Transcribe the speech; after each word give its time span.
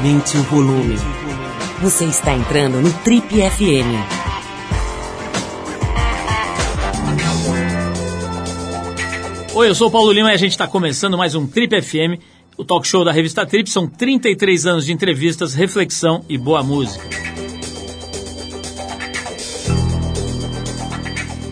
Aumente 0.00 0.38
o 0.38 0.42
volume. 0.44 0.96
Você 1.82 2.06
está 2.06 2.32
entrando 2.32 2.80
no 2.80 2.90
Trip 3.04 3.28
FM. 3.28 4.00
Oi, 9.52 9.68
eu 9.68 9.74
sou 9.74 9.88
o 9.88 9.90
Paulo 9.90 10.10
Lima 10.10 10.30
e 10.30 10.34
a 10.34 10.38
gente 10.38 10.52
está 10.52 10.66
começando 10.66 11.18
mais 11.18 11.34
um 11.34 11.46
Trip 11.46 11.82
FM, 11.82 12.18
o 12.56 12.64
talk 12.64 12.88
show 12.88 13.04
da 13.04 13.12
revista 13.12 13.44
Trip. 13.44 13.68
São 13.68 13.86
33 13.86 14.66
anos 14.66 14.86
de 14.86 14.92
entrevistas, 14.94 15.52
reflexão 15.52 16.24
e 16.30 16.38
boa 16.38 16.62
música. 16.62 17.06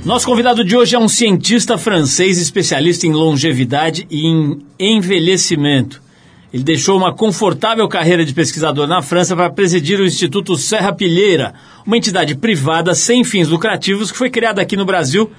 Nosso 0.06 0.24
convidado 0.24 0.64
de 0.64 0.74
hoje 0.74 0.96
é 0.96 0.98
um 0.98 1.08
cientista 1.08 1.76
francês 1.76 2.38
especialista 2.38 3.06
em 3.06 3.12
longevidade 3.12 4.06
e 4.10 4.26
em 4.26 4.62
envelhecimento. 4.80 6.07
Ele 6.52 6.62
deixou 6.62 6.96
uma 6.96 7.12
confortável 7.12 7.86
carreira 7.88 8.24
de 8.24 8.32
pesquisador 8.32 8.86
na 8.86 9.02
França 9.02 9.36
para 9.36 9.50
presidir 9.50 10.00
o 10.00 10.06
Instituto 10.06 10.56
Serra 10.56 10.92
Pilheira, 10.92 11.54
uma 11.86 11.96
entidade 11.96 12.34
privada 12.34 12.94
sem 12.94 13.22
fins 13.22 13.48
lucrativos 13.48 14.10
que 14.10 14.16
foi 14.16 14.30
criada 14.30 14.62
aqui 14.62 14.76
no 14.76 14.86
Brasil 14.86 15.30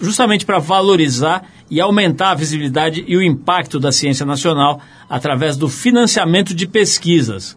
justamente 0.00 0.46
para 0.46 0.58
valorizar 0.58 1.44
e 1.70 1.80
aumentar 1.80 2.30
a 2.30 2.34
visibilidade 2.34 3.04
e 3.06 3.16
o 3.16 3.22
impacto 3.22 3.80
da 3.80 3.92
ciência 3.92 4.24
nacional 4.24 4.80
através 5.08 5.56
do 5.56 5.68
financiamento 5.68 6.54
de 6.54 6.66
pesquisas. 6.66 7.56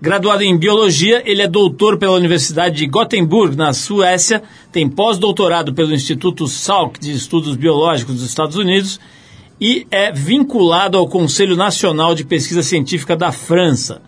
Graduado 0.00 0.42
em 0.42 0.56
biologia, 0.56 1.22
ele 1.24 1.42
é 1.42 1.48
doutor 1.48 1.98
pela 1.98 2.16
Universidade 2.16 2.76
de 2.76 2.86
Gothenburg, 2.86 3.56
na 3.56 3.72
Suécia, 3.72 4.42
tem 4.70 4.88
pós-doutorado 4.88 5.72
pelo 5.72 5.94
Instituto 5.94 6.46
Salk 6.46 6.98
de 7.00 7.12
Estudos 7.12 7.56
Biológicos 7.56 8.16
dos 8.16 8.24
Estados 8.24 8.56
Unidos 8.56 9.00
e 9.60 9.86
é 9.90 10.10
vinculado 10.12 10.98
ao 10.98 11.08
Conselho 11.08 11.56
Nacional 11.56 12.14
de 12.14 12.24
Pesquisa 12.24 12.62
Científica 12.62 13.16
da 13.16 13.32
França. 13.32 14.02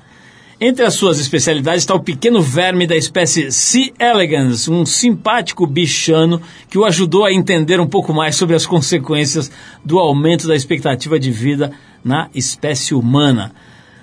Entre 0.58 0.84
as 0.84 0.94
suas 0.94 1.20
especialidades 1.20 1.82
está 1.82 1.94
o 1.94 2.02
pequeno 2.02 2.40
verme 2.40 2.86
da 2.86 2.96
espécie 2.96 3.52
C. 3.52 3.92
elegans, 3.98 4.68
um 4.68 4.86
simpático 4.86 5.66
bichano 5.66 6.40
que 6.70 6.78
o 6.78 6.84
ajudou 6.86 7.26
a 7.26 7.32
entender 7.32 7.78
um 7.78 7.86
pouco 7.86 8.14
mais 8.14 8.36
sobre 8.36 8.56
as 8.56 8.64
consequências 8.64 9.50
do 9.84 9.98
aumento 9.98 10.48
da 10.48 10.56
expectativa 10.56 11.18
de 11.18 11.30
vida 11.30 11.72
na 12.02 12.30
espécie 12.34 12.94
humana. 12.94 13.52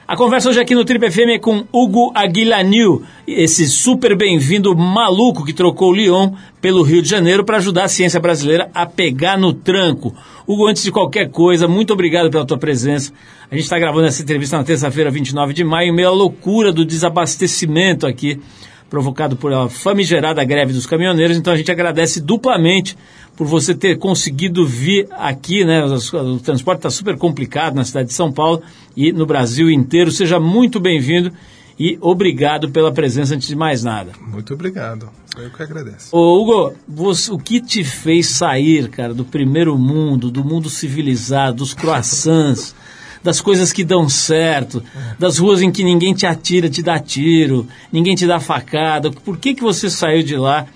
A 0.05 0.15
conversa 0.15 0.49
hoje 0.49 0.59
aqui 0.59 0.75
no 0.75 0.85
Trip 0.85 1.09
FM 1.09 1.29
é 1.29 1.39
com 1.39 1.63
Hugo 1.71 2.11
Aguilanil, 2.13 3.01
esse 3.25 3.65
super 3.65 4.15
bem-vindo 4.15 4.75
maluco 4.75 5.43
que 5.43 5.53
trocou 5.53 5.91
Lyon 5.91 6.33
pelo 6.61 6.83
Rio 6.83 7.01
de 7.01 7.09
Janeiro 7.09 7.43
para 7.43 7.57
ajudar 7.57 7.85
a 7.85 7.87
ciência 7.87 8.19
brasileira 8.19 8.69
a 8.75 8.85
pegar 8.85 9.39
no 9.39 9.53
tranco. 9.53 10.13
Hugo, 10.45 10.67
antes 10.67 10.83
de 10.83 10.91
qualquer 10.91 11.29
coisa, 11.29 11.67
muito 11.67 11.93
obrigado 11.93 12.29
pela 12.29 12.45
tua 12.45 12.57
presença. 12.57 13.13
A 13.49 13.55
gente 13.55 13.63
está 13.63 13.79
gravando 13.79 14.07
essa 14.07 14.21
entrevista 14.21 14.57
na 14.57 14.63
terça-feira, 14.63 15.09
29 15.09 15.53
de 15.53 15.63
maio, 15.63 15.89
em 15.89 15.95
meio 15.95 16.09
à 16.09 16.11
loucura 16.11 16.71
do 16.71 16.83
desabastecimento 16.83 18.05
aqui, 18.05 18.41
provocado 18.89 19.37
por 19.37 19.53
a 19.53 19.69
famigerada 19.69 20.43
greve 20.43 20.73
dos 20.73 20.85
caminhoneiros. 20.85 21.37
Então 21.37 21.53
a 21.53 21.57
gente 21.57 21.71
agradece 21.71 22.19
duplamente 22.19 22.97
por 23.37 23.47
você 23.47 23.73
ter 23.73 23.97
conseguido 23.97 24.65
vir 24.65 25.07
aqui, 25.11 25.63
né? 25.63 25.83
O, 25.85 26.17
o 26.17 26.39
transporte 26.39 26.79
está 26.79 26.89
super 26.89 27.17
complicado 27.17 27.75
na 27.75 27.85
cidade 27.85 28.09
de 28.09 28.13
São 28.13 28.31
Paulo 28.31 28.61
e 28.97 29.13
no 29.13 29.25
Brasil 29.25 29.71
inteiro. 29.71 30.11
Seja 30.11 30.39
muito 30.39 30.77
bem-vindo 30.79 31.31
e 31.79 31.97
obrigado 32.01 32.69
pela 32.69 32.91
presença 32.91 33.35
antes 33.35 33.47
de 33.47 33.55
mais 33.55 33.83
nada. 33.83 34.11
Muito 34.21 34.53
obrigado. 34.53 35.09
Eu 35.37 35.49
que 35.49 35.63
agradeço. 35.63 36.15
Ô, 36.15 36.41
Hugo, 36.41 36.75
você, 36.87 37.31
o 37.31 37.37
que 37.37 37.59
te 37.59 37.83
fez 37.83 38.27
sair, 38.27 38.89
cara, 38.89 39.13
do 39.13 39.25
primeiro 39.25 39.77
mundo, 39.77 40.29
do 40.29 40.43
mundo 40.43 40.69
civilizado, 40.69 41.57
dos 41.57 41.73
croissants, 41.73 42.75
das 43.23 43.41
coisas 43.41 43.71
que 43.71 43.83
dão 43.83 44.07
certo, 44.07 44.83
das 45.17 45.39
ruas 45.39 45.61
em 45.61 45.71
que 45.71 45.83
ninguém 45.83 46.13
te 46.13 46.25
atira, 46.27 46.69
te 46.69 46.83
dá 46.83 46.99
tiro, 46.99 47.67
ninguém 47.91 48.15
te 48.15 48.27
dá 48.27 48.39
facada? 48.39 49.09
Por 49.09 49.37
que, 49.37 49.55
que 49.55 49.63
você 49.63 49.89
saiu 49.89 50.21
de 50.21 50.35
lá 50.35 50.67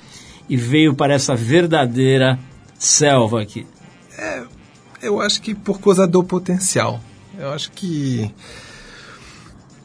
e 0.49 0.55
veio 0.55 0.95
para 0.95 1.13
essa 1.13 1.35
verdadeira 1.35 2.39
selva 2.79 3.41
aqui? 3.41 3.67
É, 4.17 4.43
eu 5.01 5.21
acho 5.21 5.41
que 5.41 5.53
por 5.53 5.79
causa 5.79 6.07
do 6.07 6.23
potencial. 6.23 6.99
Eu 7.37 7.51
acho 7.51 7.71
que. 7.71 8.33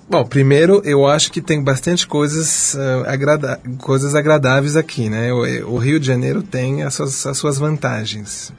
Bom, 0.09 0.25
primeiro, 0.25 0.83
eu 0.85 1.07
acho 1.07 1.33
que 1.33 1.41
tem 1.41 1.63
bastante 1.63 2.07
coisas, 2.07 2.75
uh, 2.75 3.09
agrada 3.09 3.61
coisas 3.79 4.15
agradáveis 4.15 4.77
aqui, 4.77 5.09
né? 5.09 5.33
O, 5.33 5.75
o, 5.75 5.79
Rio 5.79 5.99
de 5.99 6.07
Janeiro 6.07 6.43
tem 6.43 6.83
as 6.83 6.95
suas, 6.95 7.27
as 7.27 7.39
suas 7.39 7.57
vantagens. 7.57 8.53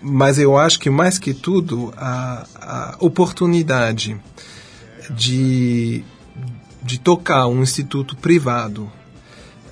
Mas 0.00 0.38
eu 0.38 0.56
acho 0.56 0.78
que, 0.78 0.88
mais 0.88 1.18
que 1.18 1.34
tudo, 1.34 1.92
a, 1.96 2.46
a 2.54 2.96
oportunidade 3.00 4.16
de, 5.10 6.04
de 6.82 7.00
tocar 7.00 7.46
um 7.48 7.62
instituto 7.62 8.16
privado 8.16 8.90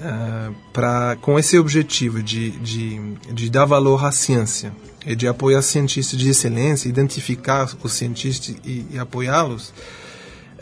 uh, 0.00 0.54
pra, 0.72 1.16
com 1.20 1.38
esse 1.38 1.58
objetivo 1.58 2.22
de, 2.22 2.50
de, 2.58 3.00
de 3.32 3.50
dar 3.50 3.66
valor 3.66 4.04
à 4.04 4.10
ciência 4.10 4.72
e 5.06 5.14
de 5.14 5.26
apoiar 5.26 5.62
cientistas 5.62 6.18
de 6.18 6.28
excelência, 6.28 6.88
identificar 6.88 7.70
os 7.82 7.92
cientistas 7.92 8.56
e, 8.64 8.86
e 8.90 8.98
apoiá-los, 8.98 9.72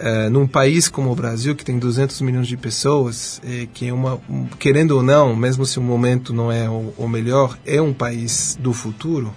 uh, 0.00 0.30
num 0.30 0.46
país 0.46 0.88
como 0.88 1.10
o 1.10 1.14
Brasil, 1.14 1.54
que 1.54 1.64
tem 1.64 1.78
200 1.78 2.20
milhões 2.20 2.46
de 2.46 2.56
pessoas, 2.56 3.40
que 3.74 3.88
é 3.88 3.92
uma, 3.92 4.20
um, 4.28 4.46
querendo 4.58 4.92
ou 4.92 5.02
não, 5.02 5.34
mesmo 5.34 5.64
se 5.66 5.78
o 5.78 5.82
momento 5.82 6.32
não 6.32 6.50
é 6.50 6.68
o, 6.68 6.92
o 6.96 7.08
melhor, 7.08 7.58
é 7.66 7.80
um 7.80 7.92
país 7.92 8.58
do 8.60 8.72
futuro, 8.72 9.32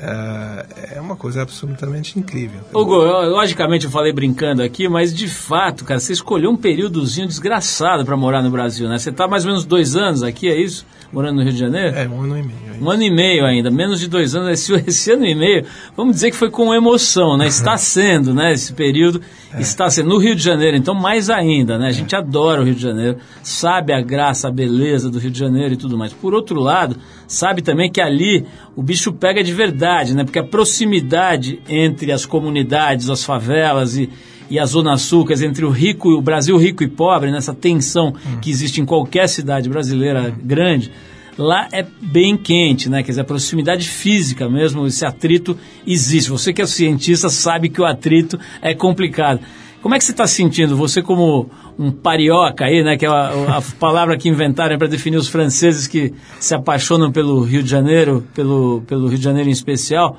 Uh, 0.00 0.64
é 0.94 0.98
uma 0.98 1.14
coisa 1.14 1.42
absolutamente 1.42 2.18
incrível. 2.18 2.60
Hugo, 2.72 3.04
logicamente 3.04 3.84
eu 3.84 3.90
falei 3.90 4.14
brincando 4.14 4.62
aqui, 4.62 4.88
mas 4.88 5.14
de 5.14 5.28
fato, 5.28 5.84
cara, 5.84 6.00
você 6.00 6.14
escolheu 6.14 6.50
um 6.50 6.56
períodozinho 6.56 7.28
desgraçado 7.28 8.02
para 8.02 8.16
morar 8.16 8.42
no 8.42 8.50
Brasil, 8.50 8.88
né? 8.88 8.98
Você 8.98 9.10
está 9.10 9.28
mais 9.28 9.44
ou 9.44 9.50
menos 9.50 9.66
dois 9.66 9.96
anos 9.96 10.22
aqui, 10.22 10.48
é 10.48 10.58
isso? 10.58 10.86
Morando 11.12 11.38
no 11.38 11.42
Rio 11.42 11.52
de 11.52 11.58
Janeiro? 11.58 11.96
É, 11.96 12.08
um 12.08 12.22
ano 12.22 12.38
e 12.38 12.42
meio. 12.42 12.58
É 12.68 12.84
um 12.84 12.90
ano 12.90 13.02
e 13.02 13.10
meio 13.10 13.44
ainda, 13.44 13.68
menos 13.68 13.98
de 13.98 14.08
dois 14.08 14.34
anos. 14.36 14.50
Esse, 14.50 14.72
esse 14.86 15.10
ano 15.10 15.26
e 15.26 15.34
meio, 15.34 15.64
vamos 15.96 16.14
dizer 16.14 16.30
que 16.30 16.36
foi 16.36 16.50
com 16.50 16.72
emoção, 16.72 17.36
né? 17.36 17.48
Está 17.48 17.76
sendo, 17.76 18.32
né? 18.32 18.52
Esse 18.52 18.72
período 18.72 19.20
é. 19.52 19.60
está 19.60 19.90
sendo 19.90 20.10
no 20.10 20.18
Rio 20.18 20.36
de 20.36 20.42
Janeiro, 20.42 20.76
então 20.76 20.94
mais 20.94 21.28
ainda, 21.28 21.76
né? 21.76 21.88
A 21.88 21.92
gente 21.92 22.14
é. 22.14 22.18
adora 22.18 22.60
o 22.60 22.64
Rio 22.64 22.76
de 22.76 22.82
Janeiro, 22.82 23.18
sabe 23.42 23.92
a 23.92 24.00
graça, 24.00 24.46
a 24.46 24.52
beleza 24.52 25.10
do 25.10 25.18
Rio 25.18 25.32
de 25.32 25.38
Janeiro 25.38 25.74
e 25.74 25.76
tudo 25.76 25.98
mais. 25.98 26.12
Por 26.12 26.32
outro 26.32 26.60
lado, 26.60 26.96
sabe 27.26 27.60
também 27.60 27.90
que 27.90 28.00
ali 28.00 28.46
o 28.76 28.82
bicho 28.82 29.12
pega 29.12 29.42
de 29.42 29.52
verdade, 29.52 30.14
né? 30.14 30.22
Porque 30.22 30.38
a 30.38 30.44
proximidade 30.44 31.60
entre 31.68 32.12
as 32.12 32.24
comunidades, 32.24 33.10
as 33.10 33.24
favelas 33.24 33.96
e, 33.96 34.08
e 34.50 34.58
a 34.58 34.66
Zona 34.66 34.96
Sul, 34.98 35.24
quer 35.24 35.34
dizer, 35.34 35.46
entre 35.46 35.64
o 35.64 35.70
rico 35.70 36.10
e 36.10 36.14
o 36.14 36.20
Brasil 36.20 36.56
rico 36.56 36.82
e 36.82 36.88
pobre, 36.88 37.30
nessa 37.30 37.54
tensão 37.54 38.08
hum. 38.08 38.38
que 38.42 38.50
existe 38.50 38.80
em 38.80 38.84
qualquer 38.84 39.28
cidade 39.28 39.68
brasileira 39.68 40.34
hum. 40.36 40.42
grande, 40.42 40.90
lá 41.38 41.68
é 41.72 41.86
bem 42.02 42.36
quente, 42.36 42.90
né? 42.90 43.02
Quer 43.02 43.12
dizer, 43.12 43.20
a 43.20 43.24
proximidade 43.24 43.88
física 43.88 44.48
mesmo, 44.48 44.86
esse 44.86 45.06
atrito 45.06 45.56
existe. 45.86 46.30
Você 46.30 46.52
que 46.52 46.60
é 46.60 46.66
cientista 46.66 47.28
sabe 47.30 47.68
que 47.68 47.80
o 47.80 47.84
atrito 47.84 48.38
é 48.60 48.74
complicado. 48.74 49.40
Como 49.80 49.94
é 49.94 49.98
que 49.98 50.04
você 50.04 50.10
está 50.10 50.26
sentindo, 50.26 50.76
você 50.76 51.00
como 51.00 51.48
um 51.78 51.90
parioca 51.90 52.66
aí, 52.66 52.82
né, 52.82 52.98
que 52.98 53.06
é 53.06 53.08
a, 53.08 53.56
a 53.56 53.62
palavra 53.78 54.18
que 54.18 54.28
inventaram 54.28 54.76
para 54.76 54.86
definir 54.86 55.16
os 55.16 55.28
franceses 55.28 55.86
que 55.86 56.12
se 56.38 56.54
apaixonam 56.54 57.10
pelo 57.10 57.40
Rio 57.40 57.62
de 57.62 57.70
Janeiro, 57.70 58.26
pelo, 58.34 58.82
pelo 58.86 59.08
Rio 59.08 59.16
de 59.16 59.24
Janeiro 59.24 59.48
em 59.48 59.52
especial. 59.52 60.18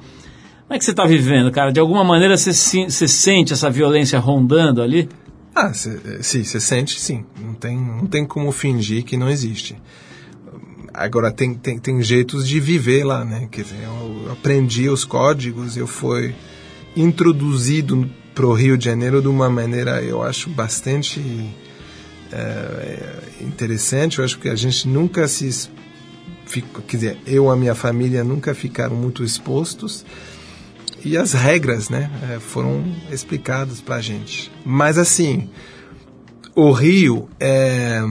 Como 0.72 0.78
é 0.78 0.80
que 0.80 0.86
você 0.86 0.92
está 0.92 1.06
vivendo, 1.06 1.52
cara? 1.52 1.70
De 1.70 1.82
alguma 1.82 2.02
maneira 2.02 2.38
você, 2.38 2.54
você 2.54 3.06
sente 3.06 3.52
essa 3.52 3.70
violência 3.70 4.18
rondando 4.18 4.82
ali? 4.82 5.10
Ah, 5.54 5.74
cê, 5.74 6.00
sim, 6.22 6.46
você 6.46 6.62
sente 6.62 6.98
sim. 6.98 7.26
Não 7.42 7.54
tem, 7.54 7.78
não 7.78 8.08
tem 8.08 8.26
como 8.26 8.54
fingir 8.54 9.04
que 9.04 9.18
não 9.18 9.30
existe. 9.30 9.76
Agora, 10.94 11.30
tem, 11.30 11.56
tem, 11.56 11.78
tem 11.78 12.02
jeitos 12.02 12.48
de 12.48 12.58
viver 12.62 13.04
lá, 13.04 13.26
né? 13.26 13.50
Quer 13.52 13.64
dizer, 13.64 13.84
eu 13.84 14.32
aprendi 14.32 14.88
os 14.88 15.04
códigos, 15.04 15.76
eu 15.76 15.86
fui 15.86 16.34
introduzido 16.96 18.10
para 18.34 18.48
o 18.48 18.54
Rio 18.54 18.78
de 18.78 18.86
Janeiro 18.86 19.22
de 19.22 19.28
uma 19.28 19.50
maneira, 19.50 20.02
eu 20.02 20.24
acho, 20.24 20.50
bastante 20.52 21.20
é, 22.32 23.14
interessante. 23.42 24.20
Eu 24.20 24.24
acho 24.24 24.40
que 24.40 24.48
a 24.48 24.56
gente 24.56 24.88
nunca 24.88 25.28
se. 25.28 25.70
Fico, 26.46 26.82
quer 26.84 26.96
dizer, 26.96 27.18
eu 27.28 27.48
e 27.48 27.50
a 27.50 27.58
minha 27.58 27.76
família 27.76 28.24
nunca 28.24 28.56
ficaram 28.56 28.96
muito 28.96 29.22
expostos 29.22 30.06
e 31.04 31.18
as 31.18 31.34
regras 31.34 31.90
né, 31.90 32.10
é, 32.30 32.40
foram 32.40 32.84
explicadas 33.12 33.82
para 33.82 33.96
a 33.96 34.02
gente. 34.02 34.52
Mas 34.66 34.98
assim, 34.98 35.50
o 36.56 36.72
Rio 36.72 37.28
é, 37.40 38.02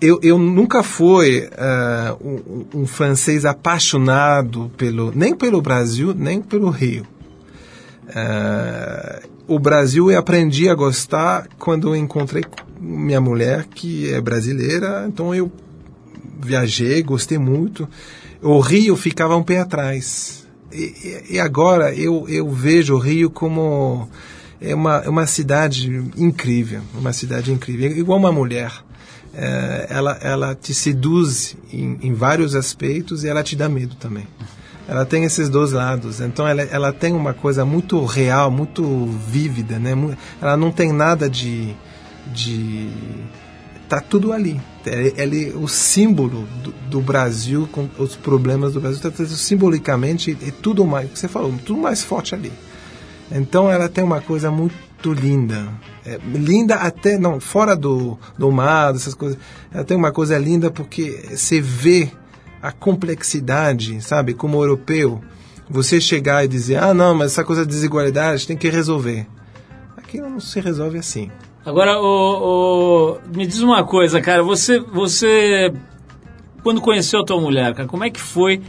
eu, 0.00 0.18
eu 0.22 0.38
nunca 0.38 0.82
fui 0.82 1.48
uh, 1.48 2.28
um, 2.74 2.80
um, 2.82 2.86
francês 2.86 3.44
apaixonado 3.44 4.70
pelo 4.76 5.12
nem 5.14 5.34
pelo 5.34 5.62
Brasil 5.62 6.14
nem 6.14 6.42
pelo 6.42 6.68
Rio 6.68 7.06
o 9.46 9.58
Brasil 9.58 10.10
eu 10.10 10.18
aprendi 10.18 10.68
a 10.68 10.74
gostar 10.74 11.48
quando 11.58 11.88
eu 11.88 11.96
encontrei 11.96 12.44
minha 12.80 13.20
mulher, 13.20 13.66
que 13.66 14.12
é 14.12 14.20
brasileira, 14.20 15.04
então 15.06 15.34
eu 15.34 15.50
viajei, 16.40 17.02
gostei 17.02 17.38
muito. 17.38 17.88
O 18.42 18.58
Rio 18.60 18.96
ficava 18.96 19.36
um 19.36 19.42
pé 19.42 19.58
atrás. 19.58 20.43
E, 20.74 21.24
e 21.30 21.40
agora 21.40 21.94
eu, 21.94 22.28
eu 22.28 22.50
vejo 22.50 22.94
o 22.94 22.98
Rio 22.98 23.30
como 23.30 24.08
é 24.60 24.74
uma, 24.74 24.96
é 25.04 25.08
uma 25.08 25.26
cidade 25.26 25.88
incrível, 26.16 26.82
uma 26.94 27.12
cidade 27.12 27.52
incrível. 27.52 27.96
Igual 27.96 28.18
uma 28.18 28.32
mulher. 28.32 28.72
É, 29.36 29.86
ela, 29.90 30.18
ela 30.20 30.54
te 30.54 30.72
seduz 30.72 31.56
em, 31.72 31.98
em 32.02 32.14
vários 32.14 32.54
aspectos 32.54 33.24
e 33.24 33.28
ela 33.28 33.42
te 33.42 33.56
dá 33.56 33.68
medo 33.68 33.94
também. 33.96 34.26
Ela 34.86 35.04
tem 35.04 35.24
esses 35.24 35.48
dois 35.48 35.72
lados. 35.72 36.20
Então 36.20 36.46
ela, 36.46 36.62
ela 36.62 36.92
tem 36.92 37.12
uma 37.12 37.34
coisa 37.34 37.64
muito 37.64 38.04
real, 38.04 38.50
muito 38.50 39.06
vívida, 39.28 39.78
né? 39.78 39.92
Ela 40.40 40.56
não 40.56 40.70
tem 40.70 40.92
nada 40.92 41.28
de 41.28 41.74
de 42.26 42.88
tá 44.00 44.00
tudo 44.00 44.32
ali. 44.32 44.60
Ele, 44.86 45.14
ele 45.16 45.52
o 45.56 45.66
símbolo 45.66 46.46
do, 46.62 46.72
do, 46.90 47.00
Brasil 47.00 47.68
com 47.72 47.88
os 47.98 48.14
problemas 48.16 48.74
do 48.74 48.80
Brasil, 48.80 49.00
tá, 49.00 49.24
simbolicamente 49.24 50.36
é 50.46 50.50
tudo 50.50 50.84
mais, 50.84 51.10
você 51.14 51.28
falou, 51.28 51.54
tudo 51.64 51.80
mais 51.80 52.02
forte 52.02 52.34
ali. 52.34 52.52
Então 53.30 53.70
ela 53.70 53.88
tem 53.88 54.04
uma 54.04 54.20
coisa 54.20 54.50
muito 54.50 55.12
linda. 55.12 55.68
É, 56.04 56.18
linda 56.24 56.76
até, 56.76 57.18
não, 57.18 57.40
fora 57.40 57.74
do, 57.74 58.18
do 58.38 58.50
mar, 58.52 58.92
dessas 58.92 59.14
coisas. 59.14 59.38
Ela 59.72 59.84
tem 59.84 59.96
uma 59.96 60.12
coisa 60.12 60.36
linda 60.38 60.70
porque 60.70 61.28
você 61.30 61.60
vê 61.60 62.10
a 62.60 62.72
complexidade, 62.72 64.02
sabe? 64.02 64.34
Como 64.34 64.62
europeu, 64.62 65.22
você 65.68 66.00
chegar 66.00 66.44
e 66.44 66.48
dizer, 66.48 66.76
ah, 66.76 66.94
não, 66.94 67.14
mas 67.14 67.32
essa 67.32 67.44
coisa 67.44 67.62
de 67.64 67.72
desigualdade 67.72 68.46
tem 68.46 68.56
que 68.56 68.68
resolver. 68.68 69.26
Aquilo 69.96 70.28
não 70.28 70.40
se 70.40 70.60
resolve 70.60 70.98
assim. 70.98 71.30
Agora, 71.64 71.96
me 73.34 73.46
diz 73.46 73.60
uma 73.60 73.84
coisa, 73.84 74.20
cara. 74.20 74.42
Você, 74.42 74.78
você, 74.78 75.72
quando 76.62 76.80
conheceu 76.80 77.20
a 77.20 77.24
tua 77.24 77.40
mulher, 77.40 77.74
cara, 77.74 77.88
como 77.88 78.04
é 78.04 78.10
que 78.10 78.20
foi 78.20 78.60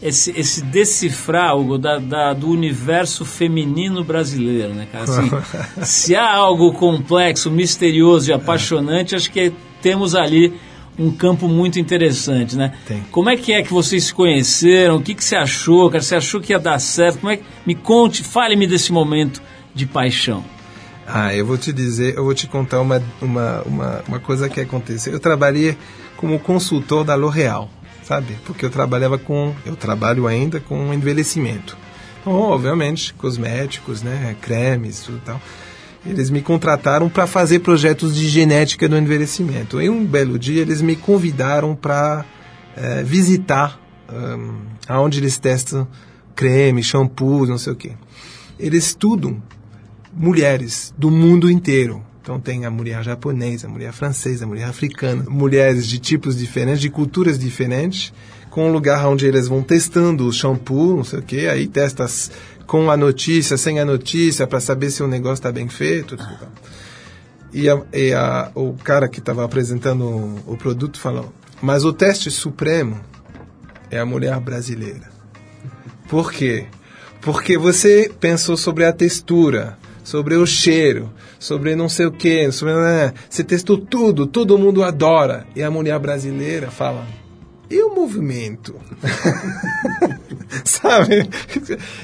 esse, 0.00 0.30
esse 0.38 0.62
decifrar, 0.62 1.56
Hugo, 1.56 1.78
da, 1.78 1.98
da, 1.98 2.32
do 2.32 2.48
universo 2.48 3.24
feminino 3.24 4.04
brasileiro, 4.04 4.72
né, 4.72 4.86
cara? 4.90 5.04
Assim, 5.04 5.30
se 5.82 6.14
há 6.14 6.32
algo 6.32 6.72
complexo, 6.74 7.50
misterioso 7.50 8.30
e 8.30 8.32
apaixonante, 8.32 9.16
acho 9.16 9.30
que 9.32 9.52
temos 9.82 10.14
ali 10.14 10.52
um 10.96 11.10
campo 11.10 11.48
muito 11.48 11.80
interessante, 11.80 12.56
né? 12.56 12.72
Tem. 12.86 13.00
Como 13.10 13.28
é 13.28 13.36
que 13.36 13.52
é 13.52 13.62
que 13.62 13.72
vocês 13.72 14.04
se 14.04 14.14
conheceram? 14.14 14.96
O 14.96 15.02
que, 15.02 15.14
que 15.14 15.24
você 15.24 15.34
achou, 15.34 15.90
cara? 15.90 16.02
Você 16.02 16.14
achou 16.14 16.40
que 16.40 16.52
ia 16.52 16.58
dar 16.58 16.78
certo? 16.78 17.18
Como 17.18 17.32
é 17.32 17.38
que... 17.38 17.44
Me 17.66 17.74
conte, 17.74 18.22
fale-me 18.22 18.66
desse 18.66 18.92
momento 18.92 19.42
de 19.74 19.86
paixão. 19.86 20.44
Ah, 21.06 21.34
eu 21.34 21.44
vou 21.44 21.58
te 21.58 21.72
dizer, 21.72 22.16
eu 22.16 22.24
vou 22.24 22.34
te 22.34 22.46
contar 22.46 22.80
uma, 22.80 23.02
uma, 23.20 23.62
uma, 23.62 24.04
uma 24.08 24.20
coisa 24.20 24.48
que 24.48 24.60
aconteceu. 24.60 25.12
Eu 25.12 25.20
trabalhei 25.20 25.76
como 26.16 26.38
consultor 26.38 27.04
da 27.04 27.14
L'Oréal, 27.14 27.70
sabe? 28.02 28.36
Porque 28.44 28.64
eu 28.64 28.70
trabalhava 28.70 29.18
com, 29.18 29.54
eu 29.66 29.76
trabalho 29.76 30.26
ainda 30.26 30.60
com 30.60 30.94
envelhecimento. 30.94 31.76
Então, 32.20 32.32
obviamente, 32.32 33.12
cosméticos, 33.14 34.02
né, 34.02 34.34
cremes, 34.40 35.00
tudo 35.00 35.20
tal. 35.24 35.40
Eles 36.06 36.30
me 36.30 36.40
contrataram 36.40 37.08
para 37.08 37.26
fazer 37.26 37.60
projetos 37.60 38.14
de 38.14 38.28
genética 38.28 38.88
do 38.88 38.96
envelhecimento. 38.96 39.80
E 39.80 39.88
um 39.88 40.04
belo 40.04 40.38
dia 40.38 40.62
eles 40.62 40.80
me 40.80 40.96
convidaram 40.96 41.74
para 41.74 42.24
é, 42.76 43.02
visitar 43.02 43.78
um, 44.10 44.56
aonde 44.88 45.18
eles 45.18 45.38
testam 45.38 45.86
creme, 46.34 46.82
shampoo, 46.82 47.46
não 47.46 47.58
sei 47.58 47.72
o 47.72 47.76
quê. 47.76 47.92
Eles 48.58 48.86
estudam 48.86 49.42
mulheres 50.14 50.94
do 50.96 51.10
mundo 51.10 51.50
inteiro. 51.50 52.02
Então 52.20 52.40
tem 52.40 52.64
a 52.64 52.70
mulher 52.70 53.02
japonesa, 53.02 53.66
a 53.66 53.70
mulher 53.70 53.92
francesa, 53.92 54.44
a 54.44 54.48
mulher 54.48 54.64
africana, 54.64 55.24
mulheres 55.28 55.86
de 55.86 55.98
tipos 55.98 56.36
diferentes, 56.36 56.80
de 56.80 56.88
culturas 56.88 57.38
diferentes, 57.38 58.14
com 58.48 58.68
um 58.68 58.72
lugar 58.72 59.06
onde 59.06 59.26
eles 59.26 59.46
vão 59.46 59.62
testando 59.62 60.26
o 60.26 60.32
shampoo, 60.32 60.96
não 60.96 61.04
sei 61.04 61.18
o 61.18 61.22
que, 61.22 61.46
aí 61.46 61.66
testa 61.66 62.06
com 62.66 62.90
a 62.90 62.96
notícia, 62.96 63.56
sem 63.58 63.78
a 63.78 63.84
notícia, 63.84 64.46
para 64.46 64.60
saber 64.60 64.90
se 64.90 65.02
o 65.02 65.06
negócio 65.06 65.34
está 65.34 65.52
bem 65.52 65.68
feito. 65.68 66.16
Tudo. 66.16 66.48
E, 67.52 67.68
a, 67.68 67.80
e 67.92 68.12
a, 68.12 68.50
o 68.54 68.72
cara 68.72 69.06
que 69.08 69.18
estava 69.18 69.44
apresentando 69.44 70.04
o, 70.04 70.54
o 70.54 70.56
produto 70.56 70.98
falou, 70.98 71.32
mas 71.60 71.84
o 71.84 71.92
teste 71.92 72.30
supremo 72.30 73.00
é 73.90 73.98
a 73.98 74.06
mulher 74.06 74.40
brasileira. 74.40 75.08
Por 76.08 76.32
quê? 76.32 76.66
Porque 77.20 77.56
você 77.56 78.10
pensou 78.18 78.56
sobre 78.56 78.84
a 78.84 78.92
textura, 78.92 79.78
sobre 80.04 80.36
o 80.36 80.46
cheiro, 80.46 81.10
sobre 81.40 81.74
não 81.74 81.88
sei 81.88 82.06
o 82.06 82.12
que, 82.12 82.52
sobre... 82.52 82.74
Né? 82.74 83.12
Você 83.28 83.42
testou 83.42 83.78
tudo, 83.78 84.26
todo 84.26 84.58
mundo 84.58 84.84
adora. 84.84 85.46
E 85.56 85.62
a 85.62 85.70
mulher 85.70 85.98
brasileira 85.98 86.70
fala, 86.70 87.04
e 87.68 87.82
o 87.82 87.94
movimento? 87.94 88.76
Sabe? 90.64 91.28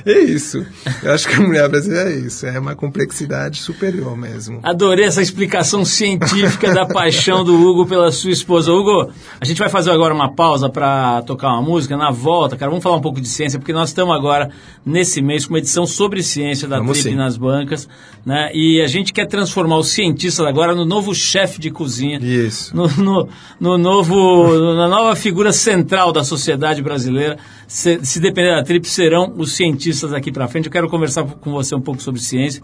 É 0.05 0.19
isso. 0.19 0.65
Eu 1.03 1.13
acho 1.13 1.29
que 1.29 1.35
a 1.35 1.41
mulher 1.41 1.69
brasileira 1.69 2.11
é 2.11 2.17
isso. 2.17 2.47
É 2.47 2.59
uma 2.59 2.75
complexidade 2.75 3.59
superior 3.59 4.17
mesmo. 4.17 4.61
Adorei 4.63 5.05
essa 5.05 5.23
explicação 5.23 5.85
científica 5.85 6.73
da 6.73 6.87
paixão 6.87 7.45
do 7.45 7.55
Hugo 7.55 7.87
pela 7.87 8.11
sua 8.13 8.31
esposa. 8.31 8.73
Hugo, 8.73 9.11
a 9.41 9.45
gente 9.45 9.59
vai 9.59 9.69
fazer 9.69 9.91
agora 9.91 10.15
uma 10.15 10.35
pausa 10.35 10.69
para 10.69 11.23
tocar 11.23 11.49
uma 11.49 11.63
música. 11.63 11.97
Na 11.97 12.11
volta, 12.11 12.57
cara, 12.57 12.71
vamos 12.71 12.83
falar 12.83 12.97
um 12.97 13.01
pouco 13.01 13.21
de 13.21 13.29
ciência, 13.29 13.59
porque 13.59 13.73
nós 13.73 13.91
estamos 13.91 14.15
agora, 14.15 14.51
nesse 14.85 15.21
mês, 15.23 15.45
com 15.45 15.55
uma 15.55 15.59
edição 15.59 15.87
sobre 15.87 16.23
ciência 16.23 16.67
da 16.67 16.79
vamos 16.79 16.99
Trip 16.99 17.11
sim. 17.11 17.17
nas 17.17 17.37
bancas. 17.37 17.89
Né? 18.25 18.51
E 18.55 18.81
a 18.83 18.87
gente 18.87 19.13
quer 19.13 19.27
transformar 19.27 19.79
os 19.79 19.89
cientistas 19.89 20.47
agora 20.47 20.75
no 20.75 20.85
novo 20.85 21.15
chefe 21.15 21.61
de 21.61 21.71
cozinha. 21.71 22.19
Isso. 22.21 22.75
No, 22.77 22.89
no, 22.89 23.29
no 23.59 23.79
novo, 23.79 24.75
na 24.75 24.89
nova 24.89 25.17
figura 25.17 25.53
central 25.53 26.13
da 26.13 26.25
sociedade 26.25 26.83
brasileira. 26.83 27.39
Se, 27.71 28.05
se 28.05 28.19
depender 28.19 28.53
da 28.53 28.65
Trip, 28.65 28.85
serão 28.89 29.33
os 29.37 29.53
cientistas 29.53 30.13
aqui 30.13 30.33
para 30.33 30.49
frente. 30.49 30.67
Eu 30.67 30.73
quero 30.73 30.91
conversar 30.91 31.23
com 31.23 31.53
você 31.53 31.73
um 31.73 31.81
pouco 31.81 32.03
sobre 32.03 32.21
ciência. 32.21 32.61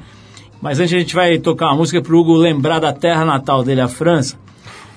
Mas 0.61 0.81
antes 0.81 0.93
a 0.95 0.99
gente 0.99 1.15
vai 1.15 1.39
tocar 1.39 1.67
uma 1.67 1.77
música 1.77 2.03
para 2.03 2.13
o 2.13 2.19
Hugo 2.19 2.35
lembrar 2.35 2.81
da 2.81 2.93
terra 2.93 3.25
natal 3.25 3.63
dele, 3.63 3.81
a 3.81 3.87
França. 3.87 4.37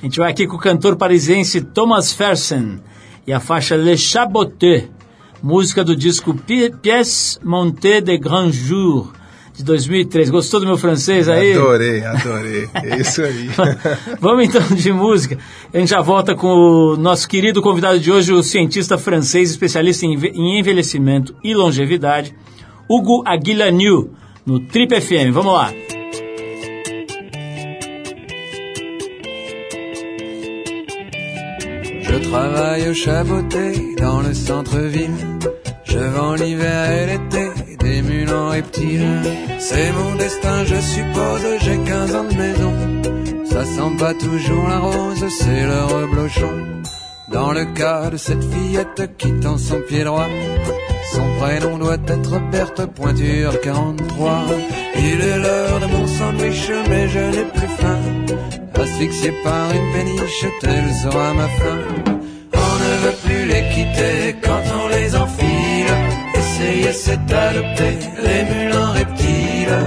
A 0.01 0.06
gente 0.06 0.17
vai 0.17 0.31
aqui 0.31 0.47
com 0.47 0.56
o 0.56 0.59
cantor 0.59 0.95
parisiense 0.95 1.61
Thomas 1.61 2.11
Fersen 2.11 2.79
e 3.27 3.31
a 3.31 3.39
faixa 3.39 3.75
Le 3.75 3.95
Chaboté, 3.95 4.89
música 5.44 5.83
do 5.83 5.95
disco 5.95 6.33
Pièce 6.33 7.38
Montée 7.45 8.01
de 8.01 8.17
Grand 8.17 8.51
Jour, 8.51 9.13
de 9.59 9.65
2003. 9.65 10.29
Gostou 10.29 10.61
do 10.61 10.65
meu 10.65 10.77
francês 10.77 11.27
aí? 11.27 11.53
Adorei, 11.53 12.03
adorei. 12.03 12.69
É 12.75 13.01
isso 13.01 13.21
aí. 13.21 13.50
Vamos 14.19 14.45
então 14.45 14.61
de 14.73 14.91
música. 14.94 15.38
A 15.73 15.77
gente 15.77 15.89
já 15.89 16.01
volta 16.01 16.33
com 16.33 16.48
o 16.48 16.95
nosso 16.95 17.27
querido 17.27 17.62
convidado 17.62 18.00
de 18.00 18.10
hoje, 18.10 18.31
o 18.31 18.41
cientista 18.41 18.98
francês 18.98 19.50
especialista 19.51 20.05
em 20.05 20.60
envelhecimento 20.60 21.36
e 21.43 21.53
longevidade, 21.53 22.34
Hugo 22.89 23.22
Aguilaniu, 23.25 24.13
no 24.45 24.62
Trip 24.62 25.00
FM. 25.00 25.31
Vamos 25.34 25.53
lá. 25.53 25.74
Je 32.01 32.19
travaille 32.29 32.88
au 32.88 32.93
Chaboté, 32.95 33.95
dans 33.98 34.22
le 34.22 34.34
centre-ville. 34.34 35.13
Je 35.84 36.00
vends 36.00 36.36
l'hiver 36.36 36.91
et 36.91 37.05
l'été 37.07 37.49
C'est 39.60 39.91
mon 39.91 40.15
destin, 40.15 40.63
je 40.65 40.79
suppose, 40.81 41.46
j'ai 41.62 41.77
15 41.77 42.15
ans 42.15 42.24
de 42.24 42.36
maison. 42.36 42.74
Ça 43.46 43.63
sent 43.65 43.96
pas 44.00 44.13
toujours 44.13 44.67
la 44.67 44.79
rose, 44.79 45.25
c'est 45.29 45.63
le 45.63 45.84
reblochon. 45.93 46.55
Dans 47.31 47.51
le 47.51 47.65
cas 47.65 48.10
de 48.10 48.17
cette 48.17 48.43
fillette 48.43 49.17
qui 49.17 49.31
tend 49.39 49.58
son 49.58 49.79
pied 49.88 50.03
droit, 50.03 50.27
son 51.13 51.27
prénom 51.39 51.77
doit 51.77 51.98
être 52.08 52.39
Berthe 52.51 52.86
Pointure 52.96 53.60
43. 53.62 54.46
Il 54.96 55.22
est 55.22 55.38
l'heure 55.38 55.79
de 55.79 55.86
mon 55.86 56.08
sandwich, 56.08 56.72
mais 56.89 57.08
je 57.10 57.19
n'ai 57.19 57.46
plus 57.53 57.74
faim. 57.79 58.00
Asphyxié 58.74 59.31
par 59.43 59.72
une 59.72 59.91
péniche, 59.93 60.46
telle 60.62 60.93
sera 61.03 61.34
ma 61.34 61.48
fin. 61.48 61.79
On 62.53 62.74
ne 62.84 62.93
veut 63.03 63.17
plus 63.25 63.46
les 63.46 63.63
quitter 63.74 64.36
quand 64.41 64.63
on 64.84 64.88
les 64.88 65.15
enfile. 65.15 65.38
Essayer 66.79 66.93
c'est 66.93 67.33
adopter 67.33 68.00
les 68.24 68.43
mules 68.50 68.74
en 68.74 68.91
reptiles. 68.93 69.79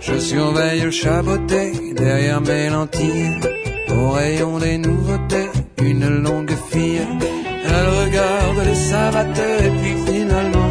Je 0.00 0.18
surveille 0.18 0.80
le 0.82 0.90
chaboté 0.92 1.72
derrière 1.96 2.40
mes 2.40 2.68
lentilles. 2.68 3.40
Au 3.88 4.10
rayon 4.10 4.58
des 4.58 4.78
nouveautés, 4.78 5.50
une 5.82 6.08
longue 6.22 6.54
fille. 6.70 7.02
Elle 7.64 7.88
regarde 8.04 8.64
les 8.64 8.74
savates 8.74 9.42
et 9.64 9.70
puis 9.80 10.12
finalement, 10.12 10.70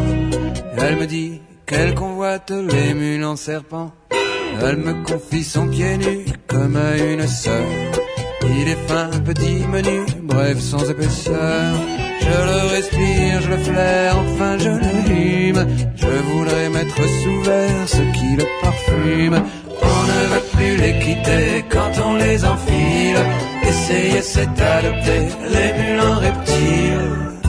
elle 0.78 0.96
me 0.96 1.06
dit 1.06 1.42
qu'elle 1.66 1.94
convoite 1.94 2.50
les 2.50 3.22
en 3.22 3.36
serpent. 3.36 3.92
Elle 4.62 4.78
me 4.78 5.04
confie 5.04 5.44
son 5.44 5.68
pied 5.68 5.98
nu 5.98 6.24
comme 6.46 6.76
à 6.76 6.96
une 6.96 7.26
sœur. 7.26 8.09
Il 8.42 8.68
est 8.68 8.88
fin, 8.88 9.10
petit, 9.24 9.66
menu, 9.66 10.00
bref, 10.22 10.58
sans 10.60 10.88
épaisseur. 10.90 11.74
Je 12.20 12.28
le 12.28 12.68
respire, 12.74 13.40
je 13.42 13.50
le 13.50 13.58
flaire, 13.58 14.16
enfin 14.18 14.58
je 14.58 14.70
le 14.70 15.14
hume. 15.14 15.66
Je 15.96 16.06
voudrais 16.06 16.68
mettre 16.70 16.96
sous 16.96 17.40
verre 17.42 17.88
ce 17.88 18.02
qui 18.16 18.36
le 18.36 18.46
parfume. 18.62 19.42
On 19.82 20.02
ne 20.12 20.20
veut 20.32 20.46
plus 20.52 20.76
les 20.76 20.98
quitter 20.98 21.64
quand 21.68 21.92
on 22.04 22.14
les 22.16 22.44
enfile. 22.44 23.18
Essayer 23.62 24.22
c'est 24.22 24.60
adopter 24.60 25.22
les 25.54 25.72
mules 25.82 26.00
en 26.00 26.14
reptiles. 26.18 27.39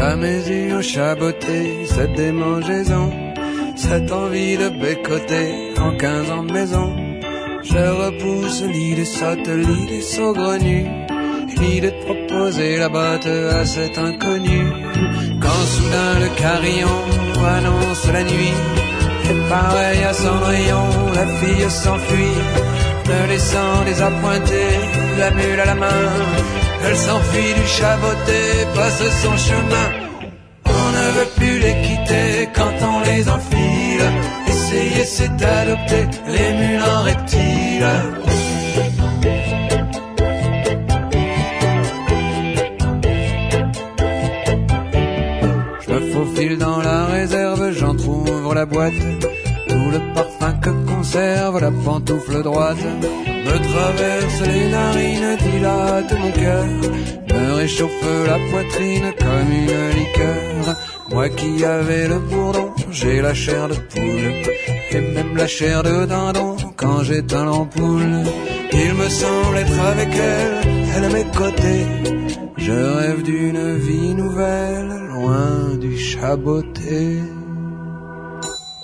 Jamais 0.00 0.48
eu 0.48 0.72
un 0.72 0.80
chaboté, 0.80 1.84
cette 1.84 2.14
démangeaison, 2.14 3.10
cette 3.76 4.10
envie 4.10 4.56
de 4.56 4.70
bécoter 4.70 5.74
en 5.78 5.94
quinze 5.94 6.30
ans 6.30 6.42
de 6.42 6.52
maison. 6.54 6.96
Je 7.62 7.82
repousse 8.02 8.62
l'idée 8.62 9.04
sotte, 9.04 9.46
l'idée 9.46 10.00
saugrenue, 10.00 10.86
l'idée 11.58 11.90
de 11.90 12.04
proposer 12.06 12.78
la 12.78 12.88
botte 12.88 13.26
à 13.26 13.66
cet 13.66 13.98
inconnu. 13.98 14.60
Quand 15.38 15.64
soudain 15.74 16.14
le 16.24 16.30
carillon 16.42 17.00
annonce 17.56 18.06
la 18.10 18.22
nuit, 18.22 18.58
et 19.30 19.48
pareil 19.50 20.02
à 20.02 20.14
Cendrillon, 20.14 20.88
la 21.14 21.26
fille 21.26 21.70
s'enfuit, 21.70 22.38
me 23.06 23.28
laissant 23.28 23.84
désappointé, 23.84 24.62
la 25.18 25.30
mule 25.30 25.60
à 25.60 25.66
la 25.66 25.74
main. 25.74 26.59
Elle 26.82 26.96
s'enfuit 26.96 27.54
du 27.54 27.66
chaboté, 27.66 28.40
passe 28.74 29.02
son 29.22 29.36
chemin. 29.36 29.88
On 30.64 30.86
ne 30.98 31.06
veut 31.16 31.30
plus 31.36 31.58
les 31.58 31.76
quitter 31.82 32.48
quand 32.54 32.76
on 32.82 33.00
les 33.04 33.28
enfile. 33.28 34.04
Essayer 34.48 35.04
c'est 35.04 35.42
adopter 35.42 36.06
les 36.26 36.52
mules 36.58 36.82
en 36.82 37.02
reptiles. 37.02 37.86
Je 45.82 45.92
me 45.92 46.00
faufile 46.12 46.58
dans 46.58 46.80
la 46.80 47.06
réserve, 47.06 47.72
j'en 47.72 47.94
trouve 47.94 48.54
la 48.54 48.64
boîte. 48.64 49.02
Tout 49.68 49.90
le 49.90 50.14
parfum 50.14 50.52
que 50.54 50.70
conserve 50.70 51.60
la 51.60 51.70
pantoufle 51.70 52.42
droite 52.42 52.86
me 53.44 53.56
traverse 53.72 54.40
les 54.52 54.68
narines, 54.68 55.36
dilate 55.44 56.12
mon 56.20 56.30
cœur, 56.30 56.66
me 57.32 57.52
réchauffe 57.54 58.06
la 58.26 58.38
poitrine 58.50 59.12
comme 59.18 59.52
une 59.62 59.82
liqueur. 59.98 60.76
Moi 61.10 61.28
qui 61.28 61.64
avais 61.64 62.06
le 62.08 62.18
bourdon, 62.18 62.70
j'ai 62.90 63.20
la 63.20 63.34
chair 63.34 63.68
de 63.68 63.74
poule, 63.74 64.32
et 64.92 65.00
même 65.14 65.36
la 65.36 65.46
chair 65.46 65.82
de 65.82 66.06
dindon 66.06 66.56
quand 66.76 67.02
j'éteins 67.02 67.44
l'ampoule. 67.44 68.22
Il 68.72 68.94
me 68.94 69.08
semble 69.08 69.58
être 69.58 69.80
avec 69.92 70.08
elle, 70.14 70.68
elle 70.94 71.04
à 71.04 71.08
mes 71.08 71.24
côtés. 71.36 71.86
Je 72.56 72.72
rêve 72.72 73.22
d'une 73.22 73.78
vie 73.78 74.14
nouvelle, 74.14 74.92
loin 75.14 75.76
du 75.80 75.98
chaboté. 75.98 77.18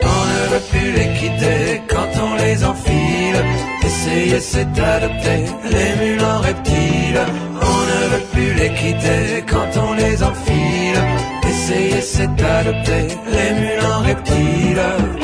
On 0.03 0.21
ne 0.33 0.43
veut 0.51 0.67
plus 0.71 0.93
les 0.93 1.09
quitter 1.19 1.83
quand 1.89 2.11
on 2.27 2.35
les 2.43 2.65
enfile. 2.65 3.76
Essayer 3.97 4.41
c'est 4.41 4.79
adopter 4.79 5.45
les 5.65 5.91
mules 6.01 6.23
en 6.23 6.41
reptiles. 6.41 7.21
On 7.55 7.81
ne 7.91 8.01
veut 8.11 8.27
plus 8.31 8.53
les 8.55 8.73
quitter 8.75 9.43
quand 9.49 9.71
on 9.81 9.95
les 9.95 10.23
enfile. 10.23 11.01
Essayer 11.49 12.03
c'est 12.03 12.43
adopter 12.43 13.09
les 13.35 13.51
mules 13.59 13.87
reptiles. 14.05 15.16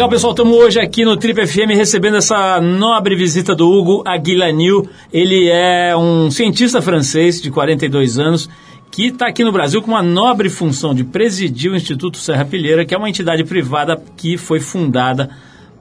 Legal, 0.00 0.08
pessoal, 0.08 0.32
estamos 0.32 0.56
hoje 0.56 0.80
aqui 0.80 1.04
no 1.04 1.14
Trip 1.14 1.46
FM 1.46 1.76
recebendo 1.76 2.16
essa 2.16 2.58
nobre 2.58 3.14
visita 3.14 3.54
do 3.54 3.70
Hugo 3.70 4.02
Aguilanil. 4.06 4.88
Ele 5.12 5.50
é 5.50 5.94
um 5.94 6.30
cientista 6.30 6.80
francês 6.80 7.38
de 7.38 7.50
42 7.50 8.18
anos 8.18 8.48
que 8.90 9.08
está 9.08 9.26
aqui 9.26 9.44
no 9.44 9.52
Brasil 9.52 9.82
com 9.82 9.90
uma 9.90 10.02
nobre 10.02 10.48
função 10.48 10.94
de 10.94 11.04
presidir 11.04 11.70
o 11.70 11.76
Instituto 11.76 12.16
Serra 12.16 12.46
Pilheira, 12.46 12.82
que 12.86 12.94
é 12.94 12.96
uma 12.96 13.10
entidade 13.10 13.44
privada 13.44 14.02
que 14.16 14.38
foi 14.38 14.58
fundada 14.58 15.28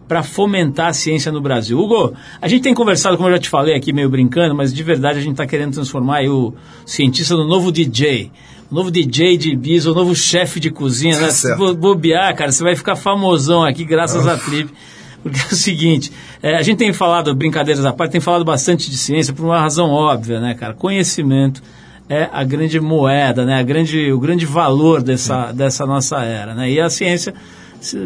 para 0.10 0.24
fomentar 0.24 0.88
a 0.88 0.94
ciência 0.94 1.32
no 1.32 1.40
Brasil. 1.40 1.80
Hugo, 1.80 2.14
a 2.42 2.48
gente 2.48 2.64
tem 2.64 2.74
conversado, 2.74 3.16
como 3.16 3.30
eu 3.30 3.34
já 3.34 3.40
te 3.40 3.48
falei 3.48 3.76
aqui, 3.76 3.94
meio 3.94 4.10
brincando, 4.10 4.56
mas 4.56 4.74
de 4.74 4.82
verdade 4.82 5.20
a 5.20 5.22
gente 5.22 5.34
está 5.34 5.46
querendo 5.46 5.74
transformar 5.74 6.24
o 6.24 6.52
cientista 6.84 7.36
no 7.36 7.48
novo 7.48 7.72
DJ. 7.72 8.32
O 8.72 8.76
novo 8.76 8.90
DJ 8.90 9.38
de 9.38 9.56
bis, 9.56 9.86
o 9.86 9.94
novo 9.94 10.16
chefe 10.16 10.60
de 10.60 10.72
cozinha, 10.72 11.20
né? 11.20 11.30
Se 11.30 11.56
bobear, 11.56 12.36
cara, 12.36 12.52
você 12.52 12.64
vai 12.64 12.76
ficar 12.76 12.96
famosão 12.96 13.64
aqui 13.64 13.86
graças 13.86 14.26
à 14.26 14.36
Trip. 14.36 14.74
Porque 15.22 15.40
é 15.40 15.54
o 15.54 15.56
seguinte, 15.56 16.12
é, 16.42 16.56
a 16.56 16.62
gente 16.64 16.78
tem 16.78 16.92
falado, 16.92 17.36
brincadeiras 17.36 17.86
à 17.86 17.94
parte, 17.94 18.14
tem 18.14 18.22
falado 18.22 18.44
bastante 18.44 18.90
de 18.90 18.98
ciência 18.98 19.32
por 19.32 19.46
uma 19.46 19.60
razão 19.60 19.92
óbvia, 19.92 20.40
né, 20.40 20.56
cara? 20.56 20.74
Conhecimento 20.74 21.62
é 22.08 22.28
a 22.32 22.44
grande 22.44 22.80
moeda, 22.80 23.46
né? 23.46 23.60
A 23.60 23.64
grande, 23.64 24.12
o 24.12 24.20
grande 24.20 24.46
valor 24.46 25.04
dessa, 25.04 25.52
dessa 25.52 25.86
nossa 25.86 26.24
era, 26.24 26.56
né? 26.56 26.72
E 26.72 26.80
a 26.80 26.90
ciência 26.90 27.36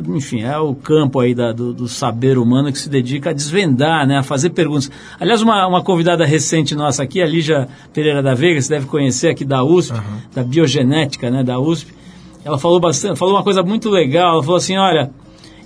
enfim, 0.07 0.41
é 0.41 0.57
o 0.57 0.75
campo 0.75 1.19
aí 1.19 1.33
da, 1.33 1.51
do, 1.51 1.73
do, 1.73 1.87
saber 1.87 2.37
humano 2.37 2.71
que 2.71 2.77
se 2.77 2.89
dedica 2.89 3.31
a 3.31 3.33
desvendar, 3.33 4.07
né, 4.07 4.17
a 4.19 4.23
fazer 4.23 4.51
perguntas. 4.51 4.91
Aliás, 5.19 5.41
uma, 5.41 5.67
uma 5.67 5.83
convidada 5.83 6.25
recente 6.25 6.75
nossa 6.75 7.03
aqui, 7.03 7.21
a 7.21 7.25
Lígia 7.25 7.67
Pereira 7.91 8.21
da 8.21 8.33
Veiga, 8.33 8.61
você 8.61 8.69
deve 8.69 8.85
conhecer 8.85 9.29
aqui 9.29 9.43
da 9.43 9.63
USP, 9.63 9.97
uhum. 9.97 10.03
da 10.33 10.43
biogenética, 10.43 11.29
né, 11.31 11.43
da 11.43 11.59
USP, 11.59 11.93
ela 12.45 12.57
falou 12.57 12.79
bastante, 12.79 13.17
falou 13.17 13.35
uma 13.35 13.43
coisa 13.43 13.63
muito 13.63 13.89
legal, 13.89 14.33
ela 14.33 14.43
falou 14.43 14.57
assim, 14.57 14.77
olha, 14.77 15.11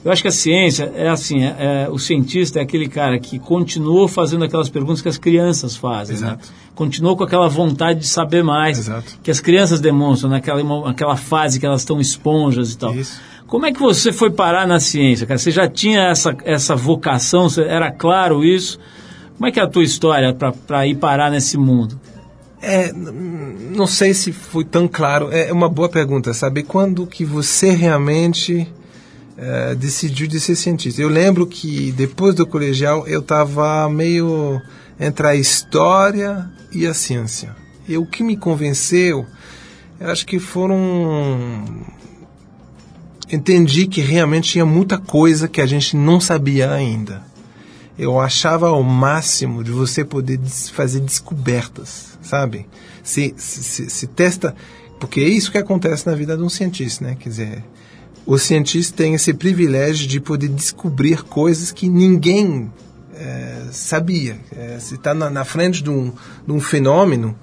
eu 0.06 0.12
acho 0.12 0.22
que 0.22 0.28
a 0.28 0.32
ciência 0.32 0.92
é 0.96 1.10
assim, 1.10 1.44
é, 1.44 1.56
é, 1.86 1.90
o 1.90 1.98
cientista 1.98 2.60
é 2.60 2.62
aquele 2.62 2.88
cara 2.88 3.20
que 3.20 3.38
continuou 3.40 4.08
fazendo 4.08 4.46
aquelas 4.46 4.70
perguntas 4.70 5.02
que 5.02 5.10
as 5.10 5.18
crianças 5.18 5.76
fazem, 5.76 6.18
né? 6.18 6.38
continuou 6.78 7.18
com 7.18 7.24
aquela 7.24 7.50
vontade 7.50 8.02
de 8.02 8.08
saber 8.08 8.44
mais, 8.44 8.78
Exato. 8.78 9.18
que 9.24 9.32
as 9.32 9.40
crianças 9.40 9.82
demonstram 9.82 10.30
naquela 10.30 10.90
aquela 10.90 11.18
fase 11.18 11.60
que 11.60 11.66
elas 11.66 11.82
estão 11.82 12.00
esponjas 12.00 12.72
e 12.72 12.78
tal. 12.78 12.94
Isso. 12.94 13.20
Como 13.48 13.66
é 13.66 13.72
que 13.72 13.80
você 13.80 14.12
foi 14.12 14.30
parar 14.30 14.68
na 14.68 14.78
ciência, 14.78 15.26
cara? 15.26 15.38
Você 15.38 15.52
já 15.52 15.70
tinha 15.70 16.10
essa, 16.10 16.36
essa 16.44 16.76
vocação, 16.76 17.48
era 17.66 17.90
claro 17.90 18.44
isso? 18.44 18.78
Como 19.38 19.48
é 19.48 19.52
que 19.52 19.60
é 19.60 19.64
a 19.64 19.68
tua 19.68 19.84
história 19.84 20.36
para 20.68 20.86
ir 20.86 20.96
parar 20.96 21.32
nesse 21.32 21.58
mundo? 21.58 21.98
É, 22.62 22.92
não 22.92 23.88
sei 23.88 24.14
se 24.14 24.34
foi 24.34 24.66
tão 24.66 24.88
claro. 24.88 25.32
É 25.32 25.54
uma 25.54 25.70
boa 25.70 25.88
pergunta, 25.88 26.34
sabe? 26.34 26.62
Quando 26.64 27.08
que 27.08 27.24
você 27.24 27.70
realmente 27.72 28.68
é, 29.38 29.76
decidiu 29.76 30.28
de 30.28 30.42
ser 30.42 30.56
cientista? 30.56 31.02
Eu 31.02 31.08
lembro 31.08 31.48
que 31.48 31.94
depois 31.94 32.36
do 32.36 32.46
colegial 32.46 33.08
eu 33.08 33.22
estava 33.22 33.88
meio 33.90 34.62
entre 35.00 35.26
a 35.26 35.36
história 35.36 36.50
e 36.74 36.86
a 36.86 36.94
ciência. 36.94 37.56
E 37.88 37.98
o 37.98 38.06
que 38.06 38.24
me 38.24 38.36
convenceu, 38.36 39.26
eu 40.00 40.10
acho 40.10 40.26
que 40.26 40.38
foram 40.38 41.64
entendi 43.30 43.88
que 43.88 44.02
realmente 44.02 44.52
tinha 44.52 44.66
muita 44.66 44.98
coisa 44.98 45.48
que 45.48 45.62
a 45.62 45.66
gente 45.66 45.96
não 45.96 46.20
sabia 46.20 46.72
ainda. 46.72 47.24
Eu 47.98 48.20
achava 48.20 48.72
o 48.72 48.84
máximo 48.84 49.64
de 49.64 49.72
você 49.72 50.06
poder 50.06 50.40
fazer 50.72 51.00
descobertas, 51.00 52.18
sabe? 52.22 52.68
Se, 53.04 53.34
se, 53.38 53.90
se 53.90 54.08
testa, 54.08 54.56
porque 55.00 55.20
é 55.20 55.28
isso 55.28 55.52
que 55.52 55.58
acontece 55.58 56.06
na 56.06 56.14
vida 56.14 56.38
de 56.38 56.44
um 56.44 56.50
cientista, 56.50 57.06
né? 57.06 57.18
Quer 57.20 57.30
dizer, 57.30 57.64
o 58.26 58.38
cientista 58.38 58.98
tem 58.98 59.16
esse 59.16 59.34
privilégio 59.34 60.08
de 60.08 60.20
poder 60.20 60.50
descobrir 60.50 61.24
coisas 61.24 61.72
que 61.72 61.90
ninguém 61.90 62.72
é, 63.16 63.64
sabia. 63.72 64.38
É, 64.56 64.78
você 64.80 64.96
está 64.96 65.14
na, 65.14 65.30
na, 65.30 65.44
frente 65.44 65.82
de 65.82 65.90
um, 65.90 66.12
de 66.46 66.52
um 66.52 66.60
fenômeno 66.60 67.36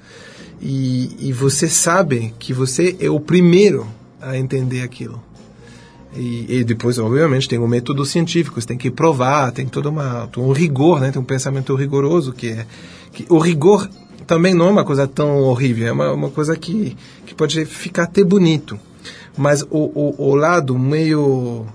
e, 0.60 1.16
e 1.18 1.32
você 1.32 1.68
sabe 1.68 2.32
que 2.38 2.52
você 2.52 2.96
é 3.00 3.10
o 3.10 3.18
primeiro 3.18 3.86
a 4.20 4.36
entender 4.38 4.82
aquilo. 4.82 5.22
E, 6.16 6.58
e, 6.60 6.64
depois, 6.64 6.98
obviamente, 6.98 7.48
tem 7.48 7.58
o 7.58 7.66
método 7.66 8.04
científico, 8.04 8.60
você 8.60 8.66
tem 8.66 8.78
que 8.78 8.90
provar, 8.90 9.50
tem 9.52 9.66
todo 9.66 9.88
uma, 9.88 10.28
um 10.36 10.52
rigor, 10.52 11.00
né? 11.00 11.10
tem 11.10 11.20
um 11.20 11.24
pensamento 11.24 11.74
rigoroso 11.74 12.32
que 12.32 12.48
é. 12.48 12.66
Que, 13.12 13.26
o 13.28 13.38
rigor 13.38 13.88
também 14.26 14.54
não 14.54 14.68
é 14.68 14.70
uma 14.70 14.84
coisa 14.84 15.06
tão 15.06 15.38
horrível, 15.42 15.88
é 15.88 15.92
uma, 15.92 16.12
uma 16.12 16.30
coisa 16.30 16.56
que, 16.56 16.96
que 17.26 17.34
pode 17.34 17.64
ficar 17.64 18.04
até 18.04 18.22
bonito. 18.22 18.78
Mas 19.36 19.62
o, 19.62 19.68
o, 19.70 20.14
o 20.30 20.34
lado 20.34 20.78
meio 20.78 21.66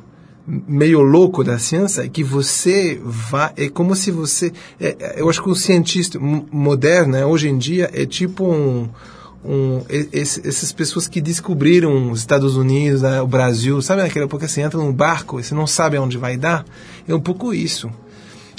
meio 0.67 1.01
louco 1.01 1.43
da 1.43 1.59
ciência 1.59 2.01
é 2.01 2.09
que 2.09 2.23
você 2.23 2.99
vai 3.03 3.51
é 3.55 3.69
como 3.69 3.95
se 3.95 4.09
você 4.09 4.51
é, 4.79 4.95
é 4.99 5.21
eu 5.21 5.29
acho 5.29 5.43
que 5.43 5.49
o 5.49 5.55
cientista 5.55 6.17
moderno 6.19 7.13
né, 7.13 7.23
hoje 7.23 7.49
em 7.49 7.57
dia 7.57 7.87
é 7.93 8.03
tipo 8.03 8.45
um 8.45 8.89
um, 9.43 9.81
esse, 9.89 10.45
essas 10.45 10.71
pessoas 10.71 11.07
que 11.07 11.21
descobriram 11.21 12.11
os 12.11 12.19
Estados 12.19 12.55
Unidos, 12.55 13.01
né, 13.01 13.21
o 13.21 13.27
Brasil, 13.27 13.81
sabe 13.81 14.01
naquela 14.01 14.25
época 14.25 14.47
você 14.47 14.61
entra 14.61 14.77
num 14.77 14.91
barco 14.91 15.39
e 15.39 15.43
você 15.43 15.55
não 15.55 15.65
sabe 15.65 15.97
aonde 15.97 16.17
vai 16.17 16.35
dar? 16.37 16.65
É 17.07 17.13
um 17.13 17.19
pouco 17.21 17.53
isso. 17.53 17.89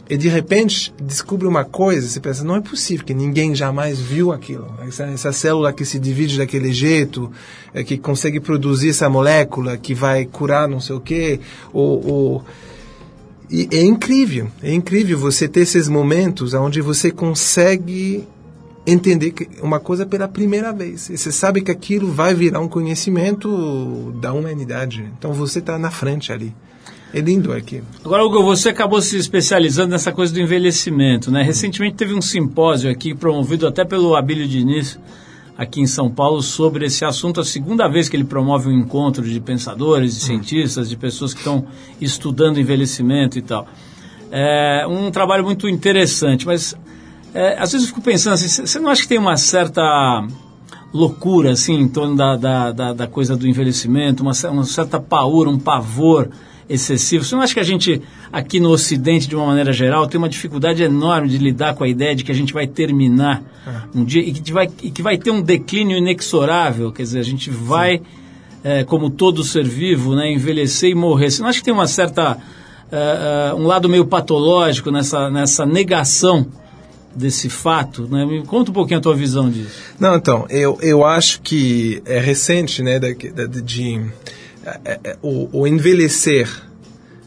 e 0.08 0.16
de 0.16 0.28
repente 0.28 0.92
descobre 1.00 1.46
uma 1.46 1.64
coisa, 1.64 2.08
você 2.08 2.18
pensa, 2.18 2.42
não 2.42 2.56
é 2.56 2.60
possível 2.60 3.04
que 3.04 3.14
ninguém 3.14 3.54
jamais 3.54 3.98
viu 4.00 4.32
aquilo. 4.32 4.74
Essa, 4.86 5.04
essa 5.04 5.32
célula 5.32 5.72
que 5.72 5.84
se 5.84 5.98
divide 5.98 6.38
daquele 6.38 6.72
jeito, 6.72 7.30
é, 7.74 7.84
que 7.84 7.96
consegue 7.98 8.40
produzir 8.40 8.90
essa 8.90 9.08
molécula 9.08 9.76
que 9.76 9.94
vai 9.94 10.24
curar 10.24 10.66
não 10.66 10.80
sei 10.80 10.96
o 10.96 11.00
quê, 11.00 11.40
ou, 11.72 12.06
ou 12.06 12.44
e 13.50 13.68
é 13.72 13.82
incrível, 13.82 14.48
é 14.62 14.72
incrível 14.72 15.18
você 15.18 15.48
ter 15.48 15.60
esses 15.60 15.88
momentos 15.88 16.54
onde 16.54 16.80
você 16.80 17.10
consegue 17.10 18.26
entender 18.86 19.34
uma 19.62 19.78
coisa 19.78 20.06
pela 20.06 20.26
primeira 20.26 20.72
vez. 20.72 21.10
E 21.10 21.18
você 21.18 21.30
sabe 21.30 21.60
que 21.60 21.70
aquilo 21.70 22.10
vai 22.10 22.34
virar 22.34 22.60
um 22.60 22.68
conhecimento 22.68 24.12
da 24.20 24.32
humanidade. 24.32 25.10
Então 25.18 25.32
você 25.32 25.58
está 25.58 25.78
na 25.78 25.90
frente 25.90 26.32
ali. 26.32 26.54
É 27.12 27.20
lindo 27.20 27.52
aqui. 27.52 27.82
Agora, 28.04 28.24
Hugo, 28.24 28.42
você 28.42 28.68
acabou 28.68 29.02
se 29.02 29.16
especializando 29.16 29.90
nessa 29.90 30.12
coisa 30.12 30.32
do 30.32 30.40
envelhecimento, 30.40 31.30
né? 31.30 31.42
Recentemente 31.42 31.96
teve 31.96 32.14
um 32.14 32.22
simpósio 32.22 32.88
aqui, 32.88 33.14
promovido 33.14 33.66
até 33.66 33.84
pelo 33.84 34.14
Abílio 34.14 34.46
Diniz, 34.46 34.96
aqui 35.58 35.80
em 35.80 35.88
São 35.88 36.08
Paulo, 36.08 36.40
sobre 36.40 36.86
esse 36.86 37.04
assunto. 37.04 37.40
A 37.40 37.44
segunda 37.44 37.88
vez 37.88 38.08
que 38.08 38.16
ele 38.16 38.22
promove 38.22 38.68
um 38.68 38.78
encontro 38.78 39.28
de 39.28 39.40
pensadores, 39.40 40.14
de 40.14 40.20
cientistas, 40.20 40.88
de 40.88 40.96
pessoas 40.96 41.34
que 41.34 41.40
estão 41.40 41.66
estudando 42.00 42.60
envelhecimento 42.60 43.36
e 43.36 43.42
tal. 43.42 43.66
É 44.30 44.86
um 44.86 45.10
trabalho 45.10 45.42
muito 45.42 45.68
interessante, 45.68 46.46
mas 46.46 46.76
é, 47.34 47.56
às 47.58 47.72
vezes 47.72 47.86
eu 47.86 47.94
fico 47.94 48.02
pensando 48.02 48.34
assim, 48.34 48.48
você 48.48 48.78
não 48.78 48.90
acha 48.90 49.02
que 49.02 49.08
tem 49.08 49.18
uma 49.18 49.36
certa 49.36 50.26
loucura, 50.92 51.52
assim, 51.52 51.74
em 51.74 51.88
torno 51.88 52.16
da, 52.16 52.36
da, 52.36 52.72
da, 52.72 52.92
da 52.92 53.06
coisa 53.06 53.36
do 53.36 53.46
envelhecimento, 53.46 54.22
uma, 54.22 54.32
uma 54.50 54.64
certa 54.64 54.98
paura, 54.98 55.48
um 55.48 55.58
pavor 55.58 56.28
excessivo. 56.68 57.24
Você 57.24 57.34
não 57.34 57.42
acha 57.42 57.54
que 57.54 57.60
a 57.60 57.64
gente, 57.64 58.02
aqui 58.32 58.58
no 58.58 58.70
Ocidente, 58.70 59.28
de 59.28 59.36
uma 59.36 59.46
maneira 59.46 59.72
geral, 59.72 60.06
tem 60.06 60.18
uma 60.18 60.28
dificuldade 60.28 60.82
enorme 60.82 61.28
de 61.28 61.38
lidar 61.38 61.74
com 61.74 61.84
a 61.84 61.88
ideia 61.88 62.14
de 62.14 62.24
que 62.24 62.32
a 62.32 62.34
gente 62.34 62.52
vai 62.52 62.66
terminar 62.66 63.42
é. 63.66 63.98
um 63.98 64.04
dia 64.04 64.22
e 64.22 64.32
que, 64.32 64.52
vai, 64.52 64.68
e 64.82 64.90
que 64.90 65.02
vai 65.02 65.16
ter 65.16 65.30
um 65.30 65.42
declínio 65.42 65.96
inexorável? 65.96 66.92
Quer 66.92 67.02
dizer, 67.02 67.20
a 67.20 67.24
gente 67.24 67.50
vai, 67.50 68.00
é, 68.62 68.84
como 68.84 69.10
todo 69.10 69.44
ser 69.44 69.64
vivo, 69.64 70.14
né, 70.14 70.32
envelhecer 70.32 70.90
e 70.90 70.94
morrer. 70.94 71.30
Você 71.30 71.42
não 71.42 71.48
acha 71.48 71.58
que 71.58 71.64
tem 71.64 71.74
uma 71.74 71.88
certa. 71.88 72.38
É, 72.90 73.50
é 73.50 73.54
um 73.54 73.66
lado 73.66 73.88
meio 73.88 74.04
patológico 74.04 74.90
nessa, 74.90 75.30
nessa 75.30 75.64
negação 75.64 76.46
desse 77.14 77.48
fato, 77.48 78.06
né? 78.08 78.24
Me 78.24 78.44
conta 78.44 78.70
um 78.70 78.74
pouquinho 78.74 78.98
a 78.98 79.02
tua 79.02 79.14
visão 79.14 79.50
disso. 79.50 79.76
Não, 79.98 80.14
então, 80.16 80.46
eu, 80.48 80.78
eu 80.80 81.04
acho 81.04 81.40
que 81.42 82.02
é 82.04 82.18
recente, 82.18 82.82
né, 82.82 82.98
de, 82.98 83.14
de, 83.14 83.62
de 83.62 84.06
é, 84.84 85.00
é, 85.02 85.16
o, 85.22 85.60
o, 85.60 85.66
envelhecer 85.66 86.48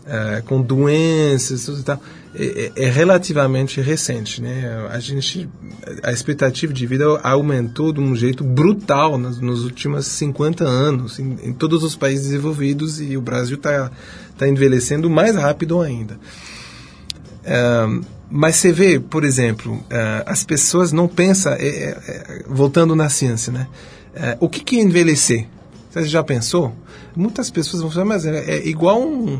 é, 0.05 0.41
com 0.45 0.61
doenças 0.61 1.67
e 1.67 1.83
tal 1.83 1.99
é, 2.35 2.71
é, 2.75 2.89
relativamente 2.89 3.79
recente, 3.79 4.41
né? 4.41 4.87
A 4.89 4.99
gente, 4.99 5.47
a 6.01 6.11
expectativa 6.11 6.73
de 6.73 6.85
vida 6.87 7.05
aumentou 7.21 7.93
de 7.93 7.99
um 7.99 8.15
jeito 8.15 8.43
brutal 8.43 9.19
nos, 9.19 9.39
nos 9.39 9.63
últimos 9.63 10.07
50 10.07 10.63
anos 10.63 11.19
em, 11.19 11.37
em, 11.43 11.53
todos 11.53 11.83
os 11.83 11.95
países 11.95 12.25
desenvolvidos 12.25 12.99
e 12.99 13.15
o 13.15 13.21
Brasil 13.21 13.55
está 13.55 13.91
tá 14.35 14.47
envelhecendo 14.47 15.09
mais 15.11 15.35
rápido 15.35 15.79
ainda. 15.79 16.19
Mas 18.29 18.55
você 18.55 18.71
vê, 18.71 18.99
por 18.99 19.23
exemplo, 19.23 19.83
as 20.25 20.43
pessoas 20.43 20.91
não 20.91 21.07
pensam, 21.07 21.53
voltando 22.47 22.95
na 22.95 23.09
ciência, 23.09 23.51
né? 23.51 23.67
o 24.39 24.47
que, 24.49 24.63
que 24.63 24.79
é 24.79 24.81
envelhecer? 24.81 25.47
Você 25.91 26.05
já 26.05 26.23
pensou? 26.23 26.73
Muitas 27.15 27.51
pessoas 27.51 27.81
vão 27.81 27.91
falar, 27.91 28.05
mas 28.05 28.25
é, 28.25 28.55
é 28.55 28.67
igual 28.67 28.99
um, 28.99 29.39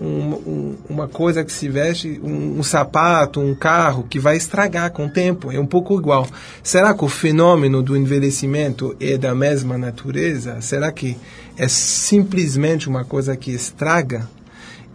um, 0.00 0.06
um, 0.06 0.76
uma 0.88 1.08
coisa 1.08 1.44
que 1.44 1.52
se 1.52 1.68
veste, 1.68 2.20
um, 2.22 2.60
um, 2.60 2.62
sapato, 2.62 3.40
um 3.40 3.54
carro 3.54 4.06
que 4.08 4.18
vai 4.18 4.36
estragar 4.36 4.92
com 4.92 5.06
o 5.06 5.10
tempo. 5.10 5.50
É 5.50 5.58
um 5.58 5.66
pouco 5.66 5.98
igual. 5.98 6.26
Será 6.62 6.94
que 6.94 7.04
o 7.04 7.08
fenômeno 7.08 7.82
do 7.82 7.96
envelhecimento 7.96 8.94
é 9.00 9.18
da 9.18 9.34
mesma 9.34 9.76
natureza? 9.76 10.60
Será 10.60 10.92
que 10.92 11.16
é 11.56 11.66
simplesmente 11.66 12.88
uma 12.88 13.04
coisa 13.04 13.36
que 13.36 13.50
estraga? 13.50 14.28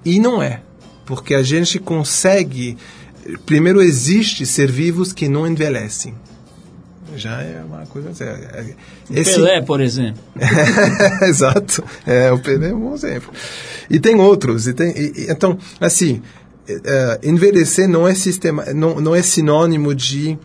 E 0.03 0.19
não 0.19 0.41
é. 0.41 0.61
Porque 1.05 1.33
a 1.33 1.43
gente 1.43 1.79
consegue. 1.79 2.77
Primeiro, 3.45 3.81
existe 3.81 4.45
ser 4.45 4.71
vivos 4.71 5.11
que 5.11 5.27
não 5.27 5.47
envelhecem 5.47 6.13
já 7.17 7.41
é 7.41 7.63
uma 7.63 7.85
coisa 7.85 8.13
séria. 8.13 8.49
É, 8.53 8.75
esse... 9.19 9.35
Pelé, 9.35 9.61
por 9.61 9.81
exemplo. 9.81 10.21
Exato. 11.23 11.83
É, 12.05 12.31
o 12.31 12.39
Pelé 12.39 12.69
é 12.69 12.73
um 12.73 12.79
bom 12.79 12.93
exemplo. 12.93 13.31
E 13.89 13.99
tem 13.99 14.15
outros. 14.15 14.67
E 14.67 14.73
tem, 14.73 14.91
e, 14.91 15.27
então, 15.29 15.57
assim, 15.79 16.21
uh, 16.69 17.27
envelhecer 17.27 17.87
não 17.87 18.07
é, 18.07 18.13
sistema, 18.13 18.65
não, 18.73 18.99
não 18.99 19.15
é 19.15 19.21
sinônimo 19.21 19.93
de, 19.93 20.37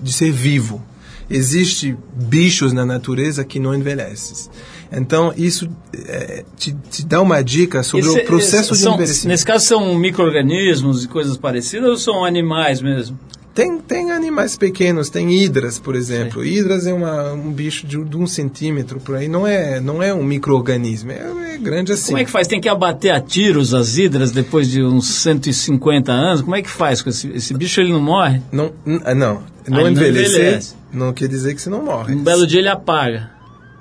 de 0.00 0.12
ser 0.12 0.30
vivo. 0.30 0.82
Existem 1.30 1.96
bichos 2.14 2.72
na 2.72 2.84
natureza 2.84 3.44
que 3.44 3.58
não 3.58 3.74
envelhecem. 3.74 4.50
Então, 4.92 5.32
isso 5.36 5.68
é, 6.06 6.44
te, 6.56 6.76
te, 6.90 7.06
dá 7.06 7.20
uma 7.20 7.42
dica 7.42 7.82
sobre 7.82 8.06
Esse, 8.06 8.20
o 8.20 8.26
processo 8.26 8.74
de 8.74 8.80
são, 8.80 8.94
envelhecimento. 8.94 9.28
Nesse 9.28 9.46
caso, 9.46 9.64
são 9.64 9.94
micro-organismos 9.94 11.04
e 11.04 11.08
coisas 11.08 11.36
parecidas 11.36 11.88
ou 11.88 11.96
são 11.96 12.24
animais 12.24 12.82
mesmo? 12.82 13.18
Tem, 13.54 13.78
tem 13.78 14.10
animais 14.10 14.56
pequenos, 14.56 15.10
tem 15.10 15.30
hidras, 15.30 15.78
por 15.78 15.94
exemplo. 15.94 16.42
Sim. 16.42 16.48
Hidras 16.48 16.86
é 16.86 16.92
uma, 16.92 17.32
um 17.32 17.52
bicho 17.52 17.86
de, 17.86 18.02
de, 18.02 18.16
um 18.16 18.26
centímetro 18.26 18.98
por 18.98 19.16
aí, 19.16 19.28
não 19.28 19.46
é, 19.46 19.78
não 19.78 20.02
é 20.02 20.12
um 20.12 20.24
microorganismo, 20.24 21.12
é, 21.12 21.54
é, 21.54 21.58
grande 21.58 21.92
assim. 21.92 22.12
Como 22.12 22.18
é 22.18 22.24
que 22.24 22.30
faz? 22.30 22.46
Tem 22.46 22.60
que 22.60 22.68
abater 22.68 23.12
a 23.12 23.20
tiros 23.20 23.74
as 23.74 23.98
hidras 23.98 24.32
depois 24.32 24.70
de 24.70 24.82
uns 24.82 25.06
150 25.06 26.10
anos? 26.10 26.40
Como 26.40 26.56
é 26.56 26.62
que 26.62 26.70
faz 26.70 27.02
com 27.02 27.10
esse, 27.10 27.28
esse 27.28 27.52
bicho? 27.52 27.78
Ele 27.78 27.92
não 27.92 28.00
morre? 28.00 28.40
Não, 28.50 28.72
não, 28.86 29.14
não, 29.14 29.42
ah, 29.70 29.90
envelhecer, 29.90 29.90
não 29.90 29.90
envelhece. 29.90 30.74
Não 30.90 31.12
quer 31.12 31.28
dizer 31.28 31.54
que 31.54 31.60
você 31.60 31.68
não 31.68 31.84
morre. 31.84 32.14
Um 32.14 32.22
belo 32.22 32.46
dia 32.46 32.58
ele 32.58 32.68
apaga. 32.68 33.30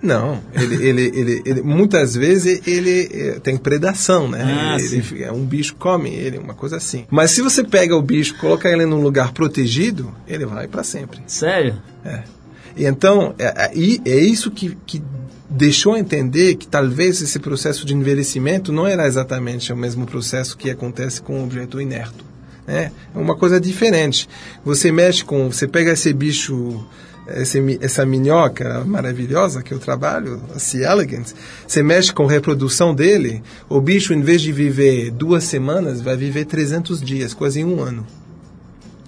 Não, 0.01 0.41
ele, 0.53 0.75
ele, 0.83 1.01
ele, 1.13 1.41
ele, 1.45 1.61
muitas 1.61 2.15
vezes 2.15 2.65
ele, 2.65 3.07
ele 3.11 3.39
tem 3.39 3.55
predação, 3.55 4.27
né? 4.27 4.41
Ah, 4.43 4.77
ele, 4.79 5.23
é 5.23 5.31
um 5.31 5.45
bicho 5.45 5.75
come 5.75 6.09
ele, 6.09 6.39
uma 6.39 6.55
coisa 6.55 6.77
assim. 6.77 7.05
Mas 7.09 7.31
se 7.31 7.41
você 7.41 7.63
pega 7.63 7.95
o 7.95 8.01
bicho, 8.01 8.35
coloca 8.39 8.67
ele 8.67 8.85
num 8.85 9.01
lugar 9.01 9.31
protegido, 9.31 10.11
ele 10.27 10.45
vai 10.45 10.67
para 10.67 10.83
sempre. 10.83 11.19
Sério? 11.27 11.79
É. 12.03 12.23
E 12.75 12.85
então, 12.85 13.35
é, 13.37 13.71
é, 13.75 14.09
é 14.09 14.19
isso 14.19 14.49
que, 14.49 14.75
que 14.87 15.03
deixou 15.49 15.97
entender 15.97 16.55
que 16.55 16.67
talvez 16.67 17.21
esse 17.21 17.37
processo 17.37 17.85
de 17.85 17.93
envelhecimento 17.93 18.71
não 18.71 18.87
era 18.87 19.05
exatamente 19.05 19.71
o 19.71 19.77
mesmo 19.77 20.05
processo 20.05 20.57
que 20.57 20.69
acontece 20.69 21.21
com 21.21 21.39
um 21.39 21.43
objeto 21.43 21.79
inerto. 21.79 22.25
Né? 22.65 22.91
É 23.13 23.17
uma 23.17 23.35
coisa 23.35 23.59
diferente. 23.59 24.29
Você 24.63 24.91
mexe 24.91 25.23
com, 25.25 25.51
você 25.51 25.67
pega 25.67 25.91
esse 25.91 26.13
bicho 26.13 26.85
esse, 27.27 27.79
essa 27.81 28.05
minhoca 28.05 28.83
maravilhosa 28.85 29.61
que 29.61 29.73
eu 29.73 29.79
trabalho, 29.79 30.41
a 30.55 30.59
C. 30.59 30.83
elegans, 30.83 31.35
você 31.67 31.83
mexe 31.83 32.11
com 32.11 32.25
a 32.25 32.31
reprodução 32.31 32.93
dele, 32.93 33.43
o 33.69 33.79
bicho, 33.79 34.13
em 34.13 34.21
vez 34.21 34.41
de 34.41 34.51
viver 34.51 35.11
duas 35.11 35.43
semanas, 35.43 36.01
vai 36.01 36.17
viver 36.17 36.45
300 36.45 37.01
dias, 37.01 37.33
quase 37.33 37.63
um 37.63 37.81
ano. 37.81 38.05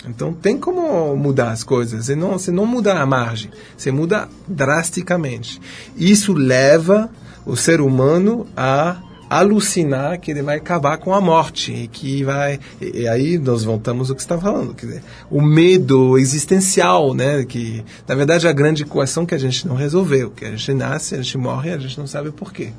Então 0.08 0.34
tem 0.34 0.58
como 0.58 1.16
mudar 1.16 1.52
as 1.52 1.64
coisas. 1.64 2.06
Você 2.06 2.16
não, 2.16 2.34
você 2.34 2.52
não 2.52 2.66
muda 2.66 3.00
a 3.00 3.06
margem, 3.06 3.52
você 3.78 3.92
muda 3.92 4.28
drasticamente. 4.48 5.62
Isso 5.96 6.34
leva 6.34 7.10
o 7.46 7.56
ser 7.56 7.82
humano 7.82 8.46
a 8.56 9.02
alucinar 9.40 10.20
que 10.20 10.32
ele 10.32 10.42
vai 10.42 10.58
acabar 10.58 10.98
com 10.98 11.14
a 11.14 11.22
morte 11.22 11.72
e 11.72 11.88
que 11.88 12.24
vai 12.24 12.60
e, 12.82 13.02
e 13.02 13.08
aí 13.08 13.38
nós 13.38 13.64
voltamos 13.64 14.10
ao 14.10 14.16
que 14.16 14.22
está 14.22 14.38
falando 14.38 14.74
quer 14.74 14.86
dizer, 14.86 15.04
o 15.30 15.42
medo 15.42 16.18
existencial 16.18 17.14
né 17.14 17.44
que 17.46 17.84
na 18.08 18.16
verdade 18.16 18.48
é 18.48 18.50
a 18.50 18.54
grande 18.54 18.84
equação 18.84 19.26
que 19.26 19.36
a 19.36 19.38
gente 19.38 19.68
não 19.68 19.76
resolveu 19.76 20.32
que 20.32 20.46
a 20.46 20.52
gente 20.52 20.74
nasce 20.74 21.16
a 21.16 21.22
gente 21.22 21.38
morre 21.38 21.72
a 21.72 21.78
gente 21.78 21.98
não 21.98 22.08
sabe 22.08 22.32
por 22.32 22.52
quê 22.54 22.72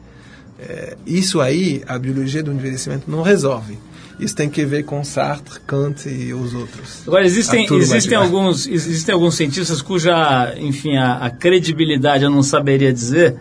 é, 0.59 0.97
isso 1.07 1.41
aí 1.41 1.83
a 1.87 1.99
biologia 1.99 2.43
do 2.43 2.53
envelhecimento 2.53 3.11
não 3.11 3.23
resolve. 3.23 3.79
Isso 4.19 4.37
tem 4.37 4.49
que 4.49 4.65
ver 4.65 4.85
com 4.85 5.03
Sartre, 5.03 5.59
Kant 5.67 6.09
e 6.09 6.33
os 6.33 6.55
outros. 6.55 7.03
Agora, 7.07 7.27
existem, 7.27 7.67
existem, 7.75 8.17
alguns, 8.17 8.67
existem 8.67 9.13
alguns 9.13 9.35
cientistas 9.35 9.83
cuja, 9.83 10.55
enfim, 10.57 10.97
a, 10.97 11.15
a 11.17 11.31
credibilidade 11.31 12.23
eu 12.23 12.31
não 12.31 12.43
saberia 12.43 12.93
dizer, 12.93 13.35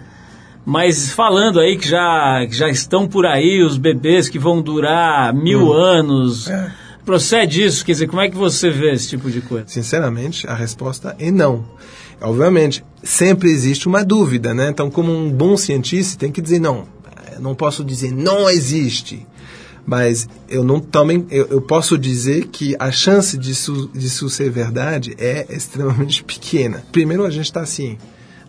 mas 0.65 1.11
falando 1.11 1.59
aí 1.59 1.77
que 1.77 1.87
já, 1.87 2.45
que 2.47 2.55
já 2.55 2.69
estão 2.69 3.07
por 3.07 3.25
aí 3.25 3.63
os 3.63 3.77
bebês 3.77 4.29
que 4.29 4.39
vão 4.39 4.61
durar 4.61 5.33
mil 5.33 5.67
hum. 5.67 5.73
anos. 5.73 6.49
É. 6.49 6.71
Procede 7.05 7.63
isso? 7.63 7.83
Quer 7.85 7.91
dizer, 7.93 8.07
como 8.07 8.21
é 8.21 8.29
que 8.29 8.37
você 8.37 8.69
vê 8.69 8.93
esse 8.93 9.09
tipo 9.09 9.29
de 9.29 9.41
coisa? 9.41 9.65
Sinceramente, 9.67 10.47
a 10.47 10.53
resposta 10.53 11.15
é 11.19 11.29
não. 11.29 11.65
Obviamente, 12.21 12.83
sempre 13.03 13.51
existe 13.51 13.87
uma 13.87 14.05
dúvida, 14.05 14.53
né? 14.53 14.69
Então, 14.69 14.89
como 14.89 15.11
um 15.11 15.29
bom 15.29 15.57
cientista, 15.57 16.17
tem 16.17 16.31
que 16.31 16.41
dizer 16.41 16.59
não. 16.59 16.87
Eu 17.33 17.41
não 17.41 17.53
posso 17.53 17.83
dizer 17.83 18.13
não 18.13 18.49
existe. 18.49 19.27
Mas 19.85 20.29
eu 20.47 20.63
não 20.63 20.79
também 20.79 21.25
eu, 21.29 21.45
eu 21.47 21.61
posso 21.61 21.97
dizer 21.97 22.47
que 22.47 22.73
a 22.79 22.89
chance 22.89 23.37
disso, 23.37 23.89
disso 23.93 24.29
ser 24.29 24.49
verdade 24.49 25.13
é 25.17 25.45
extremamente 25.49 26.23
pequena. 26.23 26.85
Primeiro, 26.89 27.25
a 27.25 27.29
gente 27.29 27.45
está 27.47 27.59
assim 27.59 27.97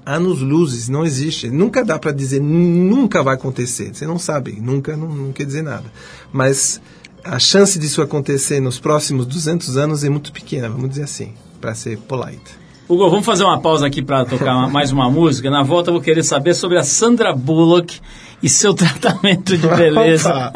anos 0.04 0.40
luzes, 0.40 0.88
não 0.88 1.04
existe. 1.04 1.48
Nunca 1.48 1.84
dá 1.84 1.98
para 1.98 2.12
dizer, 2.12 2.40
nunca 2.40 3.22
vai 3.22 3.34
acontecer. 3.34 3.94
Você 3.94 4.06
não 4.06 4.18
sabe, 4.18 4.58
nunca 4.60 4.96
não, 4.96 5.08
não 5.08 5.32
quer 5.32 5.46
dizer 5.46 5.62
nada. 5.62 5.84
Mas 6.32 6.80
a 7.24 7.38
chance 7.38 7.78
disso 7.78 8.02
acontecer 8.02 8.60
nos 8.60 8.78
próximos 8.78 9.26
200 9.26 9.76
anos 9.76 10.04
é 10.04 10.10
muito 10.10 10.32
pequena, 10.32 10.68
vamos 10.68 10.90
dizer 10.90 11.04
assim, 11.04 11.32
para 11.60 11.74
ser 11.74 11.96
polite. 11.98 12.64
Hugo, 12.86 13.08
vamos 13.08 13.24
fazer 13.24 13.44
uma 13.44 13.58
pausa 13.58 13.86
aqui 13.86 14.02
para 14.02 14.26
tocar 14.26 14.68
mais 14.68 14.92
uma 14.92 15.10
música. 15.10 15.50
Na 15.50 15.62
volta 15.62 15.88
eu 15.88 15.94
vou 15.94 16.02
querer 16.02 16.22
saber 16.22 16.52
sobre 16.52 16.78
a 16.78 16.82
Sandra 16.82 17.32
Bullock 17.32 17.98
e 18.42 18.48
seu 18.48 18.74
tratamento 18.76 19.56
de 19.56 19.66
beleza. 19.66 20.52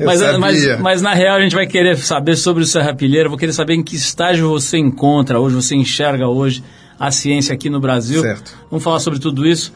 mas, 0.00 0.20
mas, 0.38 0.80
mas, 0.80 1.02
na 1.02 1.14
real 1.14 1.36
a 1.36 1.40
gente 1.40 1.54
vai 1.54 1.68
querer 1.68 1.96
saber 1.96 2.34
sobre 2.34 2.64
o 2.64 2.66
Serrapilheiro, 2.66 3.28
vou 3.28 3.38
querer 3.38 3.52
saber 3.52 3.74
em 3.74 3.84
que 3.84 3.94
estágio 3.94 4.48
você 4.48 4.78
encontra 4.78 5.38
hoje, 5.38 5.54
você 5.54 5.76
enxerga 5.76 6.26
hoje 6.26 6.64
a 6.98 7.10
ciência 7.10 7.54
aqui 7.54 7.70
no 7.70 7.80
Brasil. 7.80 8.20
Certo. 8.22 8.56
Vamos 8.70 8.82
falar 8.82 9.00
sobre 9.00 9.18
tudo 9.18 9.46
isso. 9.46 9.72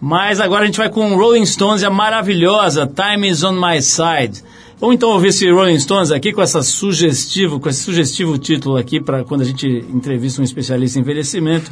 Mas 0.00 0.40
agora 0.40 0.64
a 0.64 0.66
gente 0.66 0.78
vai 0.78 0.88
com 0.88 1.14
Rolling 1.14 1.46
Stones 1.46 1.84
a 1.84 1.90
maravilhosa 1.90 2.86
Time 2.86 3.28
is 3.28 3.44
on 3.44 3.52
my 3.52 3.80
side. 3.80 4.42
Vamos 4.80 4.96
então 4.96 5.10
ouvir 5.10 5.28
esse 5.28 5.48
Rolling 5.48 5.78
Stones 5.78 6.10
aqui 6.10 6.32
com 6.32 6.42
essa 6.42 6.60
sugestivo, 6.60 7.60
com 7.60 7.68
esse 7.68 7.84
sugestivo 7.84 8.36
título 8.36 8.76
aqui 8.76 9.00
para 9.00 9.22
quando 9.22 9.42
a 9.42 9.44
gente 9.44 9.64
entrevista 9.66 10.40
um 10.40 10.44
especialista 10.44 10.98
em 10.98 11.02
envelhecimento. 11.02 11.70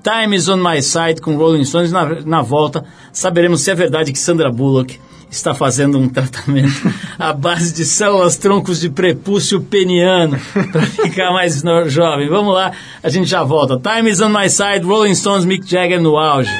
Time 0.00 0.36
is 0.36 0.48
on 0.48 0.58
my 0.58 0.80
side 0.80 1.20
com 1.20 1.36
Rolling 1.36 1.64
Stones. 1.64 1.90
Na, 1.90 2.20
na 2.24 2.40
volta 2.40 2.84
saberemos 3.12 3.62
se 3.62 3.70
é 3.72 3.74
verdade 3.74 4.12
que 4.12 4.18
Sandra 4.18 4.48
Bullock 4.48 5.00
está 5.34 5.54
fazendo 5.54 5.98
um 5.98 6.08
tratamento 6.08 6.92
à 7.18 7.32
base 7.32 7.72
de 7.72 7.84
células 7.84 8.36
troncos 8.36 8.80
de 8.80 8.90
prepúcio 8.90 9.60
peniano 9.60 10.38
para 10.70 10.82
ficar 10.82 11.32
mais 11.32 11.62
jovem. 11.86 12.28
Vamos 12.28 12.54
lá, 12.54 12.72
a 13.02 13.08
gente 13.08 13.28
já 13.28 13.42
volta. 13.42 13.78
Time 13.78 14.10
is 14.10 14.20
on 14.20 14.28
my 14.28 14.48
side, 14.48 14.84
Rolling 14.84 15.14
Stones, 15.14 15.44
Mick 15.44 15.68
Jagger 15.68 16.00
no 16.00 16.18
auge. 16.18 16.50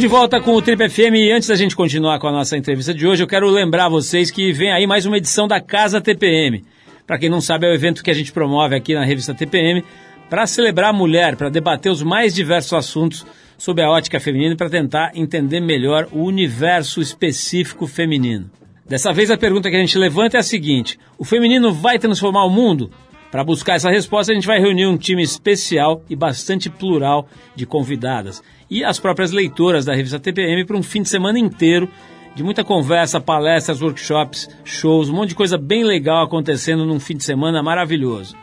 Estamos 0.00 0.16
de 0.16 0.18
volta 0.18 0.40
com 0.40 0.54
o 0.54 0.62
Trip 0.62 0.88
FM 0.88 1.14
e 1.14 1.30
antes 1.30 1.46
da 1.46 1.54
gente 1.54 1.76
continuar 1.76 2.18
com 2.18 2.26
a 2.26 2.32
nossa 2.32 2.56
entrevista 2.56 2.94
de 2.94 3.06
hoje, 3.06 3.22
eu 3.22 3.26
quero 3.26 3.46
lembrar 3.50 3.90
vocês 3.90 4.30
que 4.30 4.50
vem 4.50 4.72
aí 4.72 4.86
mais 4.86 5.04
uma 5.04 5.18
edição 5.18 5.46
da 5.46 5.60
Casa 5.60 6.00
TPM. 6.00 6.64
Para 7.06 7.18
quem 7.18 7.28
não 7.28 7.38
sabe, 7.38 7.66
é 7.66 7.70
o 7.70 7.74
evento 7.74 8.02
que 8.02 8.10
a 8.10 8.14
gente 8.14 8.32
promove 8.32 8.74
aqui 8.74 8.94
na 8.94 9.04
revista 9.04 9.34
TPM 9.34 9.84
para 10.30 10.46
celebrar 10.46 10.88
a 10.88 10.96
mulher, 10.96 11.36
para 11.36 11.50
debater 11.50 11.92
os 11.92 12.02
mais 12.02 12.34
diversos 12.34 12.72
assuntos 12.72 13.26
sobre 13.58 13.84
a 13.84 13.90
ótica 13.90 14.18
feminina 14.18 14.54
e 14.54 14.56
para 14.56 14.70
tentar 14.70 15.12
entender 15.14 15.60
melhor 15.60 16.08
o 16.12 16.24
universo 16.24 17.02
específico 17.02 17.86
feminino. 17.86 18.50
Dessa 18.88 19.12
vez 19.12 19.30
a 19.30 19.36
pergunta 19.36 19.68
que 19.68 19.76
a 19.76 19.80
gente 19.80 19.98
levanta 19.98 20.38
é 20.38 20.40
a 20.40 20.42
seguinte: 20.42 20.98
o 21.18 21.26
feminino 21.26 21.74
vai 21.74 21.98
transformar 21.98 22.46
o 22.46 22.50
mundo? 22.50 22.90
Para 23.30 23.44
buscar 23.44 23.74
essa 23.74 23.90
resposta, 23.90 24.32
a 24.32 24.34
gente 24.34 24.46
vai 24.46 24.58
reunir 24.58 24.86
um 24.86 24.96
time 24.96 25.22
especial 25.22 26.02
e 26.10 26.16
bastante 26.16 26.68
plural 26.68 27.28
de 27.54 27.64
convidadas 27.64 28.42
e 28.70 28.84
as 28.84 28.98
próprias 29.00 29.32
leitoras 29.32 29.84
da 29.84 29.94
revista 29.94 30.18
TPM 30.18 30.64
para 30.64 30.76
um 30.76 30.82
fim 30.82 31.02
de 31.02 31.08
semana 31.08 31.38
inteiro 31.38 31.88
de 32.34 32.42
muita 32.42 32.62
conversa, 32.62 33.20
palestras, 33.20 33.82
workshops, 33.82 34.48
shows, 34.64 35.08
um 35.08 35.14
monte 35.14 35.30
de 35.30 35.34
coisa 35.34 35.58
bem 35.58 35.82
legal 35.84 36.24
acontecendo 36.24 36.84
num 36.84 37.00
fim 37.00 37.16
de 37.16 37.24
semana 37.24 37.62
maravilhoso. 37.62 38.36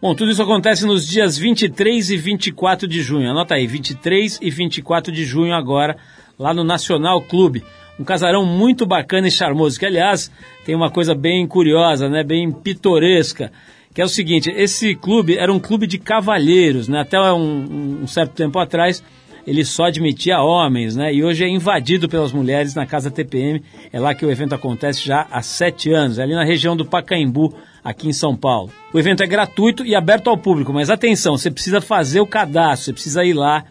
Bom, 0.00 0.14
tudo 0.14 0.30
isso 0.30 0.42
acontece 0.42 0.84
nos 0.84 1.06
dias 1.06 1.38
23 1.38 2.10
e 2.10 2.16
24 2.16 2.88
de 2.88 3.00
junho. 3.00 3.30
Anota 3.30 3.54
aí, 3.54 3.66
23 3.66 4.38
e 4.42 4.50
24 4.50 5.12
de 5.12 5.24
junho 5.24 5.54
agora, 5.54 5.96
lá 6.38 6.52
no 6.52 6.64
Nacional 6.64 7.22
Clube. 7.22 7.64
Um 7.98 8.04
casarão 8.04 8.44
muito 8.44 8.84
bacana 8.84 9.28
e 9.28 9.30
charmoso, 9.30 9.78
que 9.78 9.86
aliás 9.86 10.30
tem 10.64 10.74
uma 10.74 10.90
coisa 10.90 11.14
bem 11.14 11.46
curiosa, 11.46 12.08
né, 12.08 12.24
bem 12.24 12.50
pitoresca 12.50 13.52
que 13.94 14.00
é 14.00 14.04
o 14.04 14.08
seguinte, 14.08 14.50
esse 14.50 14.94
clube 14.94 15.36
era 15.36 15.52
um 15.52 15.58
clube 15.58 15.86
de 15.86 15.98
cavalheiros, 15.98 16.88
né? 16.88 17.00
Até 17.00 17.18
um, 17.32 18.02
um 18.02 18.06
certo 18.06 18.32
tempo 18.32 18.58
atrás 18.58 19.02
ele 19.46 19.64
só 19.64 19.84
admitia 19.84 20.40
homens, 20.40 20.96
né? 20.96 21.12
E 21.12 21.24
hoje 21.24 21.44
é 21.44 21.48
invadido 21.48 22.08
pelas 22.08 22.32
mulheres 22.32 22.74
na 22.74 22.86
Casa 22.86 23.10
TPM. 23.10 23.62
É 23.92 23.98
lá 23.98 24.14
que 24.14 24.24
o 24.24 24.30
evento 24.30 24.54
acontece 24.54 25.04
já 25.04 25.26
há 25.30 25.42
sete 25.42 25.92
anos, 25.92 26.18
ali 26.18 26.32
na 26.32 26.44
região 26.44 26.76
do 26.76 26.84
Pacaembu, 26.84 27.54
aqui 27.82 28.08
em 28.08 28.12
São 28.12 28.36
Paulo. 28.36 28.70
O 28.92 28.98
evento 28.98 29.22
é 29.22 29.26
gratuito 29.26 29.84
e 29.84 29.94
aberto 29.94 30.30
ao 30.30 30.38
público, 30.38 30.72
mas 30.72 30.90
atenção, 30.90 31.36
você 31.36 31.50
precisa 31.50 31.80
fazer 31.80 32.20
o 32.20 32.26
cadastro, 32.26 32.86
você 32.86 32.92
precisa 32.92 33.24
ir 33.24 33.32
lá 33.32 33.64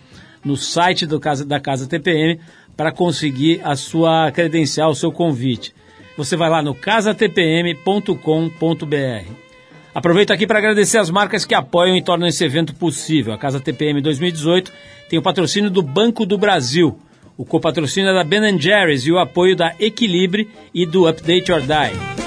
no 0.43 0.57
site 0.57 1.07
casa, 1.19 1.45
da 1.45 1.59
Casa 1.59 1.87
TPM 1.87 2.39
para 2.75 2.91
conseguir 2.91 3.61
a 3.63 3.75
sua 3.75 4.31
credencial, 4.31 4.91
o 4.91 4.95
seu 4.95 5.11
convite. 5.11 5.73
Você 6.17 6.35
vai 6.35 6.49
lá 6.49 6.61
no 6.61 6.75
casatpm.com.br. 6.75 9.50
Aproveito 9.93 10.31
aqui 10.31 10.47
para 10.47 10.59
agradecer 10.59 10.97
as 10.97 11.09
marcas 11.09 11.43
que 11.45 11.53
apoiam 11.53 11.97
e 11.97 12.01
tornam 12.01 12.27
esse 12.27 12.43
evento 12.43 12.73
possível. 12.73 13.33
A 13.33 13.37
Casa 13.37 13.59
TPM 13.59 14.01
2018 14.01 14.71
tem 15.09 15.19
o 15.19 15.21
patrocínio 15.21 15.69
do 15.69 15.81
Banco 15.81 16.25
do 16.25 16.37
Brasil, 16.37 16.97
o 17.41 17.45
copatrocínio 17.45 18.11
é 18.11 18.13
da 18.13 18.23
Ben 18.23 18.59
Jerry's 18.59 19.05
e 19.07 19.11
o 19.11 19.17
apoio 19.17 19.55
da 19.55 19.73
Equilibre 19.79 20.47
e 20.73 20.85
do 20.85 21.07
Update 21.07 21.51
or 21.51 21.61
Die. 21.61 22.21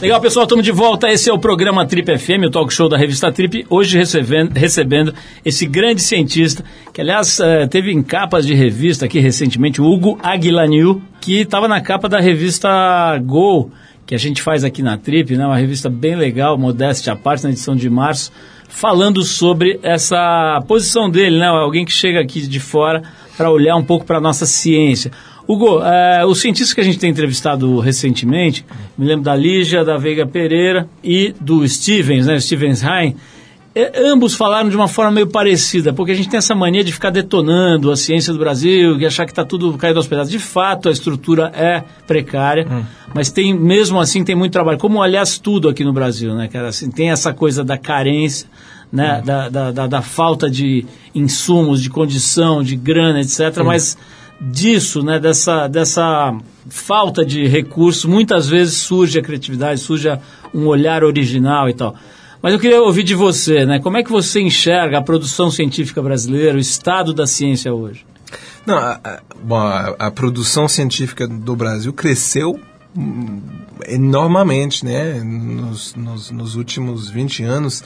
Legal, 0.00 0.20
pessoal, 0.20 0.44
estamos 0.44 0.64
de 0.64 0.70
volta. 0.70 1.10
Esse 1.10 1.28
é 1.28 1.32
o 1.32 1.38
programa 1.38 1.84
Trip 1.84 2.16
FM, 2.16 2.46
o 2.46 2.50
talk 2.50 2.72
show 2.72 2.88
da 2.88 2.96
revista 2.96 3.32
Trip. 3.32 3.66
Hoje 3.68 3.98
recebendo, 3.98 4.52
recebendo 4.52 5.12
esse 5.44 5.66
grande 5.66 6.00
cientista, 6.00 6.64
que 6.92 7.00
aliás 7.00 7.40
uh, 7.40 7.68
teve 7.68 7.90
em 7.90 8.02
capas 8.02 8.46
de 8.46 8.54
revista 8.54 9.04
aqui 9.04 9.18
recentemente, 9.18 9.82
o 9.82 9.84
Hugo 9.84 10.18
Aguilanil, 10.22 11.02
que 11.20 11.40
estava 11.40 11.66
na 11.66 11.80
capa 11.80 12.08
da 12.08 12.20
revista 12.20 13.18
Go, 13.18 13.70
que 14.10 14.14
a 14.16 14.18
gente 14.18 14.42
faz 14.42 14.64
aqui 14.64 14.82
na 14.82 14.98
Trip, 14.98 15.36
né? 15.36 15.46
uma 15.46 15.56
revista 15.56 15.88
bem 15.88 16.16
legal, 16.16 16.58
modéstia 16.58 17.12
à 17.12 17.16
parte, 17.16 17.44
na 17.44 17.50
edição 17.50 17.76
de 17.76 17.88
março, 17.88 18.32
falando 18.68 19.22
sobre 19.22 19.78
essa 19.84 20.60
posição 20.66 21.08
dele, 21.08 21.38
né? 21.38 21.46
alguém 21.46 21.84
que 21.84 21.92
chega 21.92 22.18
aqui 22.18 22.44
de 22.44 22.58
fora 22.58 23.04
para 23.36 23.48
olhar 23.52 23.76
um 23.76 23.84
pouco 23.84 24.04
para 24.04 24.16
a 24.18 24.20
nossa 24.20 24.46
ciência. 24.46 25.12
Hugo, 25.46 25.80
é, 25.84 26.26
os 26.26 26.40
cientistas 26.40 26.74
que 26.74 26.80
a 26.80 26.84
gente 26.84 26.98
tem 26.98 27.08
entrevistado 27.08 27.78
recentemente, 27.78 28.66
me 28.98 29.06
lembro 29.06 29.22
da 29.22 29.36
Lígia, 29.36 29.84
da 29.84 29.96
Veiga 29.96 30.26
Pereira 30.26 30.88
e 31.04 31.32
do 31.40 31.64
Stevens, 31.68 32.26
né, 32.26 32.40
Stevens 32.40 32.82
Hein, 32.82 33.14
é, 33.72 34.08
ambos 34.08 34.34
falaram 34.34 34.68
de 34.68 34.74
uma 34.74 34.88
forma 34.88 35.12
meio 35.12 35.28
parecida, 35.28 35.92
porque 35.92 36.10
a 36.10 36.14
gente 36.14 36.28
tem 36.28 36.38
essa 36.38 36.54
mania 36.54 36.82
de 36.82 36.92
ficar 36.92 37.10
detonando 37.10 37.90
a 37.92 37.96
ciência 37.96 38.32
do 38.32 38.38
Brasil, 38.38 38.98
e 38.98 39.06
achar 39.06 39.24
que 39.24 39.32
está 39.32 39.44
tudo 39.44 39.72
caído 39.78 39.98
aos 39.98 40.08
pedaços. 40.08 40.30
De 40.30 40.40
fato, 40.40 40.88
a 40.88 40.92
estrutura 40.92 41.52
é 41.54 41.84
precária, 42.06 42.66
hum. 42.68 42.82
mas 43.14 43.30
tem 43.30 43.54
mesmo 43.54 44.00
assim 44.00 44.24
tem 44.24 44.34
muito 44.34 44.52
trabalho, 44.52 44.78
como 44.78 45.00
aliás 45.00 45.38
tudo 45.38 45.68
aqui 45.68 45.84
no 45.84 45.92
Brasil, 45.92 46.34
né, 46.34 46.48
cara? 46.48 46.68
Assim, 46.68 46.90
tem 46.90 47.10
essa 47.10 47.32
coisa 47.32 47.62
da 47.62 47.78
carência, 47.78 48.48
né, 48.92 49.20
hum. 49.20 49.24
da, 49.24 49.48
da, 49.48 49.70
da, 49.70 49.86
da, 49.86 50.02
falta 50.02 50.50
de 50.50 50.84
insumos, 51.14 51.80
de 51.80 51.90
condição, 51.90 52.64
de 52.64 52.74
grana, 52.74 53.20
etc. 53.20 53.58
Hum. 53.60 53.64
Mas 53.64 53.96
disso, 54.40 55.02
né, 55.02 55.20
dessa, 55.20 55.68
dessa 55.68 56.34
falta 56.68 57.24
de 57.24 57.46
recursos, 57.46 58.04
muitas 58.04 58.48
vezes 58.48 58.78
surge 58.78 59.16
a 59.16 59.22
criatividade, 59.22 59.78
surge 59.78 60.08
um 60.52 60.66
olhar 60.66 61.04
original 61.04 61.68
e 61.68 61.74
tal. 61.74 61.94
Mas 62.42 62.52
eu 62.52 62.58
queria 62.58 62.80
ouvir 62.82 63.02
de 63.02 63.14
você, 63.14 63.66
né? 63.66 63.80
Como 63.80 63.96
é 63.96 64.02
que 64.02 64.10
você 64.10 64.40
enxerga 64.40 64.98
a 64.98 65.02
produção 65.02 65.50
científica 65.50 66.00
brasileira, 66.00 66.56
o 66.56 66.60
estado 66.60 67.12
da 67.12 67.26
ciência 67.26 67.72
hoje? 67.72 68.04
Não, 68.66 68.76
a, 68.76 69.00
a, 69.02 69.20
bom, 69.42 69.56
a, 69.56 69.96
a 69.98 70.10
produção 70.10 70.66
científica 70.68 71.26
do 71.26 71.54
Brasil 71.54 71.92
cresceu 71.92 72.58
hum, 72.96 73.40
enormemente, 73.86 74.84
né? 74.84 75.20
Nos, 75.22 75.94
nos, 75.94 76.30
nos 76.30 76.54
últimos 76.54 77.10
20 77.10 77.42
anos 77.42 77.82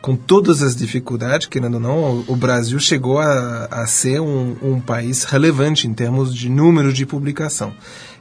com 0.00 0.14
todas 0.16 0.62
as 0.62 0.76
dificuldades, 0.76 1.46
querendo 1.46 1.74
ou 1.74 1.80
não, 1.80 2.24
o 2.26 2.36
Brasil 2.36 2.78
chegou 2.78 3.18
a, 3.18 3.66
a 3.66 3.86
ser 3.86 4.20
um, 4.20 4.56
um, 4.62 4.80
país 4.80 5.24
relevante 5.24 5.86
em 5.86 5.94
termos 5.94 6.34
de 6.34 6.48
número 6.48 6.92
de 6.92 7.04
publicação. 7.04 7.72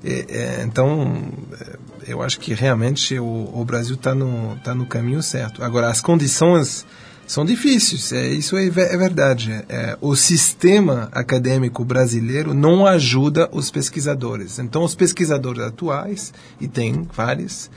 E, 0.03 0.25
é, 0.29 0.63
então, 0.63 1.31
é, 1.59 1.77
eu 2.07 2.21
acho 2.21 2.39
que 2.39 2.53
realmente 2.53 3.19
o, 3.19 3.51
o 3.53 3.63
Brasil 3.63 3.95
está 3.95 4.15
no, 4.15 4.57
tá 4.63 4.73
no 4.73 4.85
caminho 4.85 5.21
certo. 5.21 5.63
Agora, 5.63 5.89
as 5.89 6.01
condições 6.01 6.85
são 7.27 7.43
difíceis, 7.43 8.13
é, 8.13 8.25
isso 8.29 8.55
é, 8.55 8.65
é 8.67 8.97
verdade. 8.97 9.51
É, 9.67 9.97
o 9.99 10.15
sistema 10.15 11.09
acadêmico 11.11 11.83
brasileiro 11.83 12.53
não 12.53 12.85
ajuda 12.85 13.49
os 13.51 13.69
pesquisadores. 13.69 14.59
Então, 14.59 14.83
os 14.83 14.95
pesquisadores 14.95 15.61
atuais, 15.61 16.33
e 16.59 16.69
tem 16.69 17.05
vários, 17.13 17.69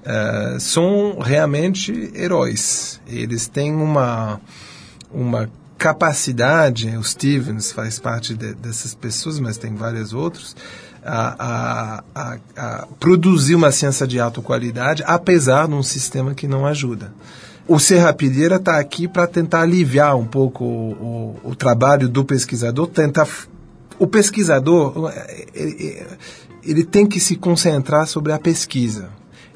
uh, 0.00 0.58
são 0.60 1.18
realmente 1.18 2.10
heróis. 2.14 3.00
Eles 3.06 3.46
têm 3.46 3.74
uma, 3.74 4.40
uma 5.12 5.50
capacidade, 5.78 6.94
o 6.96 7.02
Stevens 7.02 7.72
faz 7.72 7.98
parte 7.98 8.34
de, 8.34 8.54
dessas 8.54 8.94
pessoas, 8.94 9.40
mas 9.40 9.56
tem 9.56 9.74
vários 9.74 10.12
outros, 10.12 10.54
a, 11.02 12.02
a, 12.14 12.38
a, 12.56 12.86
produzir 12.98 13.54
uma 13.54 13.72
ciência 13.72 14.06
de 14.06 14.20
alta 14.20 14.42
qualidade, 14.42 15.02
apesar 15.06 15.66
de 15.66 15.74
um 15.74 15.82
sistema 15.82 16.34
que 16.34 16.46
não 16.46 16.66
ajuda. 16.66 17.12
O 17.66 17.78
Serrapilheira 17.78 18.56
está 18.56 18.78
aqui 18.78 19.06
para 19.06 19.26
tentar 19.26 19.62
aliviar 19.62 20.16
um 20.16 20.26
pouco 20.26 20.64
o, 20.64 21.36
o, 21.44 21.50
o, 21.50 21.54
trabalho 21.54 22.08
do 22.08 22.24
pesquisador, 22.24 22.88
tentar 22.88 23.26
o 23.98 24.06
pesquisador 24.06 25.12
ele, 25.54 26.02
ele 26.62 26.84
tem 26.84 27.06
que 27.06 27.20
se 27.20 27.36
concentrar 27.36 28.06
sobre 28.06 28.32
a 28.32 28.38
pesquisa. 28.38 29.08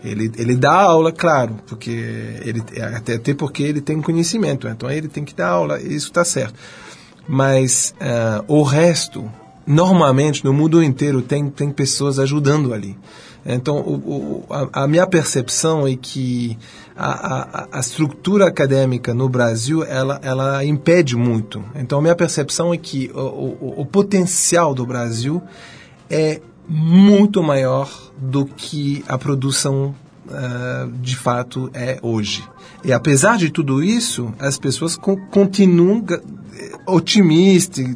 Ele, 0.05 0.31
ele 0.37 0.55
dá 0.55 0.83
aula, 0.83 1.11
claro, 1.11 1.57
porque 1.67 1.91
ele 1.91 2.63
até, 2.95 3.15
até 3.15 3.35
porque 3.35 3.63
ele 3.63 3.81
tem 3.81 4.03
conhecimento, 4.03 4.69
então 4.69 4.91
ele 4.91 5.09
tem 5.09 5.25
que 5.25 5.35
dar 5.35 5.49
aula, 5.49 5.81
isso 5.81 6.09
está 6.09 6.23
certo. 6.23 6.55
Mas 7.27 7.95
uh, 7.99 8.45
o 8.47 8.63
resto, 8.63 9.31
normalmente 9.67 10.45
no 10.45 10.53
mundo 10.53 10.83
inteiro 10.83 11.23
tem, 11.23 11.49
tem 11.49 11.71
pessoas 11.71 12.19
ajudando 12.19 12.75
ali. 12.75 12.99
Então, 13.47 13.77
o, 13.79 13.95
o, 13.95 14.45
a, 14.51 14.85
a, 14.85 14.89
minha 14.89 15.07
percepção 15.07 15.87
é 15.87 15.97
que 15.97 16.57
a, 16.97 17.63
a, 17.63 17.69
a, 17.73 17.81
estrutura 17.81 18.47
acadêmica 18.47 19.13
no 19.13 19.29
Brasil, 19.29 19.85
ela, 19.85 20.19
ela 20.23 20.65
impede 20.65 21.15
muito. 21.15 21.63
Então, 21.75 21.99
a 21.99 22.03
minha 22.03 22.17
percepção 22.17 22.73
é 22.73 22.79
que 22.79 23.11
o, 23.15 23.19
o, 23.21 23.75
o 23.83 23.87
potencial 23.87 24.75
do 24.75 24.87
Brasil 24.87 25.43
é 26.09 26.41
muito 26.69 27.43
maior 27.43 27.91
do 28.17 28.47
que 28.47 29.05
a 29.09 29.19
produção 29.19 29.95
uh, 30.27 30.91
de 31.01 31.17
fato 31.17 31.71
é 31.75 31.99
hoje. 32.03 32.45
E 32.85 32.93
apesar 32.93 33.37
de 33.37 33.51
tudo 33.51 33.83
isso, 33.83 34.33
as 34.39 34.59
pessoas 34.59 34.97
co 34.97 35.17
continuam 35.31 36.05
otimistas, 36.87 37.87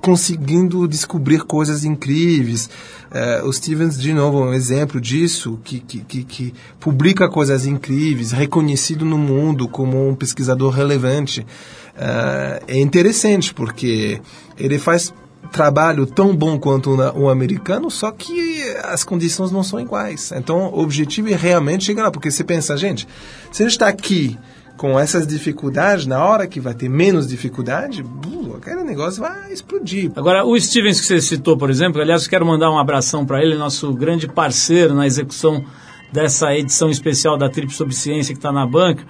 conseguindo 0.00 0.86
descobrir 0.86 1.42
coisas 1.42 1.84
incríveis. 1.84 2.70
Uh, 3.06 3.48
o 3.48 3.52
Stevens, 3.52 4.00
de 4.00 4.12
novo, 4.12 4.38
é 4.38 4.50
um 4.50 4.54
exemplo 4.54 5.00
disso, 5.00 5.58
que, 5.64 5.80
que, 5.80 6.00
que, 6.00 6.24
que, 6.24 6.54
publica 6.78 7.28
coisas 7.28 7.66
incríveis, 7.66 8.30
reconhecido 8.30 9.04
no 9.04 9.18
mundo 9.18 9.68
como 9.68 10.08
um 10.08 10.14
pesquisador 10.14 10.72
relevante. 10.72 11.40
Uh, 11.40 12.62
é 12.68 12.78
interessante, 12.78 13.52
porque 13.52 14.20
ele 14.56 14.78
faz 14.78 15.12
trabalho 15.52 16.06
tão 16.06 16.34
bom 16.34 16.58
quanto 16.58 16.96
o 17.14 17.28
americano, 17.28 17.90
só 17.90 18.10
que 18.10 18.62
as 18.84 19.04
condições 19.04 19.50
não 19.50 19.62
são 19.62 19.80
iguais. 19.80 20.32
Então, 20.32 20.70
o 20.72 20.80
objetivo 20.80 21.28
é 21.30 21.36
realmente 21.36 21.84
chegar 21.84 22.02
lá, 22.02 22.10
porque 22.10 22.30
você 22.30 22.44
pensa, 22.44 22.76
gente, 22.76 23.06
se 23.50 23.62
a 23.62 23.66
gente 23.66 23.72
está 23.72 23.88
aqui 23.88 24.38
com 24.76 24.98
essas 24.98 25.26
dificuldades, 25.26 26.06
na 26.06 26.22
hora 26.22 26.46
que 26.46 26.60
vai 26.60 26.74
ter 26.74 26.88
menos 26.88 27.26
dificuldade, 27.26 28.04
aquele 28.56 28.82
negócio 28.82 29.22
vai 29.22 29.52
explodir. 29.52 30.10
Agora, 30.16 30.44
o 30.44 30.58
Stevens 30.60 31.00
que 31.00 31.06
você 31.06 31.20
citou, 31.20 31.56
por 31.56 31.70
exemplo, 31.70 32.00
aliás, 32.00 32.26
quero 32.26 32.44
mandar 32.44 32.70
um 32.70 32.78
abração 32.78 33.24
para 33.24 33.42
ele, 33.42 33.56
nosso 33.56 33.92
grande 33.94 34.28
parceiro 34.28 34.94
na 34.94 35.06
execução 35.06 35.64
dessa 36.12 36.54
edição 36.54 36.90
especial 36.90 37.36
da 37.36 37.48
Trip 37.48 37.72
sobre 37.72 37.94
Ciência 37.94 38.34
que 38.34 38.38
está 38.38 38.52
na 38.52 38.66
banca, 38.66 39.04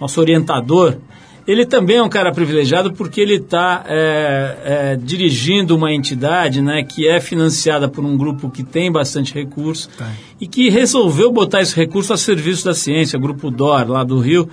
nosso 0.00 0.20
orientador. 0.20 0.98
Ele 1.46 1.66
também 1.66 1.96
é 1.96 2.02
um 2.02 2.08
cara 2.08 2.32
privilegiado 2.32 2.92
porque 2.92 3.20
ele 3.20 3.36
está 3.36 3.84
é, 3.86 4.56
é, 4.64 4.96
dirigindo 4.96 5.76
uma 5.76 5.92
entidade 5.92 6.62
né, 6.62 6.82
que 6.82 7.06
é 7.06 7.20
financiada 7.20 7.86
por 7.86 8.02
um 8.02 8.16
grupo 8.16 8.48
que 8.48 8.62
tem 8.62 8.90
bastante 8.90 9.34
recurso 9.34 9.90
tá. 9.96 10.10
e 10.40 10.46
que 10.46 10.70
resolveu 10.70 11.30
botar 11.30 11.60
esse 11.60 11.76
recurso 11.76 12.14
a 12.14 12.16
serviço 12.16 12.64
da 12.64 12.72
ciência, 12.72 13.18
o 13.18 13.22
Grupo 13.22 13.50
DOR, 13.50 13.86
lá 13.88 14.02
do 14.02 14.18
Rio. 14.18 14.48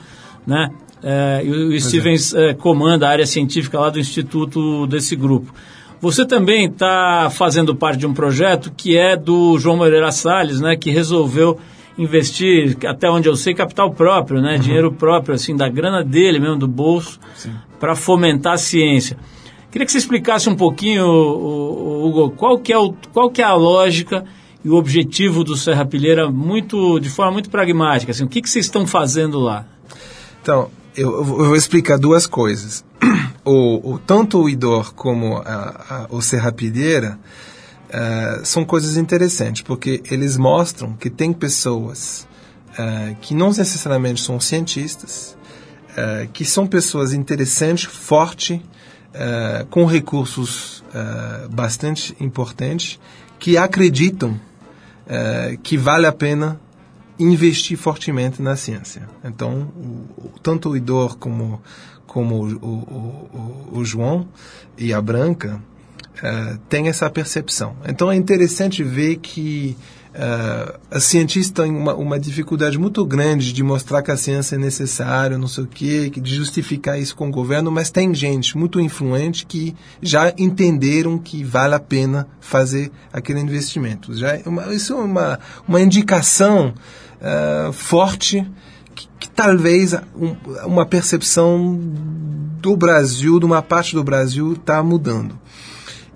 Né? 0.45 0.69
É, 1.01 1.41
e 1.45 1.49
o, 1.49 1.69
o 1.69 1.79
Stevens 1.79 2.33
é. 2.33 2.53
comanda 2.53 3.07
a 3.07 3.11
área 3.11 3.25
científica 3.25 3.79
lá 3.79 3.89
do 3.89 3.99
instituto 3.99 4.85
desse 4.85 5.15
grupo. 5.15 5.53
Você 6.01 6.25
também 6.25 6.65
está 6.65 7.29
fazendo 7.29 7.75
parte 7.75 7.99
de 7.99 8.07
um 8.07 8.13
projeto 8.13 8.71
que 8.75 8.97
é 8.97 9.15
do 9.15 9.57
João 9.59 9.77
Moreira 9.77 10.11
Salles, 10.11 10.59
né, 10.59 10.75
que 10.75 10.89
resolveu 10.89 11.59
investir, 11.97 12.77
até 12.87 13.09
onde 13.09 13.27
eu 13.27 13.35
sei, 13.35 13.53
capital 13.53 13.91
próprio, 13.91 14.41
né? 14.41 14.55
Uhum. 14.55 14.59
Dinheiro 14.59 14.91
próprio, 14.91 15.35
assim, 15.35 15.55
da 15.55 15.69
grana 15.69 16.03
dele 16.03 16.39
mesmo, 16.39 16.57
do 16.57 16.67
bolso, 16.67 17.19
para 17.79 17.95
fomentar 17.95 18.53
a 18.53 18.57
ciência. 18.57 19.17
Queria 19.71 19.85
que 19.85 19.91
você 19.91 19.97
explicasse 19.97 20.49
um 20.49 20.55
pouquinho, 20.55 21.05
Hugo, 21.05 22.31
qual 22.31 22.59
que 22.59 22.73
é, 22.73 22.77
o, 22.77 22.93
qual 23.13 23.29
que 23.29 23.41
é 23.41 23.45
a 23.45 23.53
lógica 23.53 24.25
e 24.63 24.69
o 24.69 24.75
objetivo 24.75 25.43
do 25.43 25.55
Serra 25.55 25.85
Pilheira 25.85 26.29
muito, 26.29 26.99
de 26.99 27.09
forma 27.09 27.31
muito 27.31 27.49
pragmática. 27.49 28.11
Assim, 28.11 28.23
o 28.23 28.27
que, 28.27 28.41
que 28.41 28.49
vocês 28.49 28.65
estão 28.65 28.85
fazendo 28.85 29.39
lá? 29.39 29.65
Então, 30.41 30.69
eu, 30.95 31.11
eu 31.11 31.23
vou 31.23 31.55
explicar 31.55 31.97
duas 31.97 32.27
coisas. 32.27 32.83
o, 33.45 33.93
o, 33.93 33.99
tanto 33.99 34.41
o 34.41 34.49
IDOR 34.49 34.93
como 34.93 35.37
a, 35.37 35.45
a, 35.89 36.07
o 36.09 36.21
Serrapilheira 36.21 37.17
uh, 37.91 38.45
são 38.45 38.63
coisas 38.63 38.97
interessantes, 38.97 39.61
porque 39.61 40.01
eles 40.09 40.37
mostram 40.37 40.93
que 40.93 41.09
tem 41.09 41.33
pessoas 41.33 42.27
uh, 42.71 43.15
que 43.21 43.35
não 43.35 43.49
necessariamente 43.49 44.21
são 44.21 44.39
cientistas, 44.39 45.37
uh, 45.91 46.27
que 46.31 46.45
são 46.45 46.65
pessoas 46.65 47.13
interessantes, 47.13 47.85
fortes, 47.85 48.59
com 49.69 49.83
recursos 49.83 50.85
bastante 51.49 52.15
importantes, 52.17 52.97
que 53.37 53.57
acreditam 53.57 54.39
que 55.61 55.75
vale 55.75 56.07
a 56.07 56.13
pena 56.13 56.57
investir 57.19 57.77
fortemente 57.77 58.41
na 58.41 58.55
ciência. 58.55 59.09
Então, 59.21 59.69
o, 59.75 60.39
tanto 60.41 60.69
o 60.69 60.77
IDOR 60.77 61.17
como 61.17 61.61
como 62.07 62.43
o, 62.43 62.55
o, 62.55 63.69
o, 63.73 63.79
o 63.79 63.85
João 63.85 64.27
e 64.77 64.93
a 64.93 65.01
Branca 65.01 65.61
uh, 66.21 66.57
têm 66.69 66.87
essa 66.87 67.09
percepção. 67.09 67.75
Então 67.87 68.11
é 68.11 68.15
interessante 68.15 68.83
ver 68.83 69.17
que 69.17 69.75
uh, 70.11 70.79
a 70.89 70.99
cientista 70.99 71.63
tem 71.63 71.71
uma, 71.71 71.93
uma, 71.95 72.19
dificuldade 72.19 72.77
muito 72.77 73.05
grande 73.05 73.53
de 73.53 73.63
mostrar 73.63 74.01
que 74.01 74.11
a 74.11 74.17
ciência 74.17 74.55
é 74.55 74.57
necessária, 74.57 75.37
não 75.37 75.47
sei 75.47 75.63
o 75.63 75.67
quê, 75.67 76.09
de 76.09 76.35
justificar 76.35 76.99
isso 76.99 77.15
com 77.15 77.27
o 77.27 77.31
governo, 77.31 77.71
mas 77.71 77.89
tem 77.89 78.13
gente 78.13 78.57
muito 78.57 78.79
influente 78.79 79.45
que 79.45 79.75
já 80.01 80.33
entenderam 80.37 81.17
que 81.17 81.43
vale 81.43 81.75
a 81.75 81.79
pena 81.79 82.27
fazer 82.39 82.91
aquele 83.11 83.39
investimento. 83.39 84.13
Já 84.15 84.35
é 84.35 84.43
uma, 84.45 84.73
isso 84.73 84.93
é 84.93 84.97
uma, 84.97 85.39
uma 85.67 85.81
indicação 85.81 86.73
uh, 87.19 87.71
forte 87.73 88.45
que 89.19 89.29
talvez 89.29 89.93
um, 90.15 90.35
uma 90.65 90.85
percepção 90.85 91.79
do 92.59 92.75
Brasil, 92.75 93.39
de 93.39 93.45
uma 93.45 93.61
parte 93.61 93.95
do 93.95 94.03
Brasil, 94.03 94.53
está 94.53 94.81
mudando. 94.83 95.39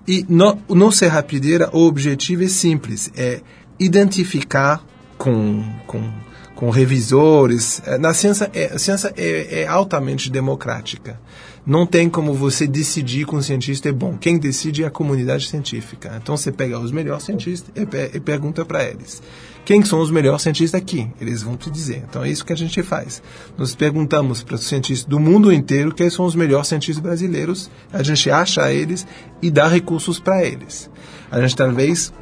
E 0.07 0.25
no, 0.29 0.57
no 0.69 0.91
Serrapideira, 0.91 1.69
o 1.73 1.85
objetivo 1.85 2.43
é 2.43 2.47
simples, 2.47 3.11
é 3.15 3.41
identificar 3.79 4.85
com, 5.17 5.63
com, 5.87 6.11
com 6.55 6.69
revisores. 6.69 7.81
É, 7.85 7.97
na 7.97 8.13
ciência, 8.13 8.49
é, 8.53 8.65
a 8.65 8.77
ciência 8.77 9.13
é, 9.17 9.61
é 9.61 9.67
altamente 9.67 10.29
democrática. 10.29 11.19
Não 11.65 11.87
tem 11.87 12.07
como 12.07 12.33
você 12.33 12.67
decidir 12.67 13.25
com 13.25 13.37
um 13.37 13.41
cientista 13.41 13.89
é 13.89 13.91
bom. 13.91 14.15
Quem 14.17 14.37
decide 14.37 14.83
é 14.83 14.87
a 14.87 14.91
comunidade 14.91 15.47
científica. 15.47 16.19
Então 16.21 16.37
você 16.37 16.51
pega 16.51 16.79
os 16.79 16.91
melhores 16.91 17.23
cientistas 17.23 17.71
e, 17.75 18.17
e 18.17 18.19
pergunta 18.19 18.63
para 18.63 18.83
eles 18.83 19.21
quem 19.65 19.83
são 19.83 19.99
os 19.99 20.11
melhores 20.11 20.43
cientistas 20.43 20.79
aqui. 20.79 21.09
Eles 21.19 21.41
vão 21.41 21.57
te 21.57 21.71
dizer. 21.71 22.03
Então 22.07 22.23
é 22.23 22.29
isso 22.29 22.45
que 22.45 22.53
a 22.53 22.57
gente 22.57 22.81
faz. 22.83 23.21
Nós 23.57 23.75
perguntamos 23.75 24.43
para 24.43 24.55
os 24.55 24.67
cientistas 24.67 25.09
do 25.09 25.19
mundo 25.19 25.51
inteiro 25.51 25.93
quem 25.93 26.09
são 26.09 26.23
os 26.23 26.35
melhores 26.35 26.67
cientistas 26.67 27.01
brasileiros. 27.01 27.69
A 27.91 28.03
gente 28.03 28.29
acha 28.29 28.71
eles 28.71 29.05
e 29.41 29.49
dá 29.49 29.67
recursos 29.67 30.19
para 30.19 30.45
eles. 30.45 30.89
A 31.31 31.41
gente 31.41 31.55
talvez 31.55 32.13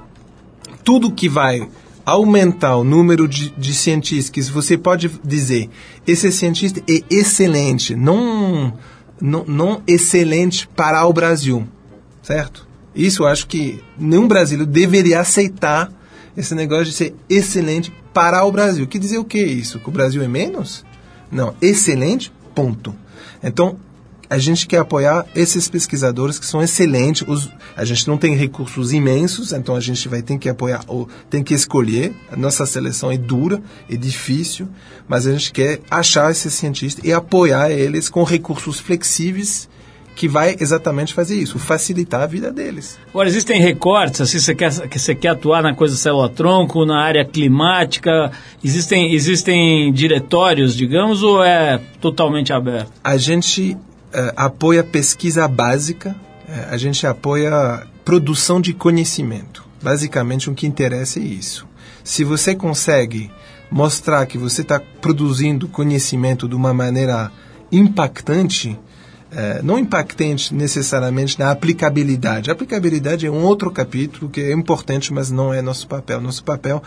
tudo 0.83 1.11
que 1.11 1.27
vai 1.27 1.67
aumentar 2.05 2.77
o 2.77 2.83
número 2.83 3.27
de, 3.27 3.49
de 3.51 3.73
cientistas 3.73 4.29
que 4.29 4.41
você 4.41 4.77
pode 4.77 5.09
dizer 5.23 5.69
esse 6.05 6.31
cientista 6.31 6.81
é 6.89 7.01
excelente, 7.09 7.95
não, 7.95 8.73
não, 9.21 9.45
não 9.45 9.83
excelente 9.87 10.67
para 10.67 11.05
o 11.05 11.13
Brasil, 11.13 11.65
certo? 12.21 12.67
Isso 12.93 13.23
eu 13.23 13.27
acho 13.27 13.47
que 13.47 13.81
nenhum 13.97 14.27
brasileiro 14.27 14.69
deveria 14.69 15.21
aceitar 15.21 15.91
esse 16.35 16.55
negócio 16.55 16.85
de 16.85 16.93
ser 16.93 17.15
excelente 17.29 17.93
para 18.13 18.43
o 18.43 18.51
Brasil. 18.51 18.87
Quer 18.87 18.99
dizer 18.99 19.17
o 19.17 19.25
que 19.25 19.41
isso? 19.41 19.79
Que 19.79 19.89
o 19.89 19.91
Brasil 19.91 20.21
é 20.23 20.27
menos? 20.27 20.85
Não, 21.31 21.55
excelente, 21.61 22.31
ponto. 22.53 22.95
Então, 23.41 23.77
a 24.29 24.37
gente 24.39 24.65
quer 24.65 24.79
apoiar 24.79 25.27
esses 25.35 25.67
pesquisadores 25.67 26.39
que 26.39 26.45
são 26.45 26.61
excelentes. 26.61 27.23
Os, 27.27 27.49
a 27.75 27.85
gente 27.85 28.07
não 28.07 28.17
tem 28.17 28.35
recursos 28.35 28.91
imensos, 28.91 29.53
então 29.53 29.75
a 29.75 29.79
gente 29.79 30.07
vai 30.07 30.21
ter 30.23 30.39
que 30.39 30.49
apoiar, 30.49 30.83
ou 30.87 31.07
tem 31.29 31.43
que 31.43 31.53
escolher. 31.53 32.15
A 32.31 32.35
nossa 32.35 32.65
seleção 32.65 33.11
é 33.11 33.17
dura, 33.17 33.61
é 33.87 33.95
difícil, 33.95 34.67
mas 35.07 35.27
a 35.27 35.31
gente 35.33 35.51
quer 35.51 35.81
achar 35.89 36.31
esses 36.31 36.53
cientistas 36.53 37.05
e 37.05 37.13
apoiar 37.13 37.69
eles 37.69 38.09
com 38.09 38.23
recursos 38.23 38.79
flexíveis 38.79 39.69
que 40.15 40.27
vai 40.27 40.55
exatamente 40.59 41.13
fazer 41.13 41.35
isso, 41.35 41.57
facilitar 41.57 42.21
a 42.21 42.27
vida 42.27 42.51
deles. 42.51 42.99
Agora, 43.09 43.27
existem 43.27 43.59
recortes, 43.59 44.21
assim, 44.21 44.39
você 44.39 44.53
quer, 44.53 44.71
você 44.71 45.15
quer 45.15 45.29
atuar 45.29 45.63
na 45.63 45.73
coisa 45.73 45.95
célula-tronco, 45.95 46.85
na 46.85 47.01
área 47.01 47.25
climática, 47.25 48.31
existem, 48.63 49.13
existem 49.13 49.91
diretórios, 49.91 50.75
digamos, 50.75 51.23
ou 51.23 51.43
é 51.43 51.79
totalmente 51.99 52.53
aberto? 52.53 52.91
A 53.03 53.17
gente 53.17 53.73
uh, 53.73 53.77
apoia 54.35 54.83
pesquisa 54.83 55.47
básica, 55.47 56.15
uh, 56.47 56.71
a 56.71 56.77
gente 56.77 57.05
apoia 57.07 57.83
produção 58.05 58.61
de 58.61 58.73
conhecimento. 58.73 59.63
Basicamente, 59.81 60.49
o 60.49 60.53
que 60.53 60.67
interessa 60.67 61.19
é 61.19 61.23
isso. 61.23 61.67
Se 62.03 62.23
você 62.23 62.55
consegue 62.55 63.31
mostrar 63.71 64.25
que 64.25 64.37
você 64.37 64.61
está 64.61 64.79
produzindo 65.01 65.67
conhecimento 65.67 66.47
de 66.47 66.55
uma 66.55 66.73
maneira 66.73 67.31
impactante, 67.71 68.77
é, 69.35 69.61
não 69.63 69.79
impactante 69.79 70.53
necessariamente 70.53 71.39
na 71.39 71.51
aplicabilidade. 71.51 72.49
A 72.49 72.53
aplicabilidade 72.53 73.25
é 73.25 73.31
um 73.31 73.43
outro 73.43 73.71
capítulo 73.71 74.29
que 74.29 74.41
é 74.41 74.53
importante, 74.53 75.11
mas 75.11 75.31
não 75.31 75.53
é 75.53 75.61
nosso 75.61 75.87
papel. 75.87 76.21
Nosso 76.21 76.43
papel 76.43 76.81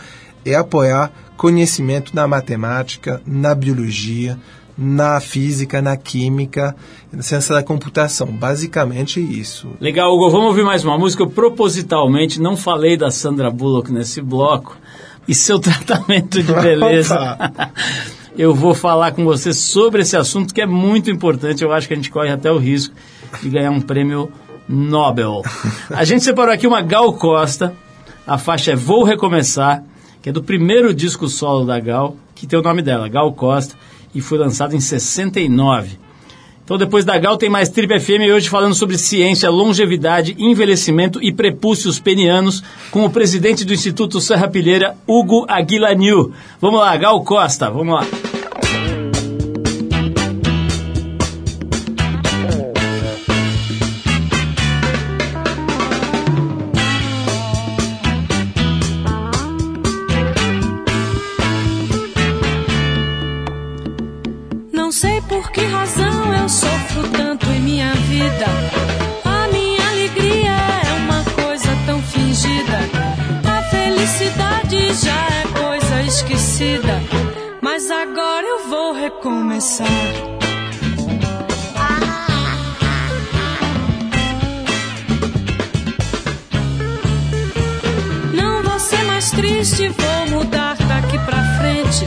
é 0.45 0.55
apoiar 0.55 1.13
conhecimento 1.37 2.15
na 2.15 2.27
matemática, 2.27 3.21
na 3.27 3.55
biologia, 3.55 4.39
na 4.79 5.21
física, 5.21 5.81
na 5.81 5.97
química, 5.97 6.77
na 7.13 7.23
ciência 7.23 7.55
da 7.55 7.63
computação. 7.63 8.29
Basicamente 8.29 9.21
isso. 9.21 9.71
Legal, 9.81 10.15
Hugo. 10.15 10.31
Vamos 10.31 10.49
ouvir 10.49 10.65
mais 10.65 10.85
uma 10.85 10.99
música. 10.99 11.23
Eu 11.23 11.31
propositalmente 11.31 12.41
não 12.41 12.57
falei 12.57 12.97
da 12.97 13.11
Sandra 13.11 13.51
Bullock 13.51 13.91
nesse 13.93 14.21
bloco 14.21 14.77
e 15.27 15.35
seu 15.35 15.59
tratamento 15.61 16.43
de 16.43 16.53
beleza. 16.53 17.37
Eu 18.39 18.55
vou 18.55 18.75
falar 18.75 19.13
com 19.13 19.25
você 19.25 19.53
sobre 19.53 20.03
esse 20.03 20.17
assunto 20.17 20.53
que 20.53 20.61
é 20.61 20.67
muito 20.67 21.11
importante. 21.11 21.65
Eu 21.65 21.73
acho 21.73 21.89
que 21.89 21.95
a 21.95 21.97
gente 21.97 22.11
corre 22.11 22.31
até 22.31 22.51
o 22.51 22.59
risco 22.59 22.95
de 23.43 23.49
ganhar 23.49 23.71
um 23.71 23.81
prêmio 23.81 24.31
Nobel. 24.69 25.43
A 25.91 26.05
gente 26.05 26.25
separou 26.25 26.53
aqui 26.53 26.67
uma 26.67 26.83
Gal 26.83 27.13
Costa. 27.15 27.75
A 28.27 28.37
faixa 28.37 28.73
é 28.73 28.77
Vou 28.77 29.05
Recomeçar, 29.05 29.85
que 30.21 30.29
é 30.29 30.33
do 30.33 30.43
primeiro 30.43 30.93
disco 30.93 31.29
solo 31.29 31.65
da 31.65 31.79
Gal, 31.79 32.17
que 32.35 32.47
tem 32.47 32.59
o 32.59 32.63
nome 32.63 32.83
dela, 32.83 33.09
Gal 33.09 33.33
Costa, 33.33 33.75
e 34.15 34.21
foi 34.21 34.37
lançado 34.37 34.75
em 34.75 34.81
69. 34.81 35.99
Então, 36.67 36.77
depois 36.77 37.05
da 37.05 37.17
Gal, 37.17 37.37
tem 37.37 37.49
mais 37.49 37.69
Trip 37.69 38.01
FM 38.01 38.29
hoje 38.35 38.49
falando 38.49 38.75
sobre 38.75 38.99
ciência, 38.99 39.49
longevidade, 39.49 40.35
envelhecimento 40.37 41.23
e 41.23 41.33
prepúcios 41.33 42.01
penianos 42.01 42.61
com 42.91 43.05
o 43.05 43.11
presidente 43.11 43.65
do 43.65 43.73
Instituto 43.73 44.21
Serra 44.21 44.49
Pilheira, 44.49 44.97
Hugo 45.07 45.47
Aguilanil. 45.49 46.33
Vamos 46.61 46.81
lá, 46.81 46.97
Gal 46.97 47.23
Costa, 47.23 47.71
vamos 47.71 47.95
lá. 47.95 48.26
Recomeçar. 79.57 79.87
Não 88.35 88.63
vou 88.63 88.79
ser 88.79 89.03
mais 89.05 89.31
triste, 89.31 89.89
vou 89.89 90.39
mudar 90.39 90.77
daqui 90.77 91.19
pra 91.19 91.43
frente. 91.59 92.07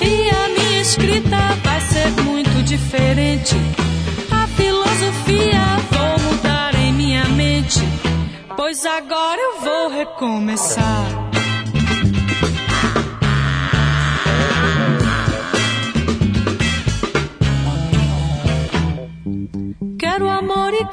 E 0.00 0.30
a 0.30 0.48
minha 0.48 0.80
escrita 0.80 1.36
vai 1.64 1.80
ser 1.80 2.10
muito 2.22 2.62
diferente. 2.62 3.56
A 4.30 4.46
filosofia 4.48 5.62
vou 5.90 6.32
mudar 6.32 6.74
em 6.76 6.92
minha 6.92 7.24
mente. 7.30 7.80
Pois 8.56 8.86
agora 8.86 9.40
eu 9.40 9.60
vou 9.60 9.88
recomeçar. 9.88 11.23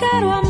Quero 0.01 0.40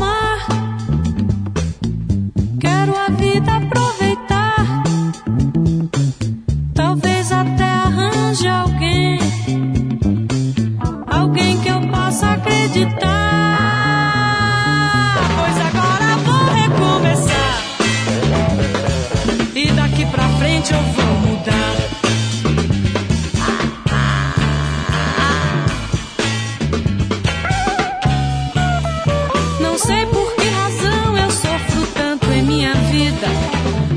sei 29.92 30.06
por 30.06 30.34
que 30.36 30.48
razão 30.48 31.18
eu 31.18 31.30
sofro 31.30 31.86
tanto 31.94 32.26
em 32.32 32.42
minha 32.42 32.74
vida. 32.74 33.28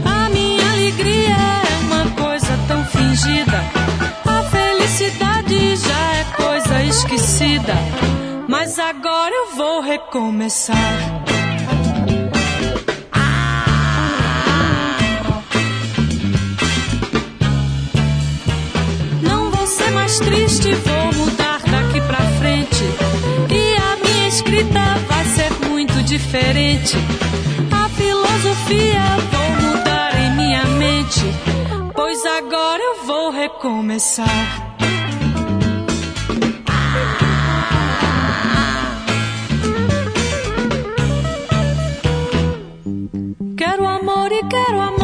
A 0.04 0.30
minha 0.30 0.70
alegria 0.72 1.36
é 1.36 1.78
uma 1.86 2.06
coisa 2.12 2.54
tão 2.68 2.84
fingida. 2.86 3.64
A 4.26 4.43
felicidade 4.43 5.76
já 5.78 6.14
é 6.16 6.24
coisa 6.36 6.84
esquecida. 6.84 7.76
Mas 8.48 8.78
agora 8.78 9.34
eu 9.34 9.56
vou 9.56 9.82
recomeçar. 9.82 10.76
mais 19.93 20.20
triste 20.20 20.72
vou 20.74 21.26
mudar 21.26 21.60
daqui 21.64 22.00
pra 22.02 22.20
frente. 22.38 22.84
E 23.50 23.76
a 23.76 23.96
minha 24.04 24.28
escrita 24.28 24.80
vai 25.08 25.26
ser 25.26 25.64
diferente. 26.18 26.95
A 27.72 27.89
filosofia 27.89 29.01
vou 29.32 29.49
mudar 29.68 30.11
em 30.18 30.32
minha 30.38 30.66
mente. 30.66 31.26
Pois 31.93 32.26
agora 32.26 32.82
eu 32.82 33.05
vou 33.05 33.32
recomeçar. 33.32 34.28
Quero 43.57 43.86
amor 43.86 44.32
e 44.32 44.41
quero 44.47 44.80
amar. 44.80 44.95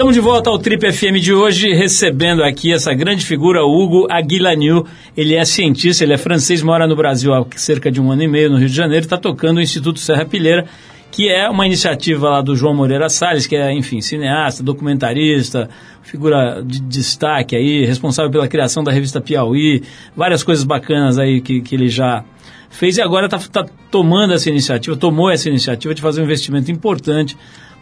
Estamos 0.00 0.14
de 0.14 0.20
volta 0.22 0.48
ao 0.48 0.58
Trip 0.58 0.90
FM 0.90 1.20
de 1.20 1.34
hoje, 1.34 1.74
recebendo 1.74 2.42
aqui 2.42 2.72
essa 2.72 2.94
grande 2.94 3.22
figura, 3.22 3.66
Hugo 3.66 4.06
Aguilanil. 4.10 4.86
Ele 5.14 5.34
é 5.34 5.44
cientista, 5.44 6.02
ele 6.02 6.14
é 6.14 6.16
francês, 6.16 6.62
mora 6.62 6.86
no 6.86 6.96
Brasil 6.96 7.34
há 7.34 7.44
cerca 7.54 7.92
de 7.92 8.00
um 8.00 8.10
ano 8.10 8.22
e 8.22 8.26
meio, 8.26 8.48
no 8.48 8.56
Rio 8.56 8.70
de 8.70 8.74
Janeiro, 8.74 9.04
está 9.04 9.18
tocando 9.18 9.58
o 9.58 9.60
Instituto 9.60 9.98
Serra 9.98 10.24
Pilheira, 10.24 10.64
que 11.10 11.28
é 11.28 11.46
uma 11.50 11.66
iniciativa 11.66 12.30
lá 12.30 12.40
do 12.40 12.56
João 12.56 12.74
Moreira 12.74 13.10
Salles, 13.10 13.46
que 13.46 13.54
é, 13.54 13.74
enfim, 13.74 14.00
cineasta, 14.00 14.62
documentarista, 14.62 15.68
figura 16.02 16.62
de 16.64 16.80
destaque 16.80 17.54
aí, 17.54 17.84
responsável 17.84 18.30
pela 18.30 18.48
criação 18.48 18.82
da 18.82 18.90
revista 18.90 19.20
Piauí, 19.20 19.82
várias 20.16 20.42
coisas 20.42 20.64
bacanas 20.64 21.18
aí 21.18 21.42
que, 21.42 21.60
que 21.60 21.74
ele 21.74 21.90
já 21.90 22.24
fez 22.70 22.96
e 22.96 23.02
agora 23.02 23.26
está 23.26 23.38
tá 23.38 23.66
tomando 23.90 24.32
essa 24.32 24.48
iniciativa, 24.48 24.96
tomou 24.96 25.30
essa 25.30 25.50
iniciativa 25.50 25.94
de 25.94 26.00
fazer 26.00 26.22
um 26.22 26.24
investimento 26.24 26.70
importante 26.70 27.36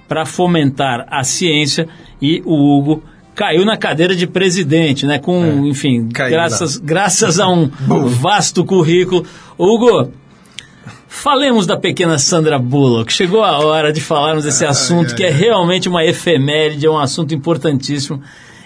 para 0.09 0.25
fomentar 0.25 1.07
a 1.11 1.23
ciência 1.23 1.87
e 2.21 2.43
o 2.45 2.55
Hugo 2.55 3.03
caiu 3.35 3.65
na 3.65 3.77
cadeira 3.77 4.17
de 4.17 4.27
presidente, 4.27 5.07
né? 5.07 5.21
Com, 5.21 5.65
enfim, 5.67 6.09
caiu 6.09 6.33
graças, 6.33 6.77
graças 6.79 7.39
a 7.39 7.49
um 7.49 7.71
vasto 8.09 8.65
currículo. 8.65 9.25
Hugo, 9.57 10.11
falemos 11.07 11.67
da 11.67 11.77
pequena 11.77 12.19
Sandra 12.19 12.59
Bullock. 12.59 13.13
Chegou 13.13 13.45
a 13.45 13.59
hora 13.59 13.93
de 13.93 14.01
falarmos 14.01 14.45
desse 14.45 14.65
assunto 14.65 15.15
que 15.15 15.23
é 15.23 15.31
realmente 15.31 15.89
uma 15.89 16.05
efeméride, 16.05 16.87
é 16.87 16.91
um 16.91 16.99
assunto 16.99 17.33
importantíssimo. 17.33 18.21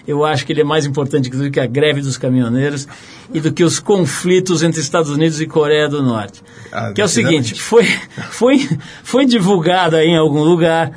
Eu 0.07 0.25
acho 0.25 0.45
que 0.45 0.51
ele 0.51 0.61
é 0.61 0.65
mais 0.65 0.85
importante 0.85 1.29
do 1.29 1.49
que 1.49 1.59
a 1.59 1.65
greve 1.65 2.01
dos 2.01 2.17
caminhoneiros 2.17 2.87
e 3.33 3.39
do 3.39 3.53
que 3.53 3.63
os 3.63 3.79
conflitos 3.79 4.61
entre 4.61 4.81
Estados 4.81 5.09
Unidos 5.09 5.39
e 5.39 5.45
Coreia 5.45 5.87
do 5.87 6.03
Norte. 6.03 6.41
Ah, 6.71 6.91
que 6.93 7.01
é 7.01 7.05
o 7.05 7.07
seguinte, 7.07 7.55
foi, 7.55 7.85
foi, 8.31 8.67
foi 9.03 9.25
divulgado 9.25 9.95
aí 9.95 10.07
em 10.07 10.17
algum 10.17 10.43
lugar 10.43 10.91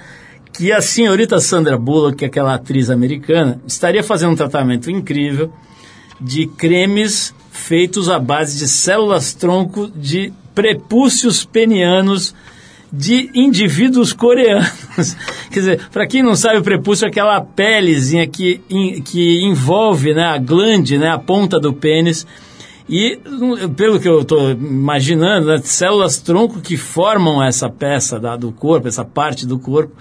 que 0.56 0.72
a 0.72 0.80
senhorita 0.80 1.38
Sandra 1.38 1.76
Bullock, 1.76 2.24
é 2.24 2.28
aquela 2.28 2.54
atriz 2.54 2.88
americana, 2.88 3.60
estaria 3.66 4.02
fazendo 4.02 4.32
um 4.32 4.36
tratamento 4.36 4.90
incrível 4.90 5.52
de 6.20 6.46
cremes 6.46 7.34
feitos 7.50 8.08
à 8.08 8.18
base 8.18 8.58
de 8.58 8.66
células-tronco 8.66 9.90
de 9.94 10.32
prepúcios 10.54 11.44
penianos 11.44 12.34
de 12.90 13.30
indivíduos 13.34 14.12
coreanos. 14.12 15.16
Quer 15.50 15.58
dizer, 15.60 15.88
para 15.92 16.06
quem 16.06 16.22
não 16.22 16.34
sabe, 16.34 16.58
o 16.58 16.62
prepúcio 16.62 17.04
é 17.04 17.08
aquela 17.08 17.40
pelezinha 17.40 18.26
que, 18.26 18.60
que 19.04 19.44
envolve 19.44 20.14
né, 20.14 20.24
a 20.24 20.38
glande, 20.38 20.96
né, 20.96 21.10
a 21.10 21.18
ponta 21.18 21.60
do 21.60 21.72
pênis. 21.74 22.26
E, 22.88 23.18
pelo 23.76 23.98
que 23.98 24.08
eu 24.08 24.22
estou 24.22 24.52
imaginando, 24.52 25.48
né, 25.48 25.60
células-tronco 25.62 26.60
que 26.60 26.76
formam 26.76 27.42
essa 27.42 27.68
peça 27.68 28.18
da- 28.18 28.36
do 28.36 28.52
corpo, 28.52 28.86
essa 28.86 29.04
parte 29.04 29.44
do 29.44 29.58
corpo, 29.58 29.92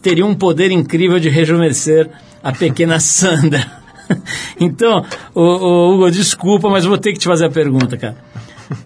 teria 0.00 0.24
um 0.24 0.34
poder 0.34 0.70
incrível 0.70 1.18
de 1.18 1.28
rejuvenescer 1.28 2.10
a 2.42 2.52
pequena 2.52 2.98
Sandra. 3.00 3.80
Então, 4.58 5.04
ô, 5.34 5.40
ô, 5.42 5.94
Hugo, 5.94 6.10
desculpa, 6.10 6.68
mas 6.68 6.84
vou 6.84 6.98
ter 6.98 7.12
que 7.12 7.18
te 7.18 7.26
fazer 7.26 7.46
a 7.46 7.50
pergunta, 7.50 7.96
cara. 7.96 8.16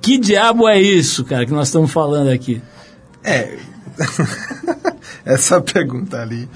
Que 0.00 0.18
diabo 0.18 0.68
é 0.68 0.80
isso, 0.80 1.24
cara, 1.24 1.44
que 1.44 1.52
nós 1.52 1.68
estamos 1.68 1.90
falando 1.90 2.30
aqui? 2.30 2.62
É. 3.22 3.56
Essa 5.24 5.60
pergunta 5.60 6.20
ali. 6.20 6.48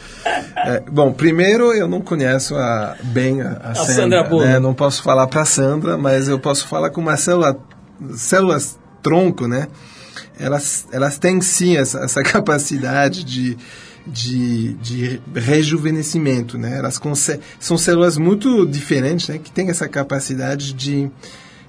É, 0.57 0.81
bom, 0.81 1.13
primeiro 1.13 1.73
eu 1.73 1.89
não 1.89 2.01
conheço 2.01 2.55
a, 2.57 2.97
bem 3.05 3.41
a, 3.41 3.53
a 3.65 3.75
Sandra 3.75 3.95
Sandra. 3.95 4.23
Bullock. 4.25 4.49
né? 4.49 4.59
Não 4.59 4.75
posso 4.75 5.03
falar 5.03 5.27
para 5.27 5.45
Sandra, 5.45 5.97
mas 5.97 6.29
eu 6.29 6.39
posso 6.39 6.67
falar 6.67 6.91
com 6.91 7.01
uma 7.01 7.17
célula, 7.17 7.59
células 8.15 8.79
tronco, 9.03 9.47
né? 9.47 9.69
Elas, 10.39 10.87
elas 10.93 11.19
têm 11.19 11.41
sim 11.41 11.77
essa, 11.77 12.01
essa 12.01 12.23
capacidade 12.25 13.25
de, 13.25 13.57
de, 14.13 14.75
de 14.75 15.21
rejuvenescimento, 15.35 16.57
né? 16.59 16.79
Elas 16.79 17.01
são 17.61 17.77
células 17.77 18.17
muito 18.19 18.67
diferentes, 18.67 19.29
né? 19.29 19.39
Que 19.39 19.51
têm 19.51 19.69
essa 19.71 19.89
capacidade 19.89 20.73
de 20.73 21.11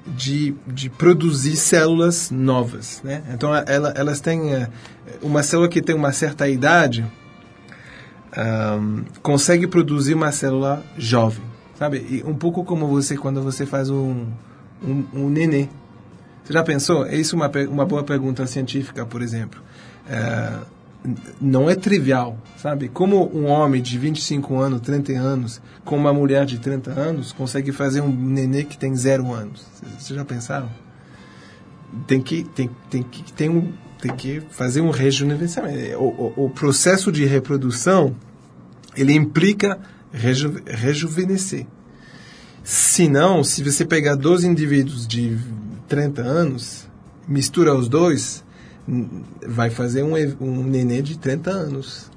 de, 0.07 0.55
de 0.65 0.89
produzir 0.89 1.55
células 1.55 2.31
novas, 2.31 2.99
né? 3.03 3.21
Então 3.31 3.53
ela, 3.53 3.93
elas 3.95 4.19
têm 4.19 4.53
eh, 4.55 4.67
uma 5.21 5.43
célula 5.43 5.69
que 5.69 5.81
tem 5.81 5.93
uma 5.95 6.11
certa 6.11 6.47
idade 6.47 7.05
ahm, 8.35 9.03
consegue 9.21 9.67
produzir 9.67 10.13
uma 10.13 10.31
célula 10.31 10.83
jovem, 10.97 11.43
sabe? 11.77 11.97
E 12.09 12.23
um 12.25 12.33
pouco 12.33 12.63
como 12.63 12.87
você 12.87 13.15
quando 13.17 13.41
você 13.41 13.65
faz 13.65 13.89
um 13.89 14.25
um, 14.81 15.03
um 15.13 15.29
nenê. 15.29 15.67
Você 16.43 16.53
já 16.53 16.63
pensou? 16.63 17.05
É 17.05 17.15
isso 17.15 17.35
uma 17.35 17.49
pe- 17.49 17.67
uma 17.67 17.85
boa 17.85 18.03
pergunta 18.03 18.47
científica, 18.47 19.05
por 19.05 19.21
exemplo. 19.21 19.61
N- 20.09 20.65
não 21.39 21.69
é 21.69 21.75
trivial, 21.75 22.37
sabe? 22.57 22.89
Como 22.89 23.29
um 23.35 23.45
homem 23.45 23.81
de 23.81 23.97
25 23.97 24.57
anos, 24.57 24.81
30 24.81 25.13
anos, 25.13 25.61
com 25.85 25.95
uma 25.95 26.13
mulher 26.13 26.45
de 26.45 26.59
30 26.59 26.91
anos, 26.91 27.31
consegue 27.31 27.71
fazer 27.71 28.01
um 28.01 28.09
nenê 28.09 28.63
que 28.63 28.77
tem 28.77 28.95
zero 28.95 29.31
anos. 29.33 29.65
Vocês 29.97 30.17
já 30.17 30.25
pensaram? 30.25 30.69
Tem 32.05 32.21
que, 32.21 32.43
tem, 32.43 32.69
tem 32.89 33.03
que, 33.03 33.33
tem 33.33 33.49
um, 33.49 33.73
tem 34.01 34.15
que 34.15 34.41
fazer 34.49 34.81
um 34.81 34.89
rejuvenescimento. 34.89 35.97
O, 35.97 36.33
o, 36.37 36.45
o 36.45 36.49
processo 36.49 37.11
de 37.11 37.25
reprodução, 37.25 38.15
ele 38.95 39.13
implica 39.13 39.79
reju, 40.11 40.61
rejuvenescer. 40.65 41.65
Se 42.63 43.07
não, 43.07 43.43
se 43.43 43.63
você 43.63 43.85
pegar 43.85 44.15
dois 44.15 44.43
indivíduos 44.43 45.07
de 45.07 45.37
30 45.87 46.21
anos, 46.21 46.87
mistura 47.27 47.73
os 47.73 47.89
dois, 47.89 48.43
vai 49.45 49.69
fazer 49.69 50.03
um, 50.03 50.13
um 50.39 50.63
nenê 50.63 51.01
de 51.01 51.17
30 51.17 51.51
anos. 51.51 52.09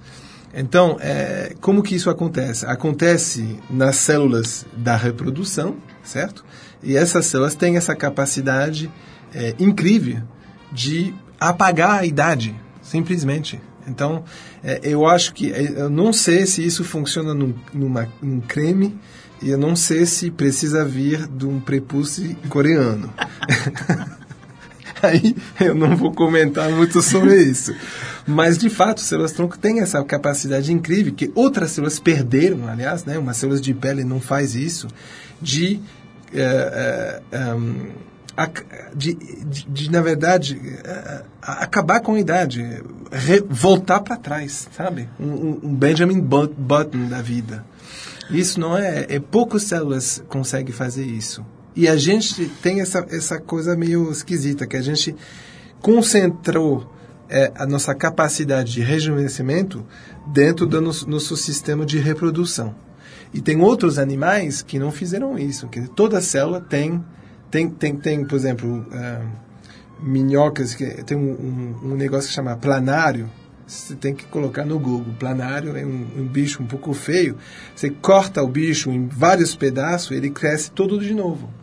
Então, 0.55 0.99
é, 1.01 1.55
como 1.61 1.83
que 1.83 1.95
isso 1.95 2.11
acontece? 2.11 2.67
Acontece 2.67 3.59
nas 3.71 3.97
células 3.97 4.67
da 4.77 4.97
reprodução, 4.97 5.77
certo? 6.03 6.45
E 6.83 6.97
essas 6.97 7.27
células 7.27 7.55
têm 7.55 7.77
essa 7.77 7.95
capacidade 7.95 8.91
é, 9.35 9.55
incrível 9.59 10.23
de 10.71 11.15
apagar 11.41 12.01
a 12.01 12.07
idade, 12.07 12.55
simplesmente. 12.83 13.61
Então, 13.87 14.25
é, 14.63 14.81
eu 14.83 15.07
acho 15.07 15.33
que, 15.33 15.53
é, 15.53 15.83
eu 15.83 15.91
não 15.91 16.13
sei 16.13 16.47
se 16.47 16.65
isso 16.65 16.85
funciona 16.85 17.35
num, 17.35 17.55
numa, 17.73 18.09
num 18.21 18.41
creme, 18.41 18.99
e 19.41 19.51
eu 19.51 19.59
não 19.59 19.75
sei 19.75 20.07
se 20.07 20.31
precisa 20.31 20.85
vir 20.85 21.27
de 21.27 21.47
um 21.47 21.59
prepúcio 21.61 22.37
coreano. 22.49 23.13
Aí 25.05 25.35
eu 25.61 25.75
não 25.75 25.97
vou 25.97 26.13
comentar 26.13 26.71
muito 26.71 27.03
sobre 27.03 27.37
isso. 27.43 27.75
Mas, 28.27 28.57
de 28.57 28.71
fato, 28.71 29.01
células 29.01 29.33
tronco 29.33 29.59
têm 29.59 29.81
essa 29.81 30.03
capacidade 30.05 30.73
incrível, 30.73 31.13
que 31.13 31.33
outras 31.35 31.73
células 31.73 31.99
perderam, 31.99 32.69
aliás, 32.69 33.05
né? 33.05 33.19
Uma 33.19 33.35
célula 33.35 33.61
de 33.61 33.75
pele 33.75 34.05
não 34.05 34.21
faz 34.21 34.55
isso, 34.55 34.87
de, 35.41 35.81
eh, 36.33 37.21
eh, 37.33 37.55
um, 37.55 37.89
de, 38.95 39.15
de, 39.15 39.67
de, 39.69 39.91
na 39.91 40.01
verdade, 40.01 40.55
uh, 40.55 41.25
acabar 41.43 42.01
com 42.01 42.15
a 42.15 42.21
idade, 42.21 42.63
re, 43.11 43.45
voltar 43.49 44.01
para 44.01 44.17
trás, 44.17 44.69
sabe? 44.77 45.09
Um, 45.19 45.59
um 45.65 45.75
Benjamin 45.75 46.21
Button 46.21 47.09
da 47.09 47.21
vida. 47.21 47.65
Isso 48.31 48.61
não 48.61 48.79
é, 48.79 49.07
é 49.09 49.19
poucas 49.19 49.65
células 49.65 50.23
conseguem 50.29 50.73
fazer 50.73 51.05
isso. 51.05 51.45
E 51.75 51.89
a 51.89 51.97
gente 51.97 52.47
tem 52.63 52.81
essa, 52.81 53.07
essa 53.11 53.41
coisa 53.41 53.75
meio 53.75 54.11
esquisita, 54.11 54.67
que 54.67 54.77
a 54.77 54.83
gente 54.83 55.17
concentrou 55.81 56.87
é, 57.29 57.51
a 57.55 57.67
nossa 57.67 57.95
capacidade 57.95 58.73
de 58.73 58.83
rejuvenescimento 58.83 59.85
dentro 60.27 60.67
do 60.67 60.81
nosso, 60.83 61.09
nosso, 61.09 61.35
sistema 61.37 61.87
de 61.87 61.99
reprodução. 61.99 62.75
E 63.33 63.41
tem 63.41 63.63
outros 63.63 63.99
animais 63.99 64.61
que 64.61 64.79
não 64.79 64.93
fizeram 64.93 65.39
isso. 65.39 65.67
Que 65.69 65.89
toda 65.89 66.21
célula 66.21 66.61
tem, 66.61 67.03
tem, 67.51 67.71
tem, 67.71 67.97
tem 67.97 68.25
por 68.27 68.37
exemplo, 68.37 68.87
uh, 68.91 69.27
minhocas, 70.03 70.75
que 70.75 70.85
tem 71.05 71.17
um, 71.17 71.33
um, 71.83 71.93
um 71.93 71.95
negócio 71.95 72.29
que 72.29 72.35
chama 72.35 72.55
planário, 72.55 73.31
você 73.67 73.95
tem 73.95 74.15
que 74.15 74.27
colocar 74.27 74.67
no 74.67 74.79
Google. 74.79 75.15
Planário 75.19 75.75
é 75.75 75.87
um, 75.87 76.07
um, 76.19 76.29
bicho 76.29 76.63
um 76.63 76.67
pouco 76.67 76.93
feio. 76.93 77.39
Você 77.75 77.89
corta 77.89 78.43
o 78.43 78.49
bicho 78.49 78.91
em 78.91 79.09
vários 79.09 79.57
pedaços, 79.57 80.11
ele 80.11 80.29
cresce 80.29 80.71
todo 80.71 81.01
de 81.01 81.15
novo 81.15 81.62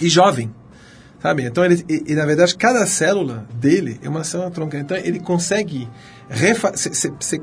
e 0.00 0.08
jovem. 0.08 0.50
Sabe? 1.20 1.42
Então, 1.44 1.64
ele, 1.64 1.84
e, 1.88 2.12
e, 2.12 2.14
na 2.14 2.24
verdade, 2.24 2.54
cada 2.56 2.86
célula 2.86 3.44
dele 3.52 3.98
é 4.02 4.08
uma 4.08 4.22
célula 4.22 4.50
tronca. 4.50 4.78
Então, 4.78 4.96
ele 4.96 5.18
consegue. 5.18 5.88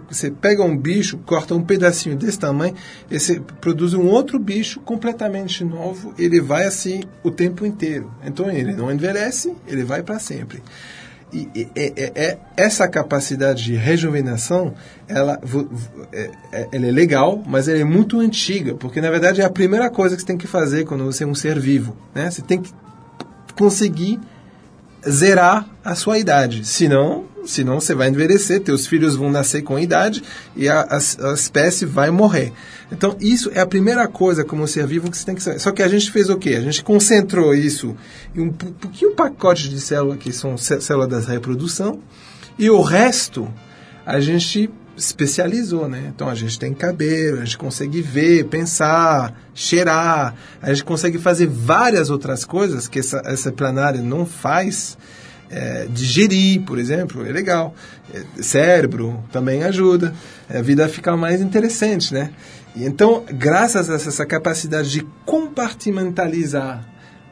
Você 0.09 0.31
pega 0.31 0.63
um 0.63 0.77
bicho, 0.77 1.17
corta 1.25 1.53
um 1.55 1.61
pedacinho 1.61 2.15
desse 2.15 2.39
tamanho, 2.39 2.73
e 3.09 3.19
você 3.19 3.41
produz 3.59 3.93
um 3.93 4.05
outro 4.05 4.39
bicho 4.39 4.79
completamente 4.79 5.63
novo, 5.63 6.13
ele 6.19 6.39
vai 6.39 6.65
assim 6.65 7.03
o 7.23 7.31
tempo 7.31 7.65
inteiro. 7.65 8.11
Então, 8.23 8.49
ele 8.49 8.73
não 8.73 8.91
envelhece, 8.91 9.53
ele 9.67 9.83
vai 9.83 10.03
para 10.03 10.19
sempre. 10.19 10.61
E, 11.34 11.49
e, 11.55 11.67
é, 11.76 12.11
é, 12.15 12.38
essa 12.55 12.88
capacidade 12.88 13.63
de 13.63 13.76
rejuvenação, 13.76 14.73
ela, 15.07 15.39
é, 16.11 16.32
é, 16.51 16.67
ela 16.71 16.88
é 16.88 16.91
legal, 16.91 17.43
mas 17.45 17.67
ela 17.67 17.80
é 17.80 17.84
muito 17.84 18.19
antiga, 18.19 18.76
porque 18.76 19.01
na 19.01 19.09
verdade 19.09 19.41
é 19.41 19.45
a 19.45 19.49
primeira 19.49 19.89
coisa 19.89 20.15
que 20.15 20.21
você 20.21 20.28
tem 20.28 20.38
que 20.38 20.47
fazer 20.47 20.86
quando 20.86 21.03
você 21.03 21.23
é 21.23 21.28
um 21.28 21.36
ser 21.36 21.59
vivo. 21.59 21.95
Né? 22.13 22.30
Você 22.30 22.41
tem 22.41 22.61
que 22.61 22.71
conseguir 23.57 24.19
zerar 25.09 25.67
a 25.83 25.95
sua 25.95 26.17
idade, 26.17 26.65
senão, 26.65 27.25
senão 27.45 27.79
você 27.79 27.93
vai 27.93 28.09
envelhecer, 28.09 28.61
teus 28.61 28.87
filhos 28.87 29.15
vão 29.15 29.31
nascer 29.31 29.61
com 29.61 29.77
idade 29.77 30.23
e 30.55 30.67
a, 30.67 30.81
a, 30.81 30.97
a 31.29 31.33
espécie 31.33 31.85
vai 31.85 32.09
morrer. 32.09 32.51
Então, 32.91 33.15
isso 33.19 33.51
é 33.53 33.59
a 33.59 33.65
primeira 33.65 34.07
coisa 34.07 34.43
como 34.43 34.67
ser 34.67 34.85
vivo 34.85 35.09
que 35.09 35.17
você 35.17 35.25
tem 35.25 35.35
que 35.35 35.43
saber. 35.43 35.59
Só 35.59 35.71
que 35.71 35.83
a 35.83 35.87
gente 35.87 36.11
fez 36.11 36.29
o 36.29 36.37
quê? 36.37 36.55
A 36.55 36.61
gente 36.61 36.83
concentrou 36.83 37.53
isso 37.53 37.95
em 38.35 38.41
um 38.41 38.51
pouquinho 38.51 39.11
pacote 39.11 39.69
de 39.69 39.79
células 39.79 40.17
que 40.17 40.31
são 40.31 40.57
células 40.57 41.09
da 41.09 41.19
reprodução 41.19 41.99
e 42.57 42.69
o 42.69 42.81
resto 42.81 43.51
a 44.05 44.19
gente 44.19 44.69
especializou, 44.97 45.87
né? 45.87 46.11
Então 46.13 46.29
a 46.29 46.35
gente 46.35 46.57
tem 46.57 46.73
cabelo, 46.73 47.41
a 47.41 47.45
gente 47.45 47.57
consegue 47.57 48.01
ver, 48.01 48.45
pensar, 48.45 49.33
cheirar, 49.53 50.35
a 50.61 50.73
gente 50.73 50.83
consegue 50.83 51.17
fazer 51.17 51.47
várias 51.47 52.09
outras 52.09 52.45
coisas 52.45 52.87
que 52.87 52.99
essa, 52.99 53.21
essa 53.25 53.51
planária 53.51 54.01
não 54.01 54.25
faz. 54.25 54.97
É, 55.47 55.85
digerir, 55.87 56.63
por 56.63 56.79
exemplo, 56.79 57.23
é 57.23 57.31
legal. 57.31 57.75
É, 58.11 58.41
cérebro 58.41 59.23
também 59.31 59.63
ajuda. 59.63 60.13
A 60.49 60.59
vida 60.59 60.89
fica 60.89 61.15
mais 61.15 61.39
interessante, 61.39 62.13
né? 62.13 62.31
então, 62.75 63.23
graças 63.31 63.89
a 63.89 63.95
essa 63.95 64.25
capacidade 64.25 64.89
de 64.89 65.07
compartimentalizar 65.23 66.83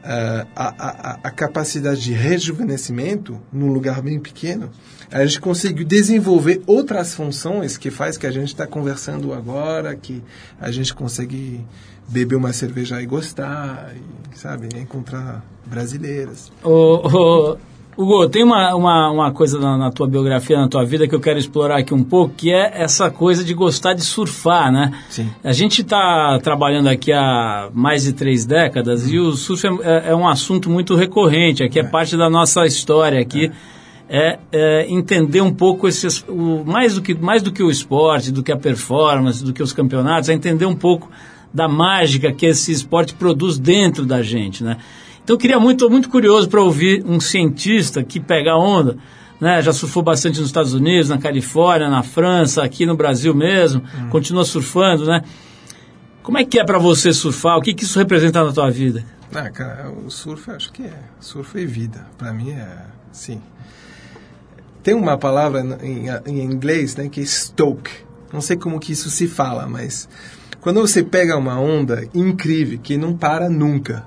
a, 0.04 0.46
a, 0.54 1.18
a, 1.24 1.30
capacidade 1.30 2.02
de 2.02 2.12
rejuvenescimento 2.12 3.40
num 3.50 3.72
lugar 3.72 4.02
bem 4.02 4.20
pequeno, 4.20 4.70
a 5.10 5.24
gente 5.24 5.40
conseguiu 5.40 5.86
desenvolver 5.86 6.62
outras 6.66 7.14
funções 7.14 7.78
que 7.78 7.90
faz 7.90 8.18
que 8.18 8.26
a 8.26 8.30
gente 8.30 8.48
está 8.48 8.66
conversando 8.66 9.32
agora, 9.32 9.96
que 9.96 10.22
a 10.60 10.70
gente 10.70 10.94
consegue 10.94 11.64
beber 12.06 12.36
uma 12.36 12.52
cerveja 12.52 13.00
e 13.00 13.06
gostar, 13.06 13.94
e, 13.96 14.38
sabe, 14.38 14.68
encontrar 14.78 15.42
brasileiras. 15.66 16.52
Oh, 16.62 17.00
oh 17.08 17.73
Hugo, 17.96 18.28
tem 18.28 18.42
uma, 18.42 18.74
uma, 18.74 19.10
uma 19.10 19.32
coisa 19.32 19.58
na, 19.58 19.76
na, 19.76 19.90
tua 19.90 20.06
biografia, 20.06 20.58
na 20.58 20.68
tua 20.68 20.84
vida, 20.84 21.06
que 21.06 21.14
eu 21.14 21.20
quero 21.20 21.38
explorar 21.38 21.78
aqui 21.78 21.94
um 21.94 22.02
pouco, 22.02 22.34
que 22.36 22.52
é 22.52 22.82
essa 22.82 23.10
coisa 23.10 23.44
de 23.44 23.54
gostar 23.54 23.94
de 23.94 24.02
surfar, 24.02 24.72
né? 24.72 24.92
Sim. 25.08 25.30
A 25.42 25.52
gente 25.52 25.82
está 25.82 26.38
trabalhando 26.42 26.88
aqui 26.88 27.12
há 27.12 27.68
mais 27.72 28.04
de 28.04 28.12
três 28.12 28.44
décadas 28.44 29.06
hum. 29.06 29.10
e 29.10 29.18
o 29.20 29.32
surf 29.32 29.66
é, 29.66 29.70
é, 29.82 30.10
é, 30.10 30.14
um 30.14 30.26
assunto 30.26 30.68
muito 30.68 30.94
recorrente, 30.94 31.62
aqui 31.62 31.78
é, 31.78 31.82
é 31.82 31.86
parte 31.86 32.16
da 32.16 32.28
nossa 32.28 32.66
história 32.66 33.20
aqui. 33.20 33.50
É. 34.06 34.38
é, 34.52 34.86
entender 34.90 35.40
um 35.40 35.52
pouco 35.52 35.88
esses, 35.88 36.22
o, 36.28 36.62
mais, 36.62 36.94
do 36.94 37.00
que, 37.00 37.14
mais 37.14 37.42
do 37.42 37.50
que 37.50 37.62
o 37.62 37.70
esporte, 37.70 38.30
do 38.30 38.42
que 38.42 38.52
a 38.52 38.56
performance, 38.56 39.42
do 39.42 39.50
que 39.50 39.62
os 39.62 39.72
campeonatos, 39.72 40.28
é 40.28 40.34
entender 40.34 40.66
um 40.66 40.76
pouco 40.76 41.10
da 41.54 41.66
mágica 41.66 42.30
que 42.30 42.44
esse 42.44 42.70
esporte 42.70 43.14
produz 43.14 43.58
dentro 43.58 44.04
da 44.04 44.20
gente, 44.22 44.62
né? 44.62 44.76
Então 45.24 45.34
eu 45.34 45.38
queria 45.38 45.58
muito, 45.58 45.88
muito 45.88 46.10
curioso 46.10 46.48
para 46.48 46.60
ouvir 46.60 47.02
um 47.06 47.18
cientista 47.18 48.04
que 48.04 48.20
pega 48.20 48.54
onda, 48.54 48.98
né? 49.40 49.62
Já 49.62 49.72
surfou 49.72 50.02
bastante 50.02 50.38
nos 50.38 50.48
Estados 50.48 50.74
Unidos, 50.74 51.08
na 51.08 51.18
Califórnia, 51.18 51.88
na 51.88 52.02
França, 52.02 52.62
aqui 52.62 52.84
no 52.84 52.94
Brasil 52.94 53.34
mesmo, 53.34 53.82
hum. 53.82 54.10
continua 54.10 54.44
surfando, 54.44 55.06
né? 55.06 55.22
Como 56.22 56.38
é 56.38 56.44
que 56.44 56.58
é 56.58 56.64
para 56.64 56.78
você 56.78 57.12
surfar? 57.12 57.58
O 57.58 57.62
que, 57.62 57.74
que 57.74 57.84
isso 57.84 57.98
representa 57.98 58.44
na 58.44 58.52
tua 58.52 58.70
vida? 58.70 59.04
Ah, 59.34 59.50
cara, 59.50 59.90
o 59.90 60.10
surf 60.10 60.50
acho 60.50 60.70
que 60.72 60.82
é. 60.82 60.98
Surf 61.20 61.58
é 61.60 61.64
vida. 61.64 62.06
Para 62.16 62.32
mim 62.32 62.50
é, 62.50 62.68
sim. 63.10 63.40
Tem 64.82 64.94
uma 64.94 65.18
palavra 65.18 65.60
em, 65.82 66.06
em 66.26 66.42
inglês, 66.42 66.96
né, 66.96 67.08
que 67.08 67.20
é 67.20 67.24
stoke. 67.24 67.90
Não 68.32 68.40
sei 68.40 68.56
como 68.56 68.78
que 68.78 68.92
isso 68.92 69.10
se 69.10 69.26
fala, 69.26 69.66
mas 69.66 70.08
quando 70.60 70.80
você 70.80 71.02
pega 71.02 71.36
uma 71.36 71.58
onda 71.58 72.08
incrível 72.14 72.78
que 72.78 72.96
não 72.96 73.16
para 73.16 73.48
nunca, 73.48 74.06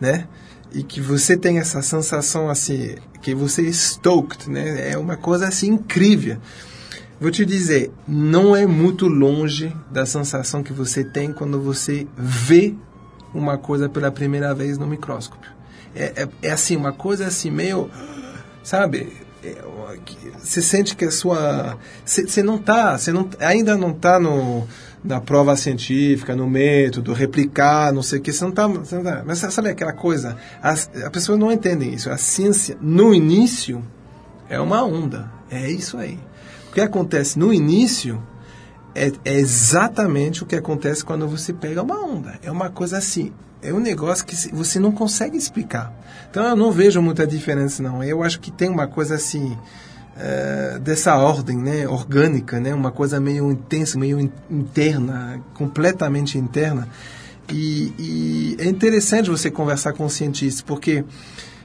né? 0.00 0.26
E 0.72 0.82
que 0.82 1.00
você 1.00 1.36
tem 1.36 1.58
essa 1.58 1.82
sensação 1.82 2.48
assim, 2.48 2.94
que 3.22 3.34
você 3.34 3.66
é 3.66 3.72
stoked, 3.72 4.50
né? 4.50 4.92
É 4.92 4.98
uma 4.98 5.16
coisa 5.16 5.48
assim 5.48 5.68
incrível. 5.68 6.38
Vou 7.20 7.30
te 7.30 7.44
dizer, 7.44 7.90
não 8.06 8.54
é 8.54 8.64
muito 8.66 9.08
longe 9.08 9.74
da 9.90 10.06
sensação 10.06 10.62
que 10.62 10.72
você 10.72 11.02
tem 11.02 11.32
quando 11.32 11.60
você 11.60 12.06
vê 12.16 12.74
uma 13.34 13.58
coisa 13.58 13.88
pela 13.88 14.10
primeira 14.10 14.54
vez 14.54 14.78
no 14.78 14.86
microscópio. 14.86 15.50
É, 15.94 16.22
é, 16.22 16.28
é 16.42 16.50
assim, 16.52 16.76
uma 16.76 16.92
coisa 16.92 17.26
assim 17.26 17.50
meio, 17.50 17.90
sabe? 18.62 19.12
É, 19.42 19.56
você 20.38 20.62
sente 20.62 20.94
que 20.94 21.04
a 21.04 21.10
sua, 21.10 21.76
você 22.04 22.42
não 22.42 22.58
tá, 22.58 22.96
você 22.96 23.12
não, 23.12 23.28
ainda 23.40 23.76
não 23.76 23.90
está 23.90 24.20
no 24.20 24.66
na 25.02 25.20
prova 25.20 25.56
científica, 25.56 26.34
no 26.34 26.48
método, 26.48 27.12
replicar, 27.12 27.92
não 27.92 28.02
sei 28.02 28.18
o 28.18 28.22
que, 28.22 28.32
você 28.32 28.42
não 28.42 28.50
está... 28.50 28.68
Tá, 28.68 29.22
mas 29.26 29.38
sabe 29.38 29.68
aquela 29.68 29.92
coisa? 29.92 30.36
As, 30.62 30.90
a 31.04 31.10
pessoa 31.10 31.38
não 31.38 31.52
entende 31.52 31.88
isso. 31.88 32.10
A 32.10 32.16
ciência, 32.16 32.76
no 32.80 33.14
início, 33.14 33.84
é 34.48 34.60
uma 34.60 34.84
onda. 34.84 35.30
É 35.50 35.70
isso 35.70 35.96
aí. 35.96 36.18
O 36.70 36.72
que 36.72 36.80
acontece 36.80 37.38
no 37.38 37.52
início 37.52 38.22
é, 38.94 39.12
é 39.24 39.34
exatamente 39.34 40.42
o 40.42 40.46
que 40.46 40.56
acontece 40.56 41.04
quando 41.04 41.26
você 41.28 41.52
pega 41.52 41.82
uma 41.82 42.00
onda. 42.04 42.38
É 42.42 42.50
uma 42.50 42.68
coisa 42.68 42.98
assim, 42.98 43.32
é 43.62 43.72
um 43.72 43.80
negócio 43.80 44.24
que 44.24 44.34
você 44.52 44.78
não 44.78 44.92
consegue 44.92 45.36
explicar. 45.36 45.92
Então 46.30 46.44
eu 46.44 46.56
não 46.56 46.70
vejo 46.70 47.00
muita 47.00 47.26
diferença 47.26 47.82
não. 47.82 48.02
Eu 48.02 48.22
acho 48.22 48.40
que 48.40 48.50
tem 48.50 48.68
uma 48.68 48.86
coisa 48.86 49.14
assim 49.14 49.56
é, 50.18 50.78
dessa 50.80 51.16
ordem, 51.16 51.56
né, 51.56 51.86
orgânica, 51.86 52.58
né, 52.58 52.74
uma 52.74 52.90
coisa 52.90 53.20
meio 53.20 53.50
intensa, 53.50 53.98
meio 53.98 54.18
interna, 54.50 55.40
completamente 55.54 56.36
interna. 56.36 56.88
E, 57.50 57.92
e 57.98 58.56
é 58.58 58.66
interessante 58.66 59.30
você 59.30 59.50
conversar 59.50 59.92
com 59.92 60.04
o 60.04 60.10
cientista, 60.10 60.62
porque 60.66 61.04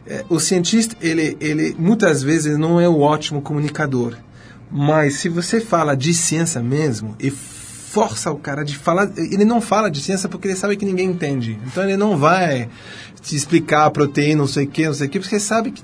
é, 0.05 0.23
o 0.29 0.39
cientista, 0.39 0.95
ele, 1.01 1.35
ele 1.39 1.75
muitas 1.77 2.21
vezes 2.21 2.57
não 2.57 2.79
é 2.79 2.87
o 2.87 2.99
ótimo 2.99 3.41
comunicador. 3.41 4.15
Mas 4.71 5.15
se 5.15 5.29
você 5.29 5.59
fala 5.59 5.95
de 5.95 6.13
ciência 6.13 6.61
mesmo 6.61 7.15
e 7.19 7.31
força 7.93 8.31
o 8.31 8.39
cara 8.39 8.65
de 8.65 8.75
falar. 8.75 9.11
Ele 9.15 9.45
não 9.45 9.61
fala 9.61 9.89
de 9.91 10.01
ciência 10.01 10.27
porque 10.27 10.47
ele 10.47 10.55
sabe 10.55 10.75
que 10.75 10.83
ninguém 10.83 11.11
entende. 11.11 11.59
Então 11.67 11.83
ele 11.83 11.95
não 11.95 12.17
vai 12.17 12.67
te 13.21 13.35
explicar 13.35 13.85
a 13.85 13.91
proteína, 13.91 14.39
não 14.39 14.47
sei 14.47 14.65
o 14.65 14.67
que, 14.67 14.87
não 14.87 14.95
sei 14.95 15.05
o 15.05 15.09
que, 15.11 15.19
porque 15.19 15.39
sabe 15.39 15.71
que. 15.71 15.83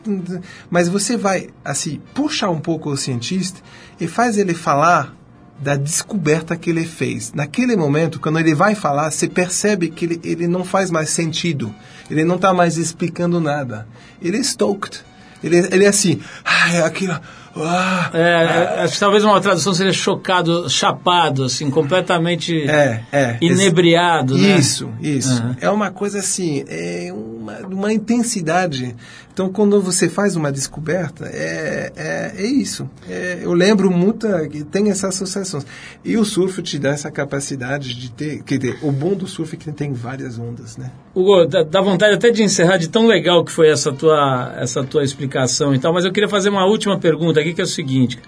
Mas 0.72 0.89
você 0.89 1.16
vai, 1.16 1.49
assim, 1.64 2.01
puxar 2.16 2.49
um 2.49 2.60
pouco 2.60 2.89
o 2.89 2.97
cientista 2.97 3.62
e 4.01 4.07
faz 4.07 4.39
ele 4.39 4.55
falar 4.55 5.16
da 5.60 5.76
descoberta 5.76 6.57
que 6.57 6.72
ele 6.72 6.84
fez. 6.84 7.32
Naquele 7.32 7.76
momento, 7.76 8.20
quando 8.20 8.39
ele 8.39 8.55
vai 8.55 8.74
falar, 8.74 9.12
você 9.12 9.28
percebe 9.28 9.89
que 9.89 10.05
ele, 10.05 10.20
ele 10.24 10.47
não 10.47 10.64
faz 10.64 10.89
mais 10.89 11.12
sentido. 11.12 11.74
Ele 12.10 12.24
não 12.24 12.38
está 12.38 12.51
mais 12.55 12.76
explicando 12.76 13.39
nada. 13.39 13.88
Ele 14.20 14.38
é 14.38 14.39
stoked. 14.39 15.01
Ele, 15.43 15.57
ele 15.57 15.86
é 15.86 15.89
assim, 15.89 16.20
ah, 16.43 16.74
é 16.74 16.82
aquilo. 16.82 17.20
Ah, 17.56 18.10
É, 18.14 18.84
acho 18.84 18.93
que 18.93 19.00
talvez 19.00 19.24
uma 19.24 19.39
tradução 19.41 19.74
seria 19.74 19.93
chocado, 19.93 20.70
chapado, 20.70 21.43
assim, 21.45 21.70
completamente 21.70 22.62
É, 22.70 23.02
é. 23.12 23.38
inebriado, 23.41 24.38
né? 24.38 24.58
Isso, 24.58 24.89
isso. 25.02 25.34
Aham. 25.41 25.56
É 25.62 25.70
uma 25.70 25.91
coisa 25.91 26.20
assim, 26.20 26.64
é 26.68 27.12
uma, 27.50 27.68
uma 27.68 27.93
intensidade. 27.93 28.95
Então, 29.34 29.50
quando 29.50 29.82
você 29.82 30.10
faz 30.10 30.36
uma 30.36 30.52
descoberta, 30.52 31.26
é, 31.26 31.91
é, 31.95 32.34
é 32.38 32.45
isso. 32.45 32.89
É, 33.10 33.39
eu 33.41 33.54
lembro 33.54 33.89
muito 33.89 34.28
que 34.50 34.64
tem 34.64 34.89
essas 34.89 35.16
associações. 35.16 35.66
E 36.04 36.18
o 36.18 36.26
surf 36.26 36.62
te 36.62 36.78
dá 36.78 36.89
essa 36.89 37.10
capacidade 37.10 37.93
de 37.93 38.12
ter. 38.12 38.43
Quer 38.43 38.58
dizer, 38.58 38.80
o 38.82 38.91
bom 38.91 39.16
do 39.16 39.28
surf 39.28 39.56
é 39.56 39.58
que 39.58 39.72
tem 39.72 39.93
várias 39.93 40.38
ondas, 40.38 40.78
né? 40.78 40.91
Hugo, 41.16 41.45
dá, 41.45 41.64
dá 41.64 41.82
vontade 41.82 42.16
até 42.16 42.30
de 42.32 42.43
encerrar 42.43 42.78
de 42.78 42.89
tão 42.89 43.08
legal 43.08 43.43
que 43.43 43.52
foi 43.52 43.70
essa 43.70 43.91
tua, 43.93 44.54
essa 44.58 44.84
tua 44.84 45.04
explicação 45.04 45.74
e 45.74 45.80
tal, 45.80 45.93
mas 45.93 46.06
eu 46.06 46.12
queria 46.12 46.30
fazer 46.30 46.50
uma 46.50 46.66
última 46.66 47.00
pergunta 47.00 47.39
aqui, 47.39 47.54
que 47.54 47.62
é 47.62 47.64
o 47.64 47.68
seguinte. 47.68 48.20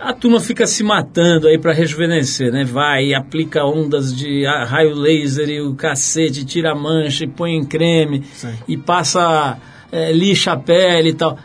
A 0.00 0.14
turma 0.14 0.40
fica 0.40 0.66
se 0.66 0.82
matando 0.82 1.46
aí 1.46 1.58
para 1.58 1.74
rejuvenescer, 1.74 2.50
né? 2.50 2.64
Vai 2.64 3.08
e 3.08 3.14
aplica 3.14 3.66
ondas 3.66 4.16
de 4.16 4.46
raio 4.46 4.94
laser 4.94 5.50
e 5.50 5.60
o 5.60 5.74
cacete, 5.74 6.42
tira 6.42 6.72
a 6.72 6.74
mancha 6.74 7.24
e 7.24 7.28
põe 7.28 7.54
em 7.54 7.64
creme 7.64 8.24
Sim. 8.32 8.54
e 8.66 8.78
passa, 8.78 9.58
é, 9.92 10.10
lixa 10.10 10.52
a 10.52 10.56
pele 10.56 11.10
e 11.10 11.14
tal. 11.14 11.38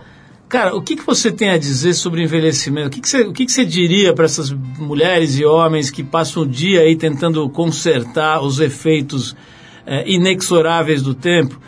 Cara, 0.48 0.74
o 0.74 0.82
que, 0.82 0.96
que 0.96 1.06
você 1.06 1.34
tem 1.34 1.50
a 1.50 1.58
dizer 1.58 1.94
sobre 1.94 2.24
envelhecimento? 2.24 2.88
O 2.88 2.92
que, 2.92 3.02
que, 3.02 3.10
você, 3.10 3.22
o 3.24 3.34
que, 3.34 3.46
que 3.46 3.52
você 3.52 3.66
diria 3.66 4.14
para 4.14 4.24
essas 4.24 4.52
mulheres 4.52 5.38
e 5.38 5.44
homens 5.44 5.92
que 5.92 6.02
passam 6.02 6.44
o 6.44 6.48
dia 6.48 6.82
aí 6.82 6.96
tentando 6.96 7.50
consertar 7.50 8.42
os 8.42 8.62
efeitos 8.62 9.36
é, 9.86 10.10
inexoráveis 10.10 11.02
do 11.02 11.14
tempo? 11.14 11.60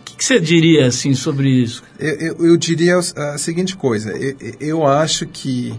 O 0.00 0.04
que, 0.04 0.16
que 0.16 0.24
você 0.24 0.40
diria 0.40 0.86
assim 0.86 1.12
sobre 1.12 1.50
isso? 1.50 1.82
Eu, 1.98 2.14
eu, 2.14 2.46
eu 2.46 2.56
diria 2.56 2.96
a 2.96 3.36
seguinte 3.36 3.76
coisa: 3.76 4.12
eu, 4.12 4.36
eu 4.58 4.86
acho 4.86 5.26
que 5.26 5.74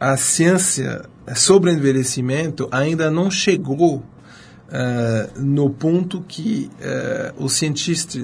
a 0.00 0.16
ciência 0.16 1.02
sobre 1.36 1.70
envelhecimento 1.70 2.66
ainda 2.72 3.10
não 3.10 3.30
chegou 3.30 4.02
eh, 4.72 5.30
no 5.36 5.68
ponto 5.68 6.22
que 6.22 6.70
eh, 6.80 7.34
o 7.36 7.50
cientista 7.50 8.18